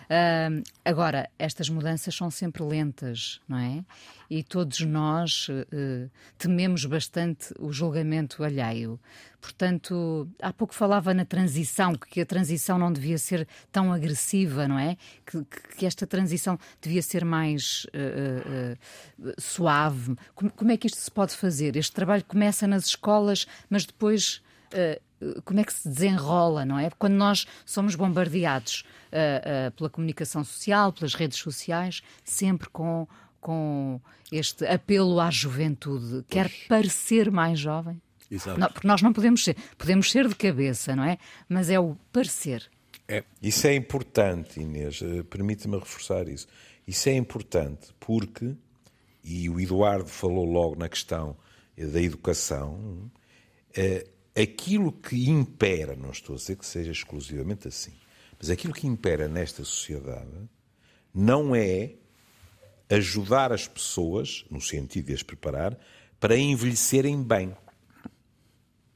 Uh, 0.07 0.63
agora, 0.85 1.29
estas 1.37 1.69
mudanças 1.69 2.15
são 2.15 2.31
sempre 2.31 2.63
lentas, 2.63 3.41
não 3.47 3.57
é? 3.57 3.83
E 4.29 4.41
todos 4.41 4.79
nós 4.81 5.49
uh, 5.49 6.09
tememos 6.37 6.85
bastante 6.85 7.53
o 7.59 7.73
julgamento 7.73 8.41
alheio. 8.41 8.97
Portanto, 9.41 10.27
há 10.41 10.51
pouco 10.53 10.73
falava 10.73 11.13
na 11.13 11.25
transição, 11.25 11.93
que 11.93 12.21
a 12.21 12.25
transição 12.25 12.77
não 12.77 12.91
devia 12.91 13.17
ser 13.17 13.45
tão 13.69 13.91
agressiva, 13.91 14.65
não 14.67 14.79
é? 14.79 14.95
Que, 15.25 15.45
que 15.77 15.85
esta 15.85 16.07
transição 16.07 16.57
devia 16.81 17.01
ser 17.01 17.25
mais 17.25 17.85
uh, 17.87 18.77
suave. 19.37 20.15
Como, 20.33 20.49
como 20.51 20.71
é 20.71 20.77
que 20.77 20.87
isto 20.87 20.99
se 20.99 21.11
pode 21.11 21.35
fazer? 21.35 21.75
Este 21.75 21.91
trabalho 21.91 22.23
começa 22.23 22.65
nas 22.65 22.85
escolas, 22.85 23.45
mas 23.69 23.85
depois 23.85 24.41
como 25.43 25.59
é 25.59 25.63
que 25.63 25.73
se 25.73 25.87
desenrola, 25.87 26.65
não 26.65 26.77
é? 26.77 26.89
Quando 26.97 27.13
nós 27.13 27.45
somos 27.65 27.95
bombardeados 27.95 28.83
uh, 29.07 29.71
pela 29.71 29.89
comunicação 29.89 30.43
social, 30.43 30.93
pelas 30.93 31.13
redes 31.13 31.37
sociais, 31.37 32.01
sempre 32.23 32.69
com, 32.69 33.07
com 33.39 33.99
este 34.31 34.65
apelo 34.65 35.19
à 35.19 35.31
juventude. 35.31 36.23
Quer 36.29 36.51
parecer 36.67 37.31
mais 37.31 37.59
jovem? 37.59 38.01
Exato. 38.29 38.59
Não, 38.59 38.67
porque 38.67 38.87
nós 38.87 39.01
não 39.01 39.13
podemos 39.13 39.43
ser. 39.43 39.55
Podemos 39.77 40.11
ser 40.11 40.27
de 40.27 40.35
cabeça, 40.35 40.95
não 40.95 41.03
é? 41.03 41.17
Mas 41.47 41.69
é 41.69 41.79
o 41.79 41.95
parecer. 42.11 42.69
É. 43.07 43.23
Isso 43.41 43.65
é 43.67 43.73
importante, 43.73 44.59
Inês. 44.59 45.01
Eh, 45.01 45.23
permite-me 45.23 45.79
reforçar 45.79 46.27
isso. 46.27 46.45
Isso 46.85 47.07
é 47.07 47.13
importante 47.13 47.87
porque, 47.99 48.53
e 49.23 49.49
o 49.49 49.59
Eduardo 49.59 50.09
falou 50.09 50.43
logo 50.43 50.75
na 50.75 50.89
questão 50.89 51.37
da 51.77 52.01
educação, 52.01 53.09
aquilo 54.37 54.91
que 54.91 55.29
impera, 55.29 55.95
não 55.95 56.11
estou 56.11 56.35
a 56.35 56.37
dizer 56.37 56.57
que 56.57 56.65
seja 56.65 56.91
exclusivamente 56.91 57.67
assim, 57.67 57.93
mas 58.39 58.49
aquilo 58.49 58.73
que 58.73 58.85
impera 58.85 59.27
nesta 59.27 59.63
sociedade 59.63 60.29
não 61.13 61.55
é 61.55 61.93
ajudar 62.89 63.51
as 63.51 63.67
pessoas, 63.67 64.45
no 64.49 64.61
sentido 64.61 65.07
de 65.07 65.13
as 65.13 65.23
preparar, 65.23 65.77
para 66.19 66.37
envelhecerem 66.37 67.21
bem. 67.21 67.55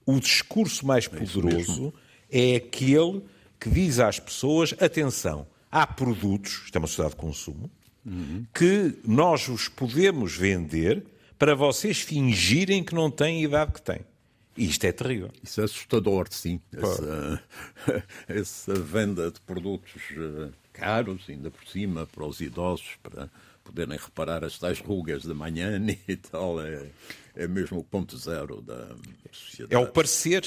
O 0.05 0.19
discurso 0.19 0.85
mais 0.85 1.05
é 1.05 1.09
poderoso 1.09 1.93
é 2.29 2.55
aquele 2.55 3.23
que 3.59 3.69
diz 3.69 3.99
às 3.99 4.19
pessoas: 4.19 4.73
atenção, 4.79 5.47
há 5.71 5.85
produtos, 5.85 6.63
isto 6.65 6.75
é 6.75 6.79
uma 6.79 6.87
sociedade 6.87 7.15
de 7.15 7.21
consumo, 7.21 7.71
uhum. 8.05 8.45
que 8.53 8.99
nós 9.05 9.47
os 9.47 9.67
podemos 9.67 10.35
vender 10.35 11.03
para 11.37 11.55
vocês 11.55 11.99
fingirem 11.99 12.83
que 12.83 12.93
não 12.93 13.09
têm 13.09 13.41
a 13.41 13.47
idade 13.47 13.73
que 13.73 13.81
têm. 13.81 14.10
E 14.57 14.65
isto 14.65 14.83
é 14.85 14.91
terrível. 14.91 15.31
Isso 15.43 15.61
é 15.61 15.63
assustador, 15.63 16.27
sim. 16.29 16.59
Essa, 16.73 17.43
essa, 18.27 18.73
venda 18.73 19.31
de 19.31 19.39
produtos 19.41 20.01
eh, 20.11 20.49
caros, 20.73 21.23
ainda 21.29 21.49
por 21.49 21.65
cima, 21.67 22.05
para 22.05 22.25
os 22.25 22.41
idosos, 22.41 22.97
para 23.01 23.29
poderem 23.63 23.97
reparar 23.97 24.43
as 24.43 24.59
tais 24.59 24.79
rugas 24.79 25.23
da 25.23 25.33
manhã 25.33 25.79
e 26.07 26.15
tal, 26.17 26.61
é, 26.61 26.89
é 27.35 27.47
mesmo 27.47 27.79
o 27.79 27.83
ponto 27.83 28.17
zero 28.17 28.61
da 28.61 28.89
sociedade. 29.31 29.73
É 29.73 29.77
o 29.77 29.87
parecer 29.87 30.45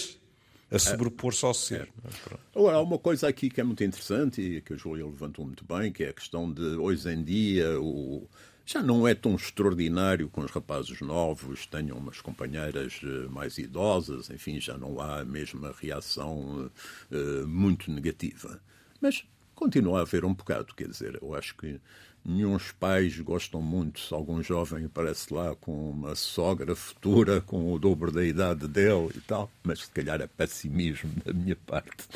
a 0.71 0.79
sobrepor-se 0.79 1.45
ao 1.45 1.55
ser. 1.55 1.89
É. 2.05 2.37
Agora, 2.55 2.77
há 2.77 2.81
uma 2.81 2.99
coisa 2.99 3.29
aqui 3.29 3.49
que 3.49 3.61
é 3.61 3.65
muito 3.65 3.85
interessante 3.85 4.41
e 4.41 4.61
que 4.61 4.75
a 4.75 4.77
Júlia 4.77 5.05
levantou 5.05 5.45
muito 5.45 5.65
bem, 5.65 5.93
que 5.93 6.05
é 6.05 6.09
a 6.09 6.13
questão 6.13 6.53
de, 6.53 6.63
hoje 6.63 7.09
em 7.11 7.23
dia, 7.23 7.81
o, 7.81 8.29
já 8.67 8.83
não 8.83 9.07
é 9.07 9.15
tão 9.15 9.35
extraordinário 9.35 10.29
que 10.29 10.41
os 10.41 10.51
rapazes 10.51 11.01
novos 11.01 11.67
tenham 11.67 11.99
umas 11.99 12.21
companheiras 12.21 13.01
eh, 13.03 13.29
mais 13.29 13.59
idosas, 13.59 14.31
enfim, 14.31 14.59
já 14.59 14.79
não 14.79 15.01
há 15.01 15.21
a 15.21 15.25
mesma 15.25 15.75
reação 15.79 16.71
uh, 17.11 17.47
muito 17.47 17.91
negativa. 17.91 18.59
Mas 19.01 19.25
continua 19.55 19.99
a 19.99 20.03
haver 20.03 20.25
um 20.25 20.33
bocado, 20.33 20.75
quer 20.75 20.89
dizer, 20.89 21.19
eu 21.21 21.35
acho 21.35 21.55
que 21.57 21.79
nenhum 22.25 22.57
pais 22.81 23.21
gostam 23.21 23.61
muito 23.61 24.01
se 24.01 24.15
algum 24.15 24.43
jovem 24.43 24.87
aparece 24.87 25.33
lá 25.33 25.55
com 25.57 25.91
uma 25.91 26.15
sogra 26.15 26.75
futura 26.75 27.43
com 27.43 27.71
o 27.71 27.79
dobro 27.79 28.11
da 28.11 28.25
idade 28.25 28.67
dele 28.67 29.11
e 29.15 29.21
tal, 29.21 29.51
mas 29.62 29.81
se 29.81 29.91
calhar 29.91 30.21
é 30.23 30.27
pessimismo 30.27 31.12
da 31.23 31.35
minha 31.35 31.57
parte. 31.67 32.09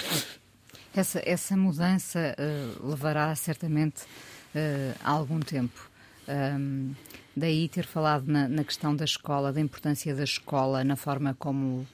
Essa, 0.94 1.22
essa 1.24 1.57
mudança 1.57 2.34
uh, 2.38 2.88
levará 2.88 3.34
certamente 3.36 4.05
uh, 4.55 4.99
algum 5.05 5.40
tempo. 5.40 5.88
Um, 6.28 6.94
daí 7.34 7.68
ter 7.68 7.86
falado 7.86 8.26
na, 8.26 8.46
na, 8.46 8.62
questão 8.62 8.94
da 8.94 9.04
escola, 9.04 9.52
da 9.52 9.60
importância 9.60 10.14
da 10.14 10.24
escola, 10.24 10.84
na 10.84 10.94
forma 10.94 11.34
como 11.38 11.86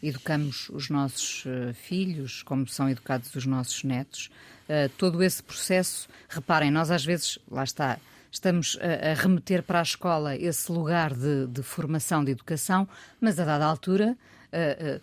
educamos 0.00 0.68
os 0.68 0.88
nossos 0.88 1.44
uh, 1.44 1.74
filhos, 1.74 2.42
como 2.42 2.66
são 2.68 2.88
educados 2.88 3.34
os 3.34 3.44
nossos 3.44 3.82
netos. 3.82 4.30
Uh, 4.68 4.88
todo 4.96 5.22
esse 5.22 5.42
processo, 5.42 6.08
reparem, 6.28 6.70
nós 6.70 6.90
às 6.90 7.04
vezes, 7.04 7.38
lá 7.50 7.64
está, 7.64 7.98
estamos 8.30 8.78
a, 8.80 9.10
a 9.10 9.14
remeter 9.14 9.62
para 9.64 9.80
a 9.80 9.82
escola 9.82 10.36
esse 10.36 10.70
lugar 10.70 11.12
de, 11.12 11.46
de, 11.48 11.62
formação, 11.62 12.24
de 12.24 12.30
educação, 12.30 12.88
mas 13.20 13.38
a 13.40 13.44
dada 13.44 13.64
altura. 13.64 14.16
Uh, 14.52 15.00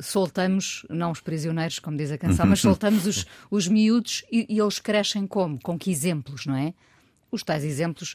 soltamos, 0.00 0.84
não 0.90 1.12
os 1.12 1.20
prisioneiros, 1.20 1.78
como 1.78 1.96
diz 1.96 2.10
a 2.10 2.18
canção, 2.18 2.44
mas 2.44 2.58
soltamos 2.60 3.06
os, 3.06 3.24
os 3.48 3.68
miúdos 3.68 4.24
e, 4.28 4.44
e 4.48 4.58
eles 4.58 4.80
crescem 4.80 5.24
como? 5.24 5.56
Com 5.60 5.78
que 5.78 5.88
exemplos, 5.88 6.46
não 6.46 6.56
é? 6.56 6.74
Os 7.30 7.42
tais 7.42 7.64
exemplos 7.64 8.14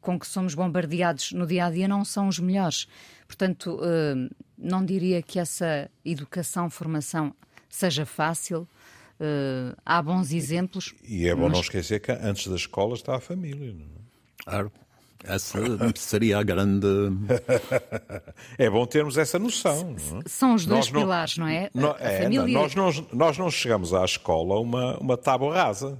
com 0.00 0.18
que 0.18 0.26
somos 0.26 0.54
bombardeados 0.54 1.32
no 1.32 1.46
dia 1.46 1.66
a 1.66 1.70
dia 1.70 1.88
não 1.88 2.04
são 2.04 2.28
os 2.28 2.38
melhores. 2.38 2.86
Portanto, 3.26 3.80
não 4.56 4.84
diria 4.84 5.22
que 5.22 5.38
essa 5.38 5.90
educação, 6.04 6.70
formação 6.70 7.34
seja 7.74 8.06
fácil. 8.06 8.68
Uh, 9.20 9.76
há 9.84 10.02
bons 10.02 10.32
exemplos. 10.32 10.94
E 11.02 11.28
é 11.28 11.34
bom 11.34 11.44
mas... 11.44 11.52
não 11.52 11.60
esquecer 11.60 12.00
que 12.00 12.10
antes 12.10 12.46
da 12.46 12.56
escola 12.56 12.94
está 12.94 13.16
a 13.16 13.20
família. 13.20 13.72
Não 13.72 13.84
é? 13.84 14.44
Claro. 14.44 14.72
Essa 15.22 15.58
seria 15.94 16.38
a 16.38 16.42
grande. 16.42 16.86
é 18.58 18.68
bom 18.68 18.84
termos 18.86 19.16
essa 19.16 19.38
noção. 19.38 19.96
Não 20.10 20.18
é? 20.18 20.22
São 20.26 20.54
os 20.54 20.66
dois 20.66 20.90
não, 20.90 21.00
pilares, 21.00 21.38
não 21.38 21.48
é? 21.48 21.70
Não, 21.72 21.96
é 21.98 22.22
família... 22.22 22.58
nós, 22.58 22.74
não, 22.74 22.90
nós 23.12 23.38
não 23.38 23.50
chegamos 23.50 23.94
à 23.94 24.04
escola 24.04 24.60
uma, 24.60 24.98
uma 24.98 25.16
tábua 25.16 25.54
rasa 25.54 25.98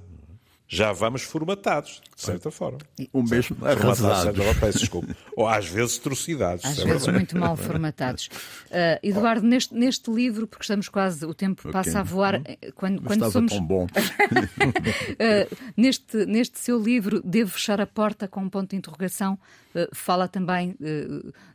já 0.67 0.91
vamos 0.91 1.21
formatados, 1.21 2.01
de 2.15 2.21
certa 2.21 2.49
forma. 2.49 2.79
O 3.13 3.21
mesmo 3.21 3.57
arrasados. 3.65 4.35
Peço 4.59 4.79
desculpa. 4.79 5.15
Ou 5.35 5.47
às 5.47 5.67
vezes 5.67 5.99
atrocidades. 5.99 6.65
Às 6.65 6.79
é 6.79 6.85
vezes 6.85 7.07
muito 7.07 7.37
mal 7.37 7.55
formatados. 7.55 8.27
Uh, 8.67 8.99
Eduardo, 9.03 9.45
neste, 9.45 9.73
neste 9.75 10.11
livro, 10.11 10.47
porque 10.47 10.63
estamos 10.63 10.89
quase, 10.89 11.25
o 11.25 11.33
tempo 11.33 11.61
okay. 11.61 11.71
passa 11.71 11.99
a 11.99 12.03
voar, 12.03 12.41
eh, 12.45 12.71
quando, 12.73 13.01
Mas 13.01 13.17
quando 13.17 13.31
somos... 13.31 13.51
tão 13.51 13.63
bom. 13.63 13.85
uh, 13.85 15.57
neste, 15.77 16.25
neste 16.25 16.59
seu 16.59 16.81
livro, 16.81 17.21
Devo 17.23 17.51
Fechar 17.51 17.79
a 17.79 17.87
Porta, 17.87 18.27
com 18.27 18.41
um 18.41 18.49
ponto 18.49 18.71
de 18.71 18.75
interrogação, 18.75 19.37
uh, 19.75 19.87
fala 19.93 20.27
também 20.27 20.75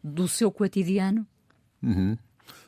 do 0.03 0.29
seu 0.29 0.51
cotidiano? 0.53 1.27
Uhum. 1.83 2.17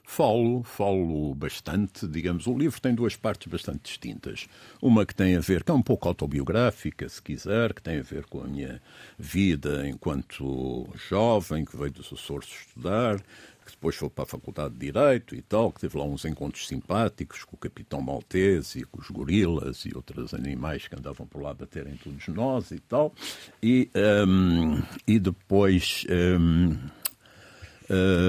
Falo, 0.05 0.63
falo 0.63 1.35
bastante, 1.35 2.07
digamos, 2.07 2.47
o 2.47 2.57
livro 2.57 2.79
tem 2.81 2.95
duas 2.95 3.17
partes 3.17 3.51
bastante 3.51 3.85
distintas. 3.85 4.47
Uma 4.81 5.07
que 5.07 5.15
tem 5.15 5.37
a 5.37 5.41
ver, 5.41 5.65
que 5.65 5.71
é 5.71 5.75
um 5.75 5.83
pouco 5.83 6.07
autobiográfica, 6.07 7.09
se 7.09 7.23
quiser, 7.23 7.73
que 7.73 7.81
tem 7.81 7.99
a 7.99 8.03
ver 8.03 8.27
com 8.27 8.43
a 8.43 8.47
minha 8.47 8.83
vida 9.19 9.89
enquanto 9.89 10.87
jovem, 11.09 11.65
que 11.65 11.77
veio 11.77 11.93
dos 11.93 12.13
Açores 12.13 12.49
estudar, 12.49 13.23
que 13.65 13.71
depois 13.71 13.97
foi 13.97 14.11
para 14.11 14.25
a 14.25 14.27
Faculdade 14.27 14.75
de 14.75 14.81
Direito 14.81 15.35
e 15.35 15.43
tal, 15.43 15.73
que 15.73 15.81
teve 15.81 15.97
lá 15.97 16.05
uns 16.05 16.25
encontros 16.25 16.67
simpáticos 16.67 17.45
com 17.45 17.57
o 17.57 17.59
Capitão 17.59 18.03
Maltese 18.03 18.81
e 18.81 18.85
com 18.85 19.01
os 19.01 19.09
gorilas 19.09 19.85
e 19.87 19.97
outros 19.97 20.35
animais 20.35 20.87
que 20.89 20.97
andavam 20.97 21.27
por 21.27 21.41
lá 21.41 21.55
baterem 21.55 21.97
todos 21.97 22.29
nós 22.29 22.71
e 22.71 22.81
tal. 22.81 23.15
E, 23.63 23.89
um, 24.27 24.83
e 25.07 25.19
depois. 25.19 26.05
Um, 26.11 26.77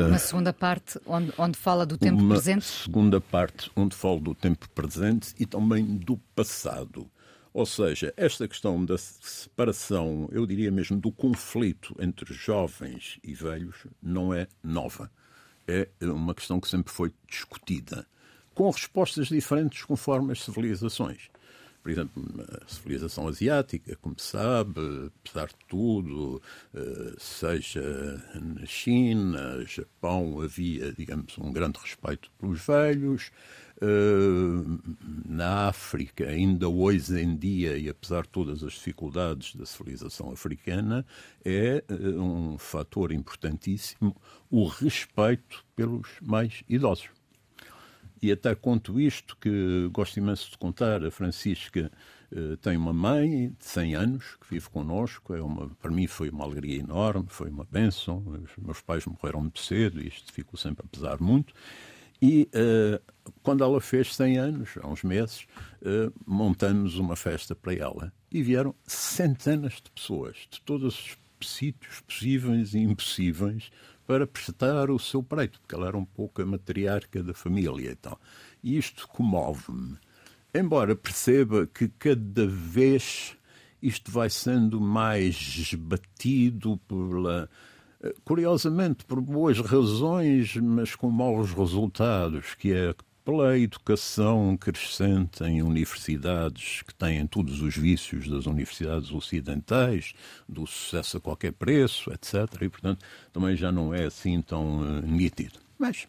uma 0.07 0.17
segunda 0.17 0.53
parte 0.53 0.99
onde, 1.05 1.33
onde 1.37 1.57
fala 1.57 1.85
do 1.85 1.97
tempo 1.97 2.21
uma 2.21 2.35
presente? 2.35 2.65
segunda 2.65 3.21
parte 3.21 3.71
onde 3.75 3.95
falo 3.95 4.19
do 4.19 4.35
tempo 4.35 4.69
presente 4.69 5.33
e 5.39 5.45
também 5.45 5.85
do 5.85 6.17
passado. 6.35 7.09
Ou 7.53 7.65
seja, 7.65 8.11
esta 8.17 8.47
questão 8.47 8.83
da 8.83 8.97
separação, 8.97 10.27
eu 10.31 10.45
diria 10.45 10.71
mesmo 10.71 10.97
do 10.97 11.11
conflito 11.11 11.95
entre 11.99 12.33
jovens 12.33 13.19
e 13.23 13.33
velhos, 13.33 13.85
não 14.01 14.33
é 14.33 14.47
nova. 14.63 15.11
É 15.67 15.87
uma 16.01 16.33
questão 16.33 16.59
que 16.59 16.67
sempre 16.67 16.91
foi 16.91 17.13
discutida, 17.29 18.07
com 18.55 18.69
respostas 18.69 19.27
diferentes 19.27 19.83
conforme 19.83 20.31
as 20.31 20.43
civilizações 20.43 21.29
por 21.83 21.91
exemplo, 21.91 22.23
a 22.61 22.67
civilização 22.67 23.27
asiática, 23.27 23.97
como 24.01 24.15
se 24.17 24.27
sabe, 24.27 25.11
apesar 25.25 25.47
de 25.47 25.65
tudo, 25.67 26.41
eh, 26.73 27.13
seja 27.19 28.23
na 28.41 28.65
China, 28.65 29.61
Japão, 29.65 30.39
havia, 30.39 30.93
digamos, 30.93 31.37
um 31.37 31.51
grande 31.51 31.77
respeito 31.79 32.31
pelos 32.39 32.65
velhos. 32.65 33.31
Eh, 33.81 34.79
na 35.25 35.67
África, 35.67 36.25
ainda 36.29 36.69
hoje 36.69 37.19
em 37.19 37.35
dia, 37.35 37.77
e 37.77 37.89
apesar 37.89 38.21
de 38.23 38.29
todas 38.29 38.63
as 38.63 38.73
dificuldades 38.73 39.53
da 39.53 39.65
civilização 39.65 40.31
africana, 40.31 41.05
é 41.43 41.83
eh, 41.85 41.93
um 42.17 42.57
fator 42.57 43.11
importantíssimo 43.11 44.15
o 44.49 44.65
respeito 44.67 45.65
pelos 45.75 46.07
mais 46.21 46.63
idosos. 46.69 47.09
E 48.23 48.31
até 48.31 48.55
conto 48.55 49.01
isto, 49.01 49.35
que 49.35 49.89
gosto 49.91 50.15
imenso 50.15 50.49
de 50.49 50.57
contar, 50.57 51.03
a 51.03 51.11
Francisca 51.11 51.91
uh, 52.31 52.55
tem 52.55 52.77
uma 52.77 52.93
mãe 52.93 53.49
de 53.49 53.65
100 53.65 53.95
anos 53.95 54.37
que 54.39 54.49
vive 54.49 54.69
connosco, 54.69 55.35
é 55.35 55.41
uma, 55.41 55.67
para 55.81 55.91
mim 55.91 56.07
foi 56.07 56.29
uma 56.29 56.45
alegria 56.45 56.79
enorme, 56.79 57.25
foi 57.27 57.49
uma 57.49 57.67
bênção, 57.69 58.23
os 58.25 58.63
meus 58.63 58.79
pais 58.79 59.05
morreram 59.05 59.41
muito 59.41 59.59
cedo 59.59 59.99
e 59.99 60.07
isto 60.07 60.31
ficou 60.31 60.57
sempre 60.57 60.85
a 60.85 60.87
pesar 60.89 61.19
muito. 61.19 61.53
E 62.21 62.49
uh, 62.55 62.97
quando 63.41 63.61
ela 63.61 63.81
fez 63.81 64.15
100 64.15 64.37
anos, 64.37 64.69
há 64.81 64.87
uns 64.87 65.03
meses, 65.03 65.45
uh, 65.81 66.13
montamos 66.25 66.97
uma 66.97 67.17
festa 67.17 67.53
para 67.53 67.73
ela. 67.73 68.13
E 68.31 68.41
vieram 68.41 68.73
centenas 68.87 69.81
de 69.83 69.91
pessoas, 69.91 70.47
de 70.49 70.61
todos 70.61 70.95
os 70.97 71.17
sítios 71.45 71.99
possíveis 71.99 72.73
e 72.73 72.79
impossíveis, 72.79 73.69
para 74.05 74.27
prestar 74.27 74.89
o 74.89 74.99
seu 74.99 75.23
preito, 75.23 75.59
porque 75.61 75.75
ela 75.75 75.87
era 75.87 75.97
um 75.97 76.05
pouco 76.05 76.41
a 76.41 76.45
matriarca 76.45 77.23
da 77.23 77.33
família 77.33 77.91
e 77.91 77.95
tal. 77.95 78.19
E 78.63 78.77
isto 78.77 79.07
comove-me. 79.07 79.97
Embora 80.53 80.95
perceba 80.95 81.65
que 81.65 81.87
cada 81.87 82.45
vez 82.45 83.35
isto 83.81 84.11
vai 84.11 84.29
sendo 84.29 84.79
mais 84.79 85.73
batido 85.73 86.77
pela. 86.87 87.49
Curiosamente, 88.23 89.05
por 89.05 89.21
boas 89.21 89.59
razões, 89.59 90.55
mas 90.57 90.93
com 90.93 91.09
maus 91.09 91.51
resultados, 91.51 92.53
que 92.55 92.73
é 92.73 92.93
pela 93.23 93.57
educação 93.57 94.57
crescente 94.57 95.43
em 95.43 95.61
universidades 95.61 96.81
que 96.81 96.93
têm 96.93 97.25
todos 97.25 97.61
os 97.61 97.75
vícios 97.75 98.27
das 98.27 98.45
universidades 98.45 99.11
ocidentais, 99.11 100.13
do 100.47 100.67
sucesso 100.67 101.17
a 101.17 101.21
qualquer 101.21 101.53
preço, 101.53 102.11
etc. 102.11 102.61
E, 102.61 102.69
portanto, 102.69 103.05
também 103.31 103.55
já 103.55 103.71
não 103.71 103.93
é 103.93 104.05
assim 104.05 104.41
tão 104.41 104.79
uh, 104.79 105.01
nítido. 105.01 105.59
Mas 105.79 106.07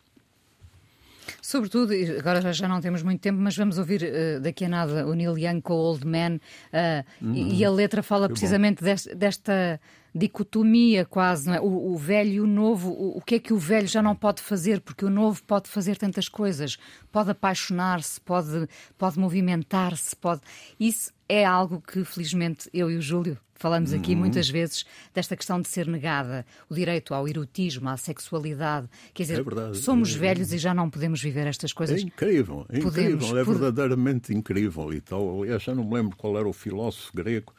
Sobretudo, 1.41 1.93
agora 2.19 2.53
já 2.53 2.69
não 2.69 2.81
temos 2.81 3.03
muito 3.03 3.21
tempo, 3.21 3.39
mas 3.41 3.57
vamos 3.57 3.79
ouvir 3.79 4.03
uh, 4.03 4.41
daqui 4.41 4.65
a 4.65 4.69
nada 4.69 5.07
o 5.07 5.15
Neil 5.15 5.39
Young 5.39 5.61
com 5.61 5.75
o 5.75 5.77
Old 5.77 6.07
Man, 6.07 6.37
uh, 6.37 7.25
uhum. 7.25 7.35
e, 7.35 7.65
a 7.65 7.71
letra 7.71 8.03
fala 8.03 8.29
precisamente 8.29 8.83
desta, 8.83 9.15
desta, 9.15 9.81
dicotomia 10.15 11.05
quase, 11.05 11.51
é? 11.51 11.61
O, 11.61 11.93
o 11.93 11.97
velho 11.97 12.31
e 12.31 12.41
o 12.41 12.47
novo, 12.47 12.91
o, 12.91 13.19
o, 13.19 13.21
que 13.21 13.35
é 13.35 13.39
que 13.39 13.53
o 13.53 13.59
velho 13.59 13.89
já 13.89 14.01
não 14.01 14.15
pode 14.15 14.41
fazer, 14.41 14.81
porque 14.81 15.05
o 15.05 15.11
novo 15.11 15.43
pode 15.43 15.69
fazer 15.69 15.97
tantas 15.97 16.29
coisas, 16.29 16.79
pode 17.11 17.31
apaixonar-se, 17.31 18.21
pode, 18.21 18.69
pode 18.97 19.19
movimentar-se, 19.19 20.15
pode... 20.15 20.43
Isso 20.79 21.12
é 21.29 21.45
algo 21.45 21.81
que, 21.81 22.05
felizmente, 22.05 22.71
eu 22.73 22.91
e 22.91 22.97
o 22.97 23.03
Júlio 23.03 23.39
falamos 23.57 23.93
aqui 23.93 24.12
uhum. 24.12 24.19
muitas 24.19 24.49
vezes 24.49 24.85
desta 25.15 25.35
questão 25.35 25.61
de 25.61 25.69
ser 25.69 25.87
negada 25.87 26.45
o 26.69 26.75
direito 26.75 27.15
ao 27.15 27.27
erotismo, 27.27 27.89
à 27.89 27.97
sexualidade. 27.97 28.89
Quer 29.15 29.23
dizer, 29.23 29.41
é 29.41 29.43
verdade, 29.43 29.79
somos 29.79 30.15
é, 30.15 30.19
velhos 30.19 30.53
e 30.53 30.59
já 30.59 30.75
não 30.75 30.91
podemos 30.91 31.23
viver 31.23 31.47
estas 31.47 31.73
coisas. 31.73 32.01
É 32.01 32.05
incrível, 32.05 32.67
é 32.69 32.81
podemos, 32.81 33.25
incrível, 33.25 33.39
é 33.39 33.45
verdadeiramente 33.45 34.35
incrível 34.35 34.93
e 34.93 35.01
tal. 35.01 35.43
Aliás, 35.43 35.62
já 35.62 35.75
não 35.75 35.85
me 35.85 35.95
lembro 35.95 36.17
qual 36.17 36.39
era 36.39 36.47
o 36.47 36.53
filósofo 36.53 37.11
grego 37.15 37.55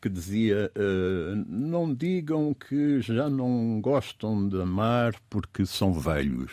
que 0.00 0.08
dizia: 0.08 0.70
uh, 0.76 1.44
Não 1.46 1.92
digam 1.92 2.54
que 2.54 3.00
já 3.00 3.28
não 3.28 3.80
gostam 3.80 4.48
de 4.48 4.60
amar 4.60 5.14
porque 5.28 5.66
são 5.66 5.92
velhos. 5.92 6.52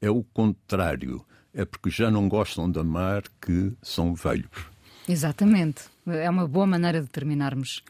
É 0.00 0.10
o 0.10 0.22
contrário. 0.22 1.24
É 1.54 1.64
porque 1.64 1.90
já 1.90 2.10
não 2.10 2.28
gostam 2.28 2.70
de 2.70 2.78
amar 2.78 3.24
que 3.40 3.72
são 3.82 4.14
velhos. 4.14 4.66
Exatamente. 5.08 5.84
É 6.06 6.28
uma 6.28 6.48
boa 6.48 6.66
maneira 6.66 7.00
de 7.00 7.08
terminarmos 7.08 7.82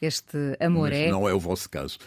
este 0.00 0.56
amor 0.60 0.90
Mas 0.90 0.98
é. 0.98 1.10
Não 1.10 1.28
é 1.28 1.34
o 1.34 1.40
vosso 1.40 1.68
caso. 1.68 1.98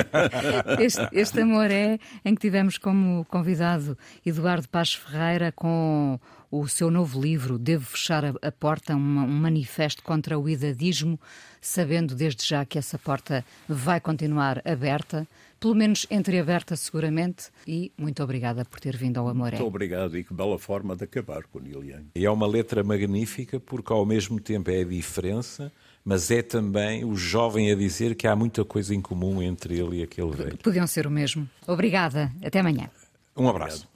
este, 0.80 1.08
este 1.12 1.40
amor 1.40 1.70
é 1.70 1.98
em 2.24 2.34
que 2.34 2.40
tivemos 2.40 2.78
como 2.78 3.24
convidado 3.26 3.96
Eduardo 4.24 4.68
Paz 4.68 4.94
Ferreira 4.94 5.52
com 5.52 6.18
o 6.50 6.68
seu 6.68 6.90
novo 6.90 7.20
livro, 7.20 7.58
Devo 7.58 7.86
Fechar 7.86 8.24
a, 8.26 8.52
Porta, 8.52 8.94
um, 8.94 8.98
um 8.98 9.26
manifesto 9.26 10.02
contra 10.02 10.38
o 10.38 10.48
idadismo, 10.48 11.18
sabendo 11.60 12.14
desde 12.14 12.46
já 12.46 12.64
que 12.64 12.78
essa 12.78 12.98
porta 12.98 13.44
vai 13.66 14.00
continuar 14.00 14.60
aberta 14.66 15.26
pelo 15.62 15.76
menos 15.76 16.08
entreaberta 16.10 16.74
seguramente, 16.74 17.44
e 17.68 17.92
muito 17.96 18.20
obrigada 18.20 18.64
por 18.64 18.80
ter 18.80 18.96
vindo 18.96 19.20
ao 19.20 19.28
Amoré. 19.28 19.58
Muito 19.58 19.68
obrigado 19.68 20.18
e 20.18 20.24
que 20.24 20.34
bela 20.34 20.58
forma 20.58 20.96
de 20.96 21.04
acabar 21.04 21.44
com 21.44 21.60
Young. 21.60 22.06
E 22.16 22.26
é 22.26 22.30
uma 22.30 22.48
letra 22.48 22.82
magnífica 22.82 23.60
porque 23.60 23.92
ao 23.92 24.04
mesmo 24.04 24.40
tempo 24.40 24.72
é 24.72 24.80
a 24.80 24.84
diferença, 24.84 25.70
mas 26.04 26.30
é 26.30 26.42
também 26.42 27.04
o 27.04 27.16
jovem 27.16 27.70
a 27.70 27.74
dizer 27.74 28.14
que 28.14 28.26
há 28.26 28.34
muita 28.34 28.64
coisa 28.64 28.94
em 28.94 29.00
comum 29.00 29.42
entre 29.42 29.78
ele 29.78 30.00
e 30.00 30.02
aquele 30.02 30.30
velho. 30.32 30.58
Podiam 30.58 30.86
ser 30.86 31.06
o 31.06 31.10
mesmo. 31.10 31.48
Obrigada. 31.66 32.32
Até 32.44 32.60
amanhã. 32.60 32.90
Um 33.36 33.48
abraço. 33.48 33.76
Obrigado. 33.76 33.91